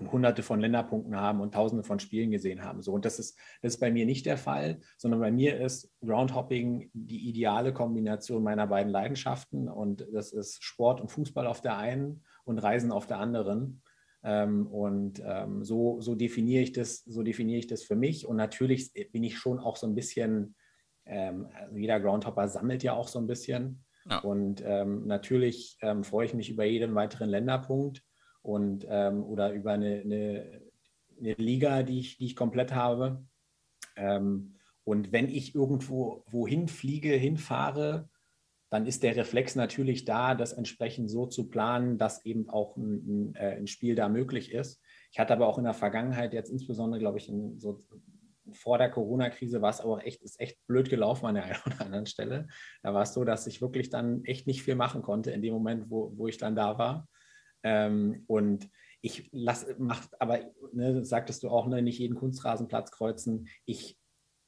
[0.00, 2.82] und hunderte von Länderpunkten haben und tausende von Spielen gesehen haben.
[2.82, 5.92] So, und das ist, das ist bei mir nicht der Fall, sondern bei mir ist
[6.04, 9.68] Groundhopping die ideale Kombination meiner beiden Leidenschaften.
[9.68, 13.82] Und das ist Sport und Fußball auf der einen und Reisen auf der anderen.
[14.22, 18.26] Ähm, und ähm, so, so definiere ich das, so definiere ich das für mich.
[18.26, 20.56] Und natürlich bin ich schon auch so ein bisschen,
[21.04, 23.84] ähm, also jeder Groundhopper sammelt ja auch so ein bisschen.
[24.08, 24.18] Ja.
[24.20, 28.02] Und ähm, natürlich ähm, freue ich mich über jeden weiteren Länderpunkt
[28.42, 30.62] und ähm, oder über eine, eine,
[31.18, 33.24] eine, Liga, die ich, die ich komplett habe.
[33.96, 38.08] Ähm, und wenn ich irgendwo wohin fliege, hinfahre,
[38.70, 42.94] dann ist der Reflex natürlich da, das entsprechend so zu planen, dass eben auch ein,
[42.94, 44.80] ein, äh, ein Spiel da möglich ist.
[45.10, 47.80] Ich hatte aber auch in der Vergangenheit, jetzt insbesondere, glaube ich, in so
[48.52, 51.80] vor der Corona-Krise war es aber echt, ist echt blöd gelaufen an der einen oder
[51.80, 52.48] anderen Stelle.
[52.82, 55.52] Da war es so, dass ich wirklich dann echt nicht viel machen konnte in dem
[55.52, 57.08] Moment, wo, wo ich dann da war.
[57.62, 58.68] Ähm, und
[59.02, 60.40] ich lasse, macht aber,
[60.72, 63.48] ne, sagtest du auch, ne, nicht jeden Kunstrasenplatz kreuzen.
[63.64, 63.98] Ich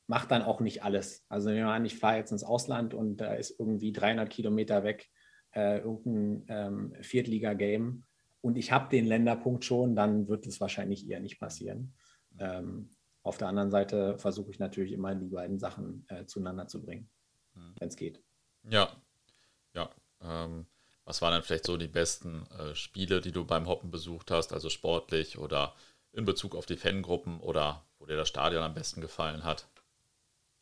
[0.06, 1.24] mache dann auch nicht alles.
[1.28, 5.08] Also an, ich fahre jetzt ins Ausland und da ist irgendwie 300 Kilometer weg
[5.54, 8.04] äh, irgendein ähm, Viertliga-Game
[8.42, 11.94] und ich habe den Länderpunkt schon, dann wird es wahrscheinlich eher nicht passieren.
[12.38, 12.90] Ähm,
[13.22, 17.08] auf der anderen Seite versuche ich natürlich immer die beiden Sachen äh, zueinander zu bringen,
[17.54, 17.74] mhm.
[17.78, 18.20] wenn es geht.
[18.64, 18.90] Ja,
[19.74, 19.90] ja.
[20.20, 20.66] Ähm,
[21.04, 24.52] was waren dann vielleicht so die besten äh, Spiele, die du beim Hoppen besucht hast,
[24.52, 25.74] also sportlich oder
[26.12, 29.66] in Bezug auf die Fangruppen oder wo dir das Stadion am besten gefallen hat?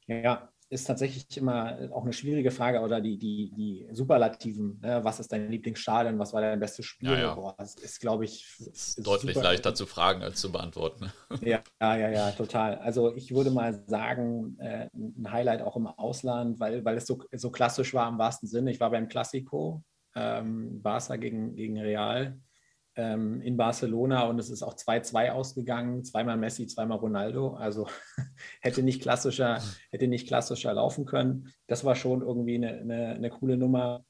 [0.06, 4.78] Ja, ist tatsächlich immer auch eine schwierige Frage oder die, die, die Superlativen.
[4.80, 5.00] Ne?
[5.02, 6.16] Was ist dein Lieblingsstadion?
[6.18, 7.10] Was war dein bestes Spiel?
[7.10, 7.34] Ja, ja.
[7.34, 11.12] Boah, das ist, glaube ich, ist deutlich leichter zu fragen als zu beantworten.
[11.42, 12.76] Ja, ja, ja, ja, total.
[12.78, 17.22] Also ich würde mal sagen, äh, ein Highlight auch im Ausland, weil, weil es so,
[17.32, 18.70] so klassisch war im wahrsten Sinne.
[18.70, 19.82] Ich war beim Classico
[20.14, 22.40] ähm, Barca gegen, gegen Real
[22.96, 27.54] ähm, in Barcelona und es ist auch 2-2 ausgegangen, zweimal Messi, zweimal Ronaldo.
[27.54, 27.88] Also
[28.60, 31.52] hätte nicht klassischer, hätte nicht klassischer laufen können.
[31.66, 34.04] Das war schon irgendwie eine, eine, eine coole Nummer.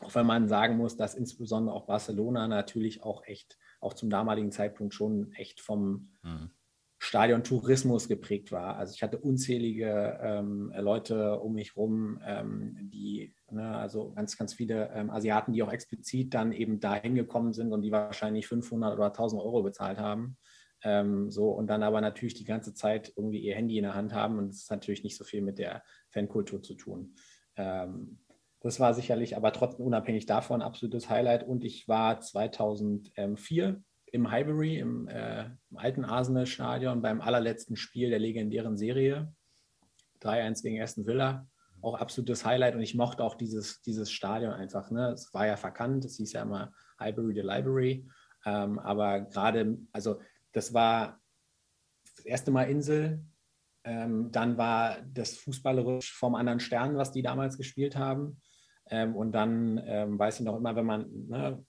[0.00, 4.50] Auch wenn man sagen muss, dass insbesondere auch Barcelona natürlich auch echt, auch zum damaligen
[4.50, 6.50] Zeitpunkt schon echt vom, mhm.
[7.04, 8.76] Stadion-Tourismus geprägt war.
[8.76, 14.54] Also ich hatte unzählige ähm, Leute um mich rum, ähm, die, ne, also ganz, ganz
[14.54, 18.94] viele ähm, Asiaten, die auch explizit dann eben dahin gekommen sind und die wahrscheinlich 500
[18.94, 20.36] oder 1000 Euro bezahlt haben.
[20.84, 24.14] Ähm, so und dann aber natürlich die ganze Zeit irgendwie ihr Handy in der Hand
[24.14, 27.16] haben und es ist natürlich nicht so viel mit der Fankultur zu tun.
[27.56, 28.20] Ähm,
[28.60, 33.82] das war sicherlich aber trotzdem unabhängig davon absolutes Highlight und ich war 2004
[34.12, 39.34] im Highbury, im, äh, im alten Arsenal-Stadion beim allerletzten Spiel der legendären Serie.
[40.20, 41.48] 3-1 gegen Aston Villa.
[41.80, 44.90] Auch absolutes Highlight und ich mochte auch dieses, dieses Stadion einfach.
[44.90, 45.08] Ne?
[45.08, 48.06] Es war ja verkannt, es hieß ja immer Highbury the Library.
[48.44, 50.20] Ähm, aber gerade, also
[50.52, 51.18] das war
[52.14, 53.24] das erste Mal Insel.
[53.84, 58.40] Ähm, dann war das fußballerisch vom anderen Stern, was die damals gespielt haben.
[58.90, 61.64] Ähm, und dann ähm, weiß ich noch immer, wenn man ne,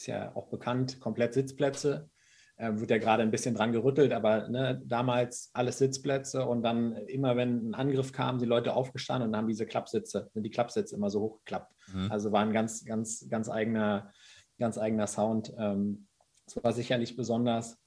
[0.00, 2.08] ist ja auch bekannt, komplett Sitzplätze.
[2.56, 6.94] Äh, wird ja gerade ein bisschen dran gerüttelt, aber ne, damals alles Sitzplätze und dann
[7.06, 10.94] immer, wenn ein Angriff kam, die Leute aufgestanden und haben diese Klappsitze, sind die Klappsitze
[10.94, 11.72] immer so hochgeklappt.
[11.94, 12.10] Mhm.
[12.10, 14.12] Also war ein ganz, ganz, ganz eigener,
[14.58, 15.54] ganz eigener Sound.
[15.58, 16.06] Ähm,
[16.44, 17.78] das war sicherlich besonders.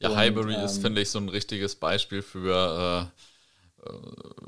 [0.00, 3.20] Ja, Highbury ähm, ist, finde ich, so ein richtiges Beispiel für äh,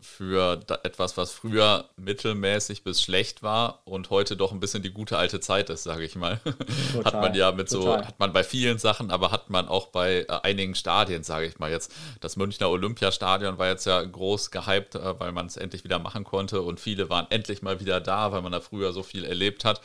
[0.01, 5.17] für etwas, was früher mittelmäßig bis schlecht war und heute doch ein bisschen die gute
[5.19, 6.41] alte Zeit ist, sage ich mal.
[6.93, 8.01] Total, hat man ja mit total.
[8.01, 11.47] so, hat man bei vielen Sachen, aber hat man auch bei äh, einigen Stadien, sage
[11.47, 11.93] ich mal jetzt.
[12.21, 16.25] Das Münchner Olympiastadion war jetzt ja groß gehypt, äh, weil man es endlich wieder machen
[16.25, 19.65] konnte und viele waren endlich mal wieder da, weil man da früher so viel erlebt
[19.65, 19.81] hat.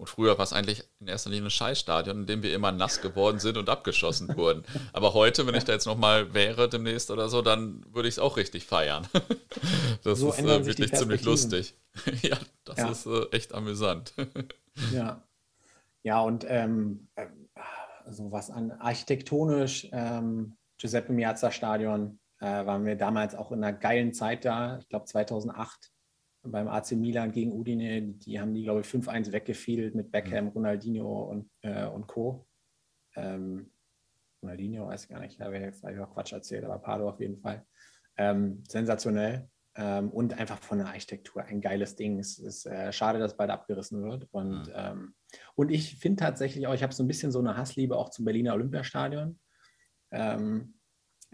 [0.00, 3.02] Und früher war es eigentlich in erster Linie ein Scheißstadion, in dem wir immer nass
[3.02, 4.64] geworden sind und abgeschossen wurden.
[4.94, 8.18] Aber heute, wenn ich da jetzt nochmal wäre demnächst oder so, dann würde ich es
[8.18, 9.06] auch richtig feiern.
[10.02, 11.74] Das so ist äh, wirklich ziemlich lustig.
[12.22, 12.90] ja, das ja.
[12.90, 14.14] ist äh, echt amüsant.
[14.94, 15.22] ja.
[16.02, 17.08] Ja, und ähm,
[18.06, 23.76] also was an architektonisch, ähm, Giuseppe Miazza Stadion, äh, waren wir damals auch in einer
[23.76, 24.78] geilen Zeit da.
[24.78, 25.90] Ich glaube 2008
[26.42, 30.50] beim AC Milan gegen Udine, die haben die, glaube ich, 5-1 weggefiedelt mit Beckham, mhm.
[30.50, 32.46] Ronaldinho und, äh, und Co.
[33.16, 33.72] Ähm,
[34.42, 37.20] Ronaldinho, weiß ich gar nicht, da habe ich jetzt auch Quatsch erzählt, aber Pardo auf
[37.20, 37.66] jeden Fall.
[38.16, 42.18] Ähm, sensationell ähm, und einfach von der Architektur ein geiles Ding.
[42.18, 44.26] Es ist äh, schade, dass bald abgerissen wird.
[44.30, 44.72] Und, mhm.
[44.74, 45.14] Ähm,
[45.54, 48.24] und ich finde tatsächlich auch, ich habe so ein bisschen so eine Hassliebe auch zum
[48.24, 49.38] Berliner Olympiastadion.
[50.10, 50.74] Ähm,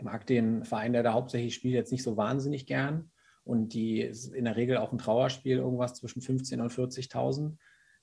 [0.02, 3.10] mag den Verein, der da hauptsächlich spielt, jetzt nicht so wahnsinnig gern
[3.46, 7.56] und die ist in der Regel auch ein Trauerspiel irgendwas zwischen 15.000 und 40.000.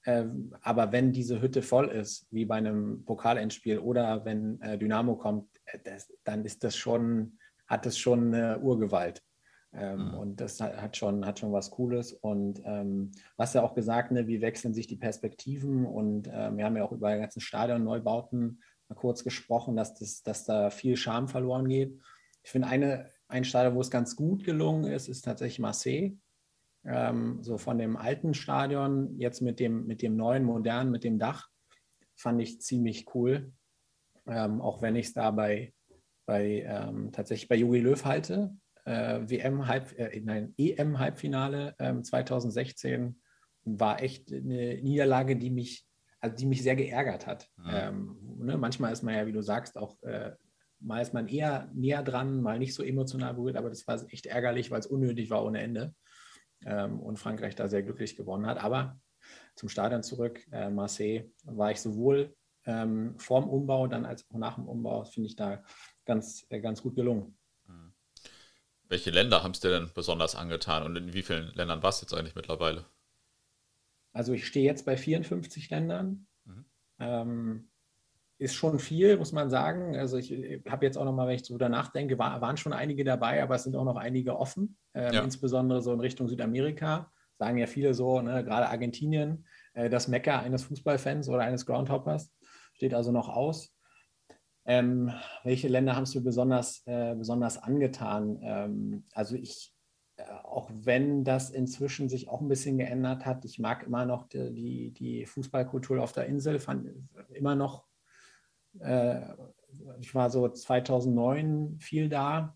[0.06, 5.16] Ähm, aber wenn diese Hütte voll ist, wie bei einem Pokalendspiel oder wenn äh, Dynamo
[5.16, 7.38] kommt, äh, das, dann ist das schon,
[7.68, 9.22] hat das schon eine Urgewalt.
[9.74, 10.14] Ähm, mhm.
[10.14, 12.14] Und das hat schon, hat schon was Cooles.
[12.14, 15.86] Und ähm, was ja auch gesagt, ne, wie wechseln sich die Perspektiven?
[15.86, 20.22] Und ähm, wir haben ja auch über die ganzen Stadionneubauten mal kurz gesprochen, dass, das,
[20.24, 22.00] dass da viel Charme verloren geht.
[22.44, 26.18] Ich finde, eine, ein Stadion, wo es ganz gut gelungen ist, ist tatsächlich Marseille
[26.86, 31.18] ähm, so von dem alten Stadion, jetzt mit dem, mit dem neuen, modernen, mit dem
[31.18, 31.50] Dach,
[32.16, 33.52] fand ich ziemlich cool.
[34.28, 35.74] Ähm, auch wenn ich es da bei,
[36.26, 38.56] bei ähm, tatsächlich bei Jogi Löw halte.
[38.86, 43.16] Äh, WM Halb, äh, nein, EM Halbfinale 2016 ähm,
[43.64, 45.86] war echt eine Niederlage, die mich,
[46.20, 47.50] also die mich sehr geärgert hat.
[47.58, 48.18] Mhm.
[48.40, 50.32] Ne, manchmal ist man ja, wie du sagst, auch äh,
[50.84, 54.26] mal ist man eher näher dran, mal nicht so emotional berührt, aber das war echt
[54.26, 55.96] ärgerlich, weil es unnötig war ohne Ende
[56.66, 58.64] ähm, und Frankreich da sehr glücklich gewonnen hat.
[58.64, 59.00] Aber
[59.56, 62.36] zum Stadion zurück, äh, Marseille, war ich sowohl
[62.66, 65.64] ähm, vorm Umbau dann als auch nach dem Umbau, finde ich da
[66.06, 67.38] ganz, äh, ganz gut gelungen.
[67.66, 67.94] Mhm.
[68.88, 72.06] Welche Länder haben es dir denn besonders angetan und in wie vielen Ländern warst du
[72.06, 72.86] jetzt eigentlich mittlerweile?
[74.12, 76.28] Also ich stehe jetzt bei 54 Ländern.
[76.46, 76.66] Mhm.
[77.00, 77.70] Ähm,
[78.44, 79.96] ist schon viel, muss man sagen.
[79.96, 80.32] Also ich
[80.70, 83.56] habe jetzt auch nochmal, wenn ich so danach denke, war, waren schon einige dabei, aber
[83.56, 85.24] es sind auch noch einige offen, ähm, ja.
[85.24, 87.10] insbesondere so in Richtung Südamerika.
[87.40, 92.34] Sagen ja viele so, ne, gerade Argentinien, äh, das Mecker eines Fußballfans oder eines Groundhoppers,
[92.74, 93.74] steht also noch aus.
[94.66, 95.12] Ähm,
[95.44, 98.40] welche Länder haben es dir besonders, äh, besonders angetan?
[98.44, 99.74] Ähm, also ich,
[100.18, 104.28] äh, auch wenn das inzwischen sich auch ein bisschen geändert hat, ich mag immer noch
[104.28, 106.90] die, die, die Fußballkultur auf der Insel, fand
[107.32, 107.86] immer noch
[108.80, 109.22] äh,
[110.00, 112.56] ich war so 2009 viel da.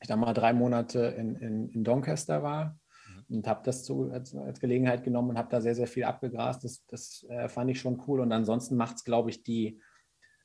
[0.00, 2.78] Ich da mal drei Monate in, in, in Doncaster war
[3.08, 3.36] mhm.
[3.36, 6.64] und habe das zu, als, als, Gelegenheit genommen und habe da sehr, sehr viel abgegrast.
[6.64, 8.20] Das, das äh, fand ich schon cool.
[8.20, 9.80] Und ansonsten macht es, glaube ich, die,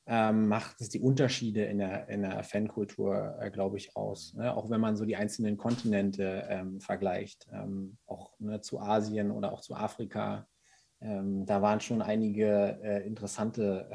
[0.07, 4.33] ähm, macht es die Unterschiede in der, in der Fankultur, äh, glaube ich, aus.
[4.35, 4.55] Ne?
[4.55, 9.51] Auch wenn man so die einzelnen Kontinente ähm, vergleicht, ähm, auch ne, zu Asien oder
[9.51, 10.47] auch zu Afrika.
[11.01, 13.89] Ähm, da waren schon einige äh, interessante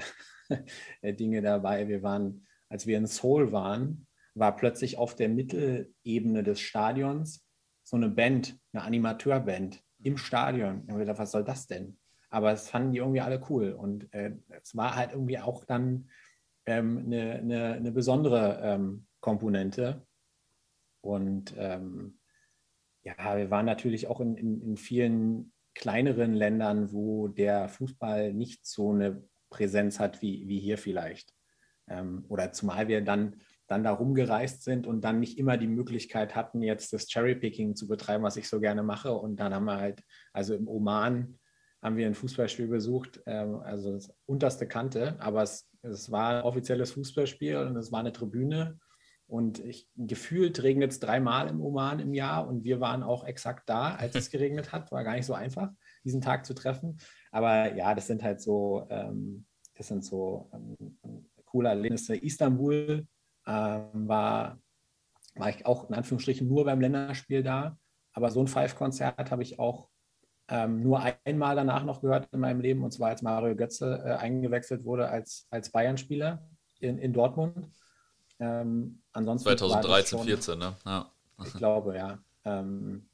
[1.03, 1.89] Dinge dabei.
[1.89, 7.47] Wir waren, als wir in Seoul waren, war plötzlich auf der Mittelebene des Stadions
[7.83, 10.81] so eine Band, eine Animateurband im Stadion.
[10.83, 11.99] Und wir gedacht, was soll das denn?
[12.31, 13.73] Aber es fanden die irgendwie alle cool.
[13.73, 16.09] Und äh, es war halt irgendwie auch dann
[16.67, 20.05] ähm, eine, eine, eine, besondere ähm, Komponente.
[21.01, 22.19] Und ähm,
[23.05, 28.67] ja, wir waren natürlich auch in, in, in vielen kleineren Ländern, wo der Fußball nicht
[28.67, 29.23] so eine
[29.57, 31.33] Präsenz hat wie, wie hier vielleicht.
[31.89, 36.35] Ähm, oder zumal wir dann, dann da rumgereist sind und dann nicht immer die Möglichkeit
[36.35, 39.13] hatten, jetzt das Cherrypicking zu betreiben, was ich so gerne mache.
[39.13, 40.03] Und dann haben wir halt,
[40.33, 41.39] also im Oman
[41.83, 46.43] haben wir ein Fußballspiel besucht, ähm, also das unterste Kante, aber es, es war ein
[46.43, 48.79] offizielles Fußballspiel und es war eine Tribüne.
[49.29, 53.69] Und ich, gefühlt regnet es dreimal im Oman im Jahr und wir waren auch exakt
[53.69, 54.93] da, als es geregnet hat.
[54.93, 55.71] War gar nicht so einfach,
[56.05, 56.99] diesen Tag zu treffen.
[57.37, 59.45] Aber ja, das sind halt so, ähm,
[59.75, 62.17] das sind so ähm, coole Erlebnisse.
[62.17, 63.07] Istanbul
[63.47, 64.59] ähm, war,
[65.35, 67.77] war ich auch in Anführungsstrichen nur beim Länderspiel da.
[68.15, 69.91] Aber so ein Five-Konzert habe ich auch
[70.49, 74.13] ähm, nur einmal danach noch gehört in meinem Leben, und zwar als Mario Götze äh,
[74.15, 76.43] eingewechselt wurde als, als Bayern-Spieler
[76.81, 77.69] in, in Dortmund.
[78.39, 80.75] Ähm, ansonsten 2013, 2014, ne?
[80.87, 81.13] Ja.
[81.45, 82.19] Ich glaube, ja.
[82.45, 83.11] Ähm,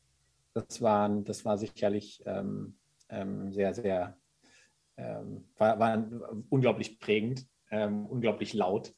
[0.55, 2.77] das, war, das war sicherlich ähm,
[3.13, 4.19] ähm, sehr, sehr,
[4.97, 6.09] ähm, war, war
[6.49, 8.95] unglaublich prägend, ähm, unglaublich laut.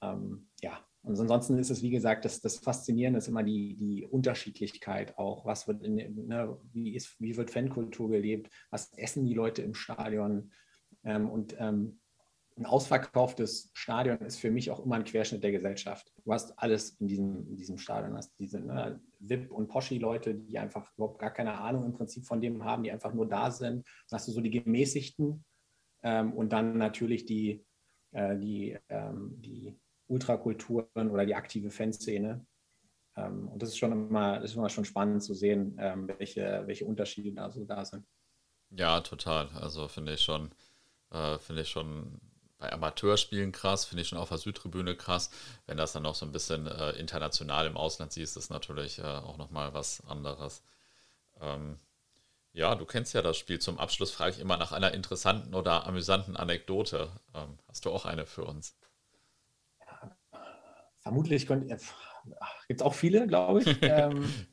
[0.00, 4.06] Ähm, ja, und ansonsten ist es, wie gesagt, das, das Faszinierende ist immer die, die
[4.06, 5.44] Unterschiedlichkeit auch.
[5.44, 5.96] Was wird in,
[6.26, 8.50] ne, wie, ist, wie wird Fankultur gelebt?
[8.70, 10.52] Was essen die Leute im Stadion?
[11.04, 11.56] Ähm, und
[12.56, 16.12] ein ausverkauftes Stadion ist für mich auch immer ein Querschnitt der Gesellschaft.
[16.24, 18.12] Du hast alles in diesem, in diesem Stadion.
[18.12, 22.26] Du hast diese ne, VIP- und Poschi-Leute, die einfach überhaupt gar keine Ahnung im Prinzip
[22.26, 23.86] von dem haben, die einfach nur da sind.
[24.08, 25.44] Dann hast du so die Gemäßigten
[26.02, 27.64] ähm, und dann natürlich die,
[28.12, 32.44] äh, die, ähm, die Ultrakulturen oder die aktive Fanszene.
[33.16, 36.84] Ähm, und das ist schon immer, ist immer schon spannend zu sehen, ähm, welche, welche
[36.84, 38.06] Unterschiede da so da sind.
[38.70, 39.48] Ja, total.
[39.60, 40.50] Also finde ich schon,
[41.10, 42.20] äh, finde ich schon
[42.62, 45.30] bei Amateurspielen krass, finde ich schon auf der Südtribüne krass.
[45.66, 49.02] Wenn das dann noch so ein bisschen äh, international im Ausland siehst, ist natürlich äh,
[49.02, 50.62] auch nochmal was anderes.
[51.40, 51.76] Ähm,
[52.52, 53.58] ja, du kennst ja das Spiel.
[53.58, 57.10] Zum Abschluss frage ich immer nach einer interessanten oder amüsanten Anekdote.
[57.34, 58.76] Ähm, hast du auch eine für uns?
[59.80, 60.16] Ja,
[61.00, 61.72] vermutlich gibt
[62.68, 63.76] es auch viele, glaube ich.
[63.82, 64.46] ähm,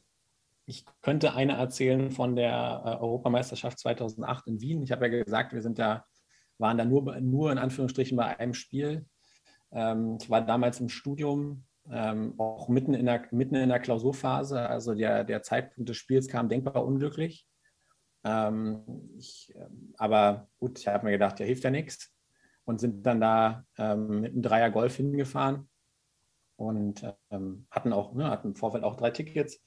[0.65, 4.81] ich könnte eine erzählen von der äh, Europameisterschaft 2008 in Wien.
[4.81, 6.07] Ich habe ja gesagt, wir sind da,
[6.59, 9.05] waren da nur, nur in Anführungsstrichen bei einem Spiel.
[9.71, 14.67] Ähm, ich war damals im Studium, ähm, auch mitten in, der, mitten in der Klausurphase.
[14.67, 17.47] Also der, der Zeitpunkt des Spiels kam denkbar unglücklich.
[18.23, 18.83] Ähm,
[19.17, 19.53] ich,
[19.97, 22.13] aber gut, ich habe mir gedacht, ja, hilft ja nichts.
[22.65, 25.67] Und sind dann da ähm, mit einem Dreier Golf hingefahren
[26.55, 29.63] und ähm, hatten auch, ne, hatten im Vorfeld auch drei Tickets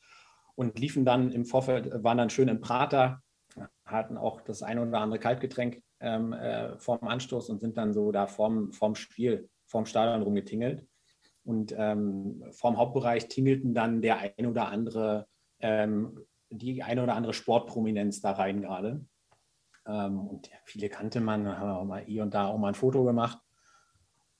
[0.55, 3.20] und liefen dann im Vorfeld, waren dann schön im Prater,
[3.85, 8.12] hatten auch das eine oder andere Kaltgetränk ähm, äh, vorm Anstoß und sind dann so
[8.12, 10.87] da vorm, vorm Spiel, vorm Stadion rumgetingelt.
[11.45, 15.27] Und ähm, vorm Hauptbereich tingelten dann der ein oder andere,
[15.61, 16.20] ähm,
[16.51, 19.05] die eine oder andere Sportprominenz da rein gerade.
[19.87, 22.69] Ähm, und viele kannte man, da haben wir auch mal hier und da auch mal
[22.69, 23.39] ein Foto gemacht.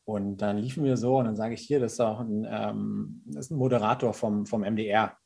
[0.05, 3.23] Und dann liefen wir so und dann sage ich hier, das ist auch ein, ähm,
[3.27, 5.17] das ist ein Moderator vom, vom MDR.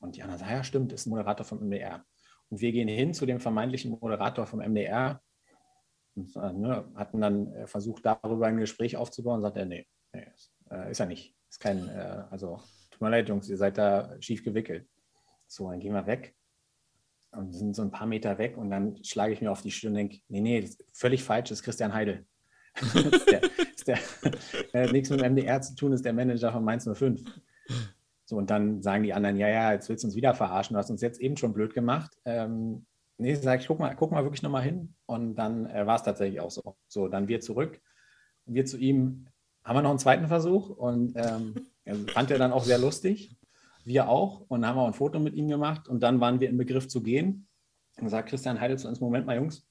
[0.00, 2.04] Und die anderen sagen, ja, stimmt, ist ein Moderator vom MDR.
[2.48, 5.20] Und wir gehen hin zu dem vermeintlichen Moderator vom MDR
[6.16, 10.90] ne, hatten dann äh, versucht, darüber ein Gespräch aufzubauen sagt er, nee, nee ist, äh,
[10.90, 11.34] ist er nicht.
[11.48, 12.60] Ist kein, äh, also
[12.90, 14.88] tut mir leid, Jungs, ihr seid da schief gewickelt.
[15.46, 16.34] So, dann gehen wir weg
[17.32, 19.92] und sind so ein paar Meter weg und dann schlage ich mir auf die Stirn
[19.92, 22.26] und denke, nee, nee, völlig falsch, ist Christian Heidel.
[22.82, 23.42] ist der,
[23.74, 23.98] ist der,
[24.72, 27.22] äh, nichts mit dem MDR zu tun, ist der Manager von Mainz 05.
[28.24, 30.78] So, und dann sagen die anderen, ja, ja, jetzt willst du uns wieder verarschen, du
[30.78, 32.18] hast uns jetzt eben schon blöd gemacht.
[32.24, 32.86] Ähm,
[33.18, 34.94] nee, sag ich, guck mal, guck mal wirklich nochmal hin.
[35.06, 36.76] Und dann äh, war es tatsächlich auch so.
[36.88, 37.80] So, dann wir zurück.
[38.44, 39.26] Wir zu ihm,
[39.64, 41.54] haben wir noch einen zweiten Versuch und ähm,
[42.08, 43.36] fand er dann auch sehr lustig.
[43.84, 44.42] Wir auch.
[44.48, 47.02] Und haben wir ein Foto mit ihm gemacht und dann waren wir im Begriff zu
[47.02, 47.48] gehen.
[47.98, 49.66] Und sagt Christian Heidel zu uns, Moment mal, Jungs,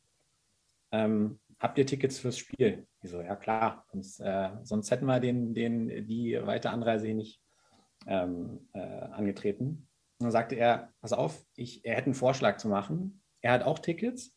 [0.92, 2.88] ähm, habt ihr Tickets fürs Spiel?
[3.02, 7.16] Ich so, ja klar, sonst, äh, sonst hätten wir den, den, die weite Anreise hier
[7.16, 7.40] nicht
[8.08, 9.88] ähm, äh, angetreten.
[10.18, 13.22] Und dann sagte er, pass auf, ich, er hätte einen Vorschlag zu machen.
[13.46, 14.36] Er hat auch Tickets.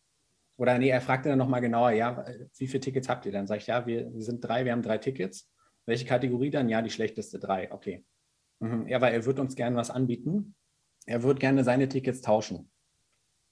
[0.59, 2.27] Oder nee, er fragte dann nochmal genauer, ja,
[2.59, 3.33] wie viele Tickets habt ihr?
[3.33, 5.51] Dann sage ich, ja, wir, wir sind drei, wir haben drei Tickets.
[5.87, 6.69] Welche Kategorie dann?
[6.69, 7.73] Ja, die schlechteste drei.
[7.73, 8.05] Okay.
[8.59, 8.87] Mhm.
[8.87, 10.55] Ja, weil er wird uns gerne was anbieten.
[11.07, 12.71] Er würde gerne seine Tickets tauschen.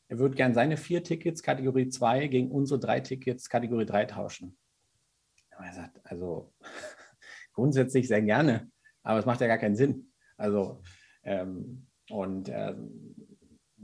[0.09, 4.59] Er würde gerne seine vier Tickets Kategorie 2 gegen unsere drei Tickets Kategorie 3 tauschen.
[5.59, 6.53] er sagt, also
[7.55, 8.70] grundsätzlich sehr gerne,
[9.03, 10.12] aber es macht ja gar keinen Sinn.
[10.37, 10.83] Also,
[11.23, 12.74] ähm, und äh,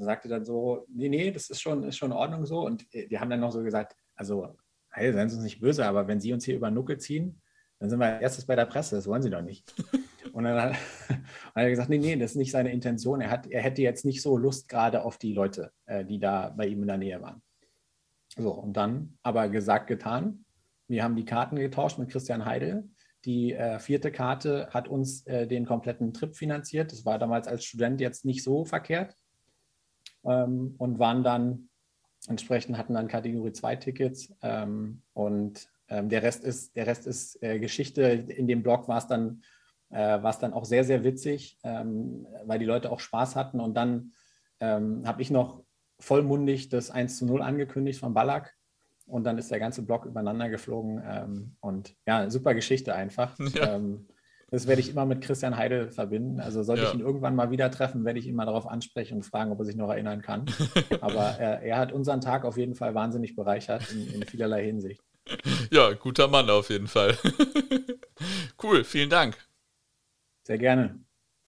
[0.05, 2.65] sagte dann so, nee, nee, das ist schon, ist schon in Ordnung so.
[2.65, 4.57] Und äh, die haben dann noch so gesagt, also,
[4.91, 7.41] hey, seien Sie uns nicht böse, aber wenn Sie uns hier über den Nuckel ziehen,
[7.79, 9.75] dann sind wir erstes bei der Presse, das wollen Sie doch nicht.
[10.33, 10.73] Und dann hat,
[11.09, 11.19] hat,
[11.55, 13.21] er gesagt, nee, nee, das ist nicht seine Intention.
[13.21, 16.51] Er, hat, er hätte jetzt nicht so Lust gerade auf die Leute, äh, die da
[16.51, 17.43] bei ihm in der Nähe waren.
[18.37, 20.45] So, und dann aber gesagt, getan.
[20.89, 22.89] Wir haben die Karten getauscht mit Christian Heidel.
[23.25, 26.93] Die äh, vierte Karte hat uns äh, den kompletten Trip finanziert.
[26.93, 29.15] Das war damals als Student jetzt nicht so verkehrt.
[30.25, 31.69] Ähm, und waren dann
[32.29, 37.43] entsprechend hatten dann Kategorie 2 Tickets ähm, und ähm, der Rest ist, der Rest ist
[37.43, 38.03] äh, Geschichte.
[38.03, 39.43] In dem Blog war es dann,
[39.91, 43.61] äh, dann auch sehr, sehr witzig, ähm, weil die Leute auch Spaß hatten.
[43.61, 44.13] Und dann
[44.61, 45.65] ähm, habe ich noch
[45.99, 48.55] vollmundig das 1 zu 0 angekündigt von Ballack
[49.07, 51.03] und dann ist der ganze Block übereinander geflogen.
[51.07, 53.37] Ähm, und ja, super Geschichte einfach.
[53.55, 53.75] Ja.
[53.77, 54.07] Ähm,
[54.53, 56.39] das werde ich immer mit Christian Heidel verbinden.
[56.39, 56.89] Also sollte ja.
[56.89, 59.59] ich ihn irgendwann mal wieder treffen, werde ich ihn mal darauf ansprechen und fragen, ob
[59.59, 60.45] er sich noch erinnern kann.
[61.01, 65.03] Aber äh, er hat unseren Tag auf jeden Fall wahnsinnig bereichert in, in vielerlei Hinsicht.
[65.71, 67.17] Ja, guter Mann auf jeden Fall.
[68.63, 69.39] cool, vielen Dank.
[70.43, 71.01] Sehr gerne.